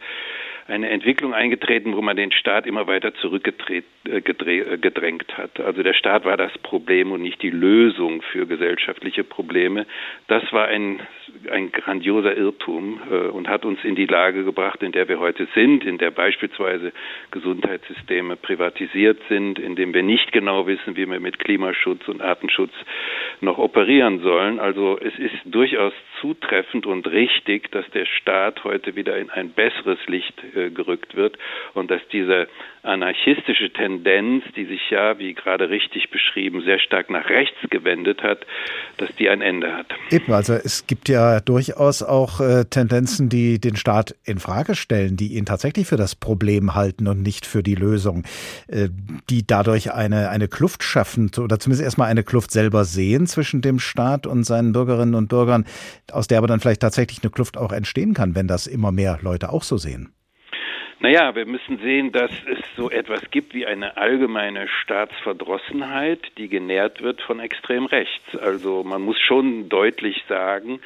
eine 0.67 0.89
Entwicklung 0.89 1.33
eingetreten, 1.33 1.95
wo 1.95 2.01
man 2.01 2.17
den 2.17 2.31
Staat 2.31 2.67
immer 2.67 2.87
weiter 2.87 3.13
zurückgedrängt 3.15 5.37
hat. 5.37 5.59
Also 5.59 5.83
der 5.83 5.93
Staat 5.93 6.25
war 6.25 6.37
das 6.37 6.57
Problem 6.59 7.11
und 7.11 7.21
nicht 7.21 7.41
die 7.41 7.49
Lösung 7.49 8.21
für 8.21 8.45
gesellschaftliche 8.45 9.23
Probleme. 9.23 9.85
Das 10.27 10.43
war 10.51 10.67
ein, 10.67 10.99
ein 11.49 11.71
grandioser 11.71 12.35
Irrtum 12.35 12.99
und 13.33 13.47
hat 13.47 13.65
uns 13.65 13.83
in 13.83 13.95
die 13.95 14.05
Lage 14.05 14.43
gebracht, 14.43 14.83
in 14.83 14.91
der 14.91 15.07
wir 15.07 15.19
heute 15.19 15.47
sind, 15.55 15.85
in 15.85 15.97
der 15.97 16.11
beispielsweise 16.11 16.91
Gesundheitssysteme 17.31 18.35
privatisiert 18.35 19.19
sind, 19.29 19.59
in 19.59 19.75
dem 19.75 19.93
wir 19.93 20.03
nicht 20.03 20.31
genau 20.31 20.67
wissen, 20.67 20.97
wie 20.97 21.09
wir 21.09 21.19
mit 21.19 21.39
Klimaschutz 21.39 22.07
und 22.07 22.21
Artenschutz 22.21 22.73
noch 23.41 23.57
operieren 23.57 24.19
sollen. 24.19 24.59
Also 24.59 24.99
es 24.99 25.17
ist 25.17 25.35
durchaus 25.45 25.93
zutreffend 26.21 26.85
und 26.85 27.07
richtig, 27.07 27.71
dass 27.71 27.85
der 27.91 28.05
Staat 28.05 28.63
heute 28.63 28.95
wieder 28.95 29.17
in 29.17 29.29
ein 29.29 29.51
besseres 29.51 29.99
Licht 30.07 30.33
äh, 30.55 30.69
gerückt 30.69 31.15
wird 31.15 31.37
und 31.73 31.91
dass 31.91 32.01
diese 32.11 32.47
anarchistische 32.87 33.71
Tendenz, 33.71 34.43
die 34.55 34.65
sich 34.65 34.81
ja, 34.89 35.19
wie 35.19 35.33
gerade 35.33 35.69
richtig 35.69 36.09
beschrieben, 36.09 36.63
sehr 36.63 36.79
stark 36.79 37.09
nach 37.09 37.29
rechts 37.29 37.57
gewendet 37.69 38.23
hat, 38.23 38.45
dass 38.97 39.13
die 39.17 39.29
ein 39.29 39.41
Ende 39.41 39.73
hat. 39.73 39.87
Eben, 40.09 40.31
also 40.31 40.53
es 40.53 40.87
gibt 40.87 41.09
ja 41.09 41.41
durchaus 41.41 42.01
auch 42.01 42.39
äh, 42.39 42.65
Tendenzen, 42.65 43.29
die 43.29 43.59
den 43.59 43.75
Staat 43.75 44.15
in 44.23 44.39
Frage 44.39 44.75
stellen, 44.75 45.17
die 45.17 45.33
ihn 45.33 45.45
tatsächlich 45.45 45.87
für 45.87 45.97
das 45.97 46.15
Problem 46.15 46.75
halten 46.75 47.07
und 47.07 47.21
nicht 47.21 47.45
für 47.45 47.61
die 47.61 47.75
Lösung, 47.75 48.23
äh, 48.67 48.87
die 49.29 49.45
dadurch 49.45 49.91
eine, 49.91 50.29
eine 50.29 50.47
Kluft 50.47 50.83
schaffen 50.83 51.29
oder 51.37 51.59
zumindest 51.59 51.83
erstmal 51.83 52.09
eine 52.09 52.23
Kluft 52.23 52.51
selber 52.51 52.85
sehen 52.85 53.27
zwischen 53.27 53.61
dem 53.61 53.79
Staat 53.79 54.25
und 54.25 54.45
seinen 54.45 54.71
Bürgerinnen 54.71 55.15
und 55.15 55.27
Bürgern, 55.27 55.65
aus 56.13 56.27
der 56.27 56.37
aber 56.37 56.47
dann 56.47 56.59
vielleicht 56.59 56.81
tatsächlich 56.81 57.23
eine 57.23 57.31
Kluft 57.31 57.57
auch 57.57 57.71
entstehen 57.71 58.13
kann, 58.13 58.35
wenn 58.35 58.47
das 58.47 58.67
immer 58.67 58.91
mehr 58.91 59.19
Leute 59.21 59.51
auch 59.51 59.63
so 59.63 59.77
sehen. 59.77 60.13
Naja, 60.99 61.35
wir 61.35 61.45
müssen 61.45 61.77
sehen, 61.77 62.11
dass 62.11 62.31
es 62.51 62.57
so 62.75 62.89
etwas 62.89 63.29
gibt 63.29 63.53
wie 63.53 63.67
eine 63.67 63.97
allgemeine 63.97 64.67
Staatsverdrossenheit, 64.67 66.19
die 66.39 66.47
genährt 66.47 67.03
wird 67.03 67.21
von 67.21 67.39
extrem 67.39 67.85
rechts. 67.85 68.35
Also 68.35 68.83
man 68.83 69.03
muss 69.03 69.19
schon 69.19 69.69
deutlich 69.69 70.23
sagen, 70.27 70.79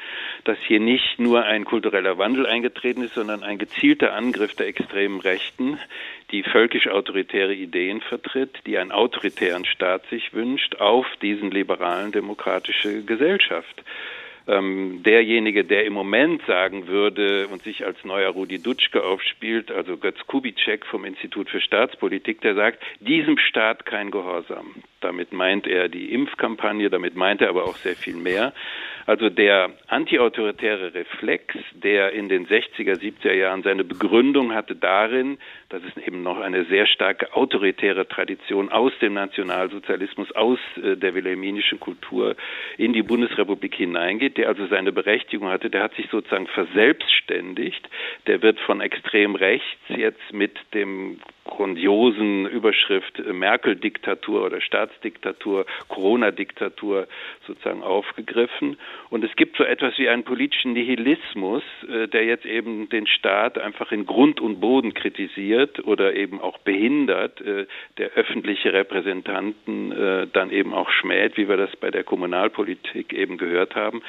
dass 0.44 0.58
hier 0.66 0.80
nicht 0.80 1.18
nur 1.18 1.44
ein 1.44 1.64
kultureller 1.64 2.18
Wandel 2.18 2.44
eingetreten 2.44 3.02
ist, 3.02 3.14
sondern 3.14 3.42
ein 3.42 3.56
gezielter 3.56 4.12
Angriff 4.12 4.54
der 4.54 4.66
extremen 4.66 5.18
Rechten, 5.18 5.78
die 6.30 6.42
völkisch-autoritäre 6.42 7.54
Ideen 7.54 8.02
vertritt, 8.02 8.58
die 8.66 8.76
einen 8.76 8.92
autoritären 8.92 9.64
Staat 9.64 10.04
sich 10.10 10.34
wünscht, 10.34 10.76
auf 10.76 11.06
diesen 11.22 11.50
liberalen 11.50 12.12
demokratische 12.12 13.02
Gesellschaft 13.02 13.82
ähm, 14.46 15.02
derjenige, 15.04 15.64
der 15.64 15.84
im 15.84 15.92
Moment 15.92 16.42
sagen 16.46 16.86
würde 16.86 17.48
und 17.48 17.62
sich 17.62 17.84
als 17.84 18.04
neuer 18.04 18.30
Rudi 18.30 18.58
Dutschke 18.58 19.02
aufspielt, 19.04 19.70
also 19.70 19.96
Götz 19.96 20.26
Kubitschek 20.26 20.86
vom 20.86 21.04
Institut 21.04 21.50
für 21.50 21.60
Staatspolitik, 21.60 22.40
der 22.40 22.54
sagt, 22.54 22.82
diesem 23.00 23.38
Staat 23.38 23.86
kein 23.86 24.10
Gehorsam. 24.10 24.74
Damit 25.02 25.32
meint 25.32 25.66
er 25.66 25.88
die 25.88 26.12
Impfkampagne, 26.12 26.90
damit 26.90 27.16
meint 27.16 27.42
er 27.42 27.48
aber 27.48 27.64
auch 27.64 27.76
sehr 27.76 27.96
viel 27.96 28.16
mehr. 28.16 28.52
Also 29.06 29.30
der 29.30 29.70
antiautoritäre 29.88 30.94
Reflex, 30.94 31.56
der 31.72 32.12
in 32.12 32.28
den 32.28 32.46
60er, 32.46 32.94
70er 33.00 33.32
Jahren 33.32 33.62
seine 33.62 33.82
Begründung 33.84 34.54
hatte 34.54 34.76
darin, 34.76 35.38
dass 35.70 35.82
es 35.82 36.06
eben 36.06 36.22
noch 36.22 36.38
eine 36.38 36.64
sehr 36.66 36.86
starke 36.86 37.34
autoritäre 37.34 38.06
Tradition 38.06 38.70
aus 38.70 38.92
dem 39.00 39.14
Nationalsozialismus, 39.14 40.30
aus 40.32 40.58
äh, 40.76 40.96
der 40.96 41.14
wilhelminischen 41.14 41.80
Kultur 41.80 42.36
in 42.78 42.92
die 42.92 43.02
Bundesrepublik 43.02 43.74
hineingeht, 43.74 44.36
der 44.36 44.48
also 44.48 44.66
seine 44.66 44.92
Berechtigung 44.92 45.48
hatte, 45.48 45.68
der 45.68 45.82
hat 45.82 45.94
sich 45.94 46.08
sozusagen 46.10 46.46
verselbstständigt, 46.46 47.88
der 48.26 48.42
wird 48.42 48.60
von 48.60 48.80
extrem 48.80 49.34
rechts 49.34 49.80
jetzt 49.88 50.32
mit 50.32 50.56
dem 50.74 51.18
grandiosen 51.44 52.46
Überschrift 52.46 53.18
äh, 53.18 53.32
Merkel-Diktatur 53.32 54.44
oder 54.44 54.60
Staatsdiktatur, 54.60 55.66
Corona-Diktatur 55.88 57.08
sozusagen 57.46 57.82
aufgegriffen. 57.82 58.76
Und 59.10 59.24
es 59.24 59.34
gibt 59.36 59.56
so 59.56 59.64
etwas 59.64 59.98
wie 59.98 60.08
einen 60.08 60.24
politischen 60.24 60.72
Nihilismus, 60.72 61.62
äh, 61.88 62.06
der 62.08 62.24
jetzt 62.24 62.46
eben 62.46 62.88
den 62.88 63.06
Staat 63.06 63.58
einfach 63.58 63.92
in 63.92 64.06
Grund 64.06 64.40
und 64.40 64.60
Boden 64.60 64.94
kritisiert 64.94 65.84
oder 65.84 66.14
eben 66.14 66.40
auch 66.40 66.58
behindert, 66.58 67.40
äh, 67.40 67.66
der 67.98 68.10
öffentliche 68.12 68.72
Repräsentanten 68.72 70.32
dann 70.32 70.50
eben 70.50 70.72
auch 70.74 70.90
schmäht, 70.90 71.36
wie 71.36 71.48
wir 71.48 71.56
das 71.56 71.74
bei 71.76 71.90
der 71.90 72.04
Kommunalpolitik 72.04 73.12
eben 73.12 73.36
gehört 73.36 73.74
haben. 73.74 74.02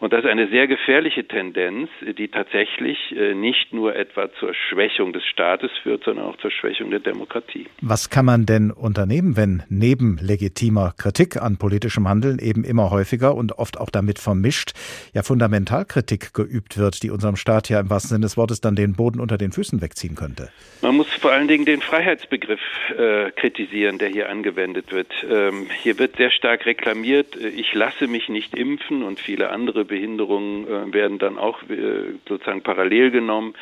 Und 0.00 0.12
das 0.12 0.24
ist 0.24 0.30
eine 0.30 0.48
sehr 0.48 0.66
gefährliche 0.66 1.26
Tendenz, 1.26 1.88
die 2.00 2.28
tatsächlich 2.28 3.14
nicht 3.34 3.72
nur 3.72 3.94
etwa 3.94 4.32
zur 4.34 4.54
Schwächung 4.54 5.12
des 5.12 5.24
Staates 5.26 5.70
führt, 5.82 6.04
sondern 6.04 6.26
auch 6.26 6.36
zur 6.36 6.50
Schwächung 6.50 6.79
Verwirklichung 6.80 6.90
der 6.90 7.00
Demokratie. 7.00 7.66
Was 7.82 8.10
kann 8.10 8.24
man 8.24 8.46
denn 8.46 8.70
unternehmen, 8.70 9.36
wenn 9.36 9.62
neben 9.68 10.18
legitimer 10.20 10.94
Kritik 10.96 11.36
an 11.36 11.58
politischem 11.58 12.08
Handeln 12.08 12.38
eben 12.38 12.64
immer 12.64 12.90
häufiger 12.90 13.34
und 13.34 13.52
oft 13.58 13.78
auch 13.78 13.90
damit 13.90 14.18
vermischt 14.18 14.72
ja 15.12 15.22
Fundamentalkritik 15.22 16.34
geübt 16.34 16.78
wird, 16.78 17.02
die 17.02 17.10
unserem 17.10 17.36
Staat 17.36 17.68
ja 17.68 17.80
im 17.80 17.90
wahrsten 17.90 18.10
Sinne 18.10 18.22
des 18.22 18.36
Wortes 18.36 18.60
dann 18.60 18.76
den 18.76 18.94
Boden 18.94 19.20
unter 19.20 19.38
den 19.38 19.52
Füßen 19.52 19.80
wegziehen 19.80 20.14
könnte? 20.14 20.50
Man 20.82 20.96
muss 20.96 21.08
vor 21.08 21.32
allen 21.32 21.48
Dingen 21.48 21.64
den 21.64 21.82
Freiheitsbegriff 21.82 22.60
äh, 22.96 23.30
kritisieren, 23.32 23.98
der 23.98 24.08
hier 24.08 24.28
angewendet 24.28 24.92
wird. 24.92 25.12
Ähm, 25.28 25.66
hier 25.82 25.98
wird 25.98 26.16
sehr 26.16 26.30
stark 26.30 26.66
reklamiert, 26.66 27.36
äh, 27.36 27.48
ich 27.48 27.74
lasse 27.74 28.06
mich 28.06 28.28
nicht 28.28 28.54
impfen 28.54 29.02
und 29.02 29.20
viele 29.20 29.50
andere 29.50 29.84
Behinderungen 29.84 30.66
äh, 30.66 30.92
werden 30.92 31.18
dann 31.18 31.38
auch 31.38 31.62
äh, 31.64 32.14
sozusagen 32.28 32.62
parallel 32.62 33.10
genommen 33.10 33.54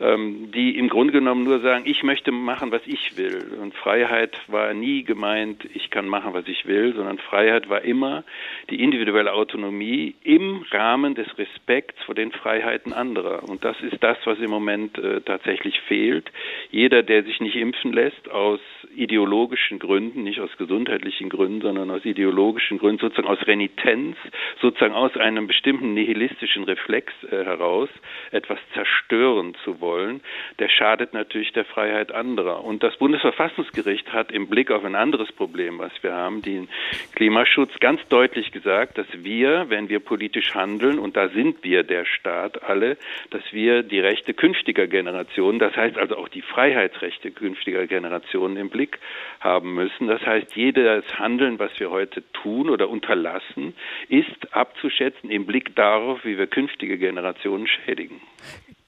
ähm, 0.00 0.50
die 0.52 0.78
im 0.78 0.88
Grunde 0.88 1.12
genommen 1.12 1.44
nur 1.44 1.60
sagen, 1.60 1.84
ich 1.86 2.02
möchte 2.02 2.32
machen, 2.32 2.72
was 2.72 2.82
ich 2.86 3.16
will. 3.16 3.58
Und 3.60 3.74
Freiheit 3.74 4.36
war 4.48 4.72
nie 4.72 5.04
gemeint, 5.04 5.64
ich 5.74 5.90
kann 5.90 6.08
machen, 6.08 6.32
was 6.32 6.48
ich 6.48 6.66
will, 6.66 6.94
sondern 6.94 7.18
Freiheit 7.18 7.68
war 7.68 7.82
immer 7.82 8.24
die 8.70 8.82
individuelle 8.82 9.32
Autonomie 9.32 10.14
im 10.24 10.64
Rahmen 10.70 11.14
des 11.14 11.26
Respekts 11.38 12.02
vor 12.04 12.14
den 12.14 12.32
Freiheiten 12.32 12.92
anderer. 12.92 13.48
Und 13.48 13.64
das 13.64 13.80
ist 13.80 14.02
das, 14.02 14.16
was 14.24 14.38
im 14.38 14.50
Moment 14.50 14.98
äh, 14.98 15.20
tatsächlich 15.20 15.78
fehlt. 15.80 16.30
Jeder, 16.70 17.02
der 17.02 17.22
sich 17.24 17.40
nicht 17.40 17.56
impfen 17.56 17.92
lässt, 17.92 18.30
aus 18.30 18.60
ideologischen 18.94 19.78
Gründen, 19.78 20.22
nicht 20.22 20.40
aus 20.40 20.56
gesundheitlichen 20.56 21.28
Gründen, 21.28 21.60
sondern 21.60 21.90
aus 21.90 22.04
ideologischen 22.04 22.78
Gründen, 22.78 23.00
sozusagen 23.00 23.28
aus 23.28 23.46
Renitenz, 23.46 24.16
sozusagen 24.60 24.94
aus 24.94 25.16
einem 25.16 25.46
bestimmten 25.46 25.94
nihilistischen 25.94 26.64
Reflex 26.64 27.12
äh, 27.24 27.44
heraus, 27.44 27.88
etwas 28.30 28.58
zerstören 28.74 29.54
zu 29.64 29.80
wollen, 29.80 29.89
wollen, 29.90 30.20
der 30.58 30.68
schadet 30.68 31.14
natürlich 31.14 31.52
der 31.52 31.64
Freiheit 31.64 32.12
anderer. 32.12 32.64
Und 32.64 32.82
das 32.82 32.96
Bundesverfassungsgericht 32.96 34.12
hat 34.12 34.30
im 34.30 34.48
Blick 34.48 34.70
auf 34.70 34.84
ein 34.84 34.94
anderes 34.94 35.32
Problem, 35.32 35.78
was 35.78 35.92
wir 36.02 36.12
haben, 36.12 36.42
den 36.42 36.68
Klimaschutz, 37.14 37.72
ganz 37.80 38.00
deutlich 38.08 38.52
gesagt, 38.52 38.98
dass 38.98 39.06
wir, 39.12 39.66
wenn 39.68 39.88
wir 39.88 39.98
politisch 40.00 40.54
handeln, 40.54 40.98
und 40.98 41.16
da 41.16 41.28
sind 41.28 41.64
wir 41.64 41.82
der 41.82 42.04
Staat 42.04 42.62
alle, 42.62 42.96
dass 43.30 43.42
wir 43.52 43.82
die 43.82 44.00
Rechte 44.00 44.32
künftiger 44.32 44.86
Generationen, 44.86 45.58
das 45.58 45.74
heißt 45.76 45.98
also 45.98 46.16
auch 46.16 46.28
die 46.28 46.42
Freiheitsrechte 46.42 47.32
künftiger 47.32 47.86
Generationen 47.86 48.56
im 48.56 48.70
Blick 48.70 48.98
haben 49.40 49.74
müssen. 49.74 50.06
Das 50.06 50.24
heißt, 50.24 50.54
jedes 50.54 51.04
Handeln, 51.18 51.58
was 51.58 51.72
wir 51.80 51.90
heute 51.90 52.22
tun 52.32 52.70
oder 52.70 52.88
unterlassen, 52.88 53.74
ist 54.08 54.54
abzuschätzen 54.54 55.30
im 55.30 55.46
Blick 55.46 55.74
darauf, 55.74 56.24
wie 56.24 56.38
wir 56.38 56.46
künftige 56.46 56.98
Generationen 56.98 57.66
schädigen. 57.66 58.20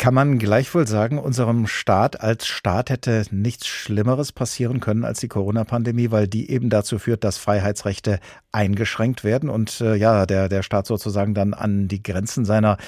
Kann 0.02 0.14
man 0.14 0.40
gleichwohl 0.40 0.88
sagen, 0.88 1.16
unserem 1.16 1.68
Staat 1.68 2.20
als 2.20 2.48
Staat 2.48 2.90
hätte 2.90 3.22
nichts 3.30 3.68
Schlimmeres 3.68 4.32
passieren 4.32 4.80
können 4.80 5.04
als 5.04 5.20
die 5.20 5.28
Corona-Pandemie, 5.28 6.10
weil 6.10 6.26
die 6.26 6.50
eben 6.50 6.70
dazu 6.70 6.98
führt, 6.98 7.22
dass 7.22 7.38
Freiheitsrechte 7.38 8.18
eingeschränkt 8.50 9.22
werden 9.22 9.48
und 9.48 9.80
äh, 9.80 9.94
ja, 9.94 10.26
der, 10.26 10.48
der 10.48 10.64
Staat 10.64 10.88
sozusagen 10.88 11.34
dann 11.34 11.54
an 11.54 11.86
die 11.86 12.02
Grenzen 12.02 12.44
seiner, 12.44 12.78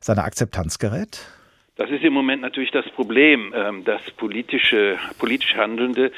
seiner 0.00 0.24
Akzeptanz 0.24 0.80
gerät? 0.80 1.20
Das 1.76 1.90
ist 1.90 2.04
im 2.04 2.12
Moment 2.12 2.40
natürlich 2.40 2.70
das 2.70 2.88
Problem, 2.90 3.52
ähm, 3.52 3.82
dass 3.82 4.00
politische, 4.12 4.96
politisch 5.18 5.56
Handelnde 5.56 6.12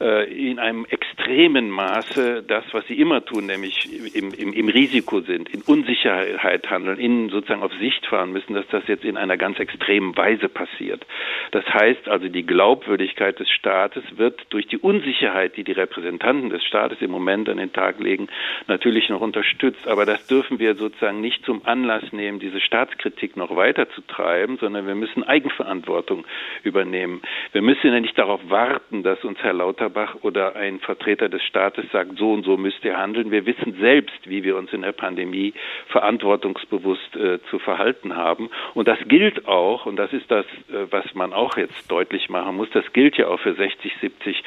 äh, 0.00 0.28
in 0.34 0.58
einem 0.58 0.84
extremen 0.84 1.70
Maße 1.70 2.42
das, 2.42 2.64
was 2.72 2.84
sie 2.88 2.98
immer 2.98 3.24
tun, 3.24 3.46
nämlich 3.46 3.88
im, 4.16 4.34
im, 4.34 4.52
im 4.52 4.68
Risiko 4.68 5.20
sind, 5.20 5.48
in 5.48 5.62
Unsicherheit 5.62 6.68
handeln, 6.68 6.98
in 6.98 7.28
sozusagen 7.28 7.62
auf 7.62 7.72
Sicht 7.74 8.04
fahren 8.04 8.32
müssen, 8.32 8.54
dass 8.54 8.66
das 8.72 8.88
jetzt 8.88 9.04
in 9.04 9.16
einer 9.16 9.36
ganz 9.36 9.60
extremen 9.60 10.16
Weise 10.16 10.48
passiert. 10.48 11.06
Das 11.52 11.64
heißt 11.72 12.08
also, 12.08 12.28
die 12.28 12.44
Glaubwürdigkeit 12.44 13.38
des 13.38 13.48
Staates 13.48 14.02
wird 14.16 14.44
durch 14.50 14.66
die 14.66 14.78
Unsicherheit, 14.78 15.56
die 15.56 15.62
die 15.62 15.70
Repräsentanten 15.70 16.50
des 16.50 16.64
Staates 16.64 17.00
im 17.00 17.12
Moment 17.12 17.48
an 17.48 17.58
den 17.58 17.72
Tag 17.72 18.00
legen, 18.00 18.26
natürlich 18.66 19.08
noch 19.08 19.20
unterstützt. 19.20 19.86
Aber 19.86 20.04
das 20.04 20.26
dürfen 20.26 20.58
wir 20.58 20.74
sozusagen 20.74 21.20
nicht 21.20 21.44
zum 21.44 21.64
Anlass 21.64 22.12
nehmen, 22.12 22.40
diese 22.40 22.60
Staatskritik 22.60 23.36
noch 23.36 23.54
weiter 23.54 23.88
zu 23.90 24.00
treiben, 24.00 24.56
sondern 24.58 24.88
wir 24.88 24.95
müssen 24.96 25.22
Eigenverantwortung 25.22 26.26
übernehmen. 26.62 27.22
Wir 27.52 27.62
müssen 27.62 27.92
ja 27.92 28.00
nicht 28.00 28.18
darauf 28.18 28.40
warten, 28.48 29.02
dass 29.02 29.22
uns 29.24 29.38
Herr 29.42 29.52
Lauterbach 29.52 30.16
oder 30.22 30.56
ein 30.56 30.80
Vertreter 30.80 31.28
des 31.28 31.42
Staates 31.44 31.84
sagt, 31.92 32.18
so 32.18 32.32
und 32.32 32.44
so 32.44 32.56
müsst 32.56 32.84
ihr 32.84 32.96
handeln. 32.96 33.30
Wir 33.30 33.46
wissen 33.46 33.76
selbst, 33.80 34.28
wie 34.28 34.42
wir 34.42 34.56
uns 34.56 34.72
in 34.72 34.82
der 34.82 34.92
Pandemie 34.92 35.54
verantwortungsbewusst 35.88 37.16
äh, 37.16 37.38
zu 37.50 37.58
verhalten 37.58 38.16
haben. 38.16 38.50
Und 38.74 38.88
das 38.88 38.98
gilt 39.06 39.46
auch, 39.46 39.86
und 39.86 39.96
das 39.96 40.12
ist 40.12 40.30
das, 40.30 40.46
äh, 40.70 40.86
was 40.90 41.14
man 41.14 41.32
auch 41.32 41.56
jetzt 41.56 41.90
deutlich 41.90 42.28
machen 42.28 42.56
muss, 42.56 42.70
das 42.70 42.92
gilt 42.92 43.16
ja 43.16 43.28
auch 43.28 43.40
für 43.40 43.54
60, 43.54 43.92
70 44.00 44.42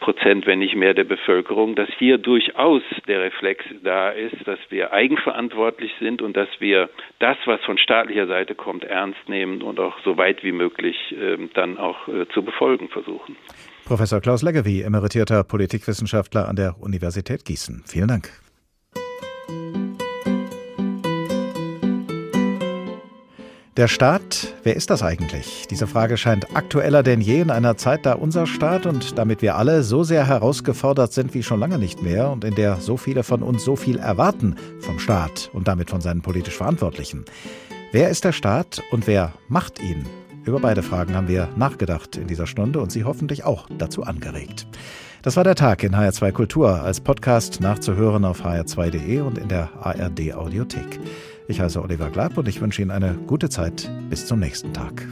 Prozent, 0.00 0.46
wenn 0.46 0.58
nicht 0.58 0.74
mehr 0.74 0.94
der 0.94 1.04
Bevölkerung, 1.04 1.74
dass 1.74 1.88
hier 1.98 2.18
durchaus 2.18 2.82
der 3.06 3.22
Reflex 3.22 3.64
da 3.82 4.10
ist, 4.10 4.36
dass 4.46 4.58
wir 4.70 4.92
eigenverantwortlich 4.92 5.92
sind 6.00 6.22
und 6.22 6.36
dass 6.36 6.48
wir 6.58 6.90
das, 7.18 7.36
was 7.44 7.60
von 7.62 7.78
staatlicher 7.78 8.26
Seite 8.26 8.54
kommt, 8.54 8.84
ernst 8.84 9.28
nehmen 9.28 9.62
und 9.62 9.78
auch 9.84 9.96
so 10.04 10.16
weit 10.16 10.42
wie 10.42 10.52
möglich 10.52 10.96
äh, 11.12 11.36
dann 11.54 11.78
auch 11.78 12.08
äh, 12.08 12.26
zu 12.32 12.42
befolgen 12.42 12.88
versuchen. 12.88 13.36
Professor 13.84 14.20
Klaus 14.20 14.42
Leggewie, 14.42 14.82
emeritierter 14.82 15.44
Politikwissenschaftler 15.44 16.48
an 16.48 16.56
der 16.56 16.80
Universität 16.80 17.44
Gießen. 17.44 17.84
Vielen 17.86 18.08
Dank. 18.08 18.30
Der 23.76 23.88
Staat, 23.88 24.54
wer 24.62 24.76
ist 24.76 24.90
das 24.90 25.02
eigentlich? 25.02 25.66
Diese 25.68 25.88
Frage 25.88 26.16
scheint 26.16 26.56
aktueller 26.56 27.02
denn 27.02 27.20
je 27.20 27.40
in 27.40 27.50
einer 27.50 27.76
Zeit, 27.76 28.06
da 28.06 28.12
unser 28.12 28.46
Staat 28.46 28.86
und 28.86 29.18
damit 29.18 29.42
wir 29.42 29.56
alle 29.56 29.82
so 29.82 30.04
sehr 30.04 30.28
herausgefordert 30.28 31.12
sind 31.12 31.34
wie 31.34 31.42
schon 31.42 31.58
lange 31.58 31.76
nicht 31.76 32.00
mehr 32.00 32.30
und 32.30 32.44
in 32.44 32.54
der 32.54 32.76
so 32.76 32.96
viele 32.96 33.24
von 33.24 33.42
uns 33.42 33.64
so 33.64 33.74
viel 33.74 33.98
erwarten 33.98 34.54
vom 34.78 35.00
Staat 35.00 35.50
und 35.52 35.66
damit 35.66 35.90
von 35.90 36.00
seinen 36.00 36.22
politisch 36.22 36.56
Verantwortlichen. 36.56 37.24
Wer 37.94 38.10
ist 38.10 38.24
der 38.24 38.32
Staat 38.32 38.82
und 38.90 39.06
wer 39.06 39.34
macht 39.46 39.80
ihn? 39.80 40.04
Über 40.44 40.58
beide 40.58 40.82
Fragen 40.82 41.14
haben 41.14 41.28
wir 41.28 41.48
nachgedacht 41.54 42.16
in 42.16 42.26
dieser 42.26 42.48
Stunde 42.48 42.80
und 42.80 42.90
Sie 42.90 43.04
hoffentlich 43.04 43.44
auch 43.44 43.68
dazu 43.78 44.02
angeregt. 44.02 44.66
Das 45.22 45.36
war 45.36 45.44
der 45.44 45.54
Tag 45.54 45.84
in 45.84 45.94
HR2 45.94 46.32
Kultur, 46.32 46.82
als 46.82 47.00
Podcast 47.00 47.60
nachzuhören 47.60 48.24
auf 48.24 48.44
hr2.de 48.44 49.20
und 49.20 49.38
in 49.38 49.46
der 49.46 49.70
ARD 49.80 50.34
Audiothek. 50.34 50.98
Ich 51.46 51.60
heiße 51.60 51.80
Oliver 51.80 52.10
Glab 52.10 52.36
und 52.36 52.48
ich 52.48 52.60
wünsche 52.60 52.82
Ihnen 52.82 52.90
eine 52.90 53.14
gute 53.28 53.48
Zeit. 53.48 53.88
Bis 54.10 54.26
zum 54.26 54.40
nächsten 54.40 54.72
Tag. 54.72 55.06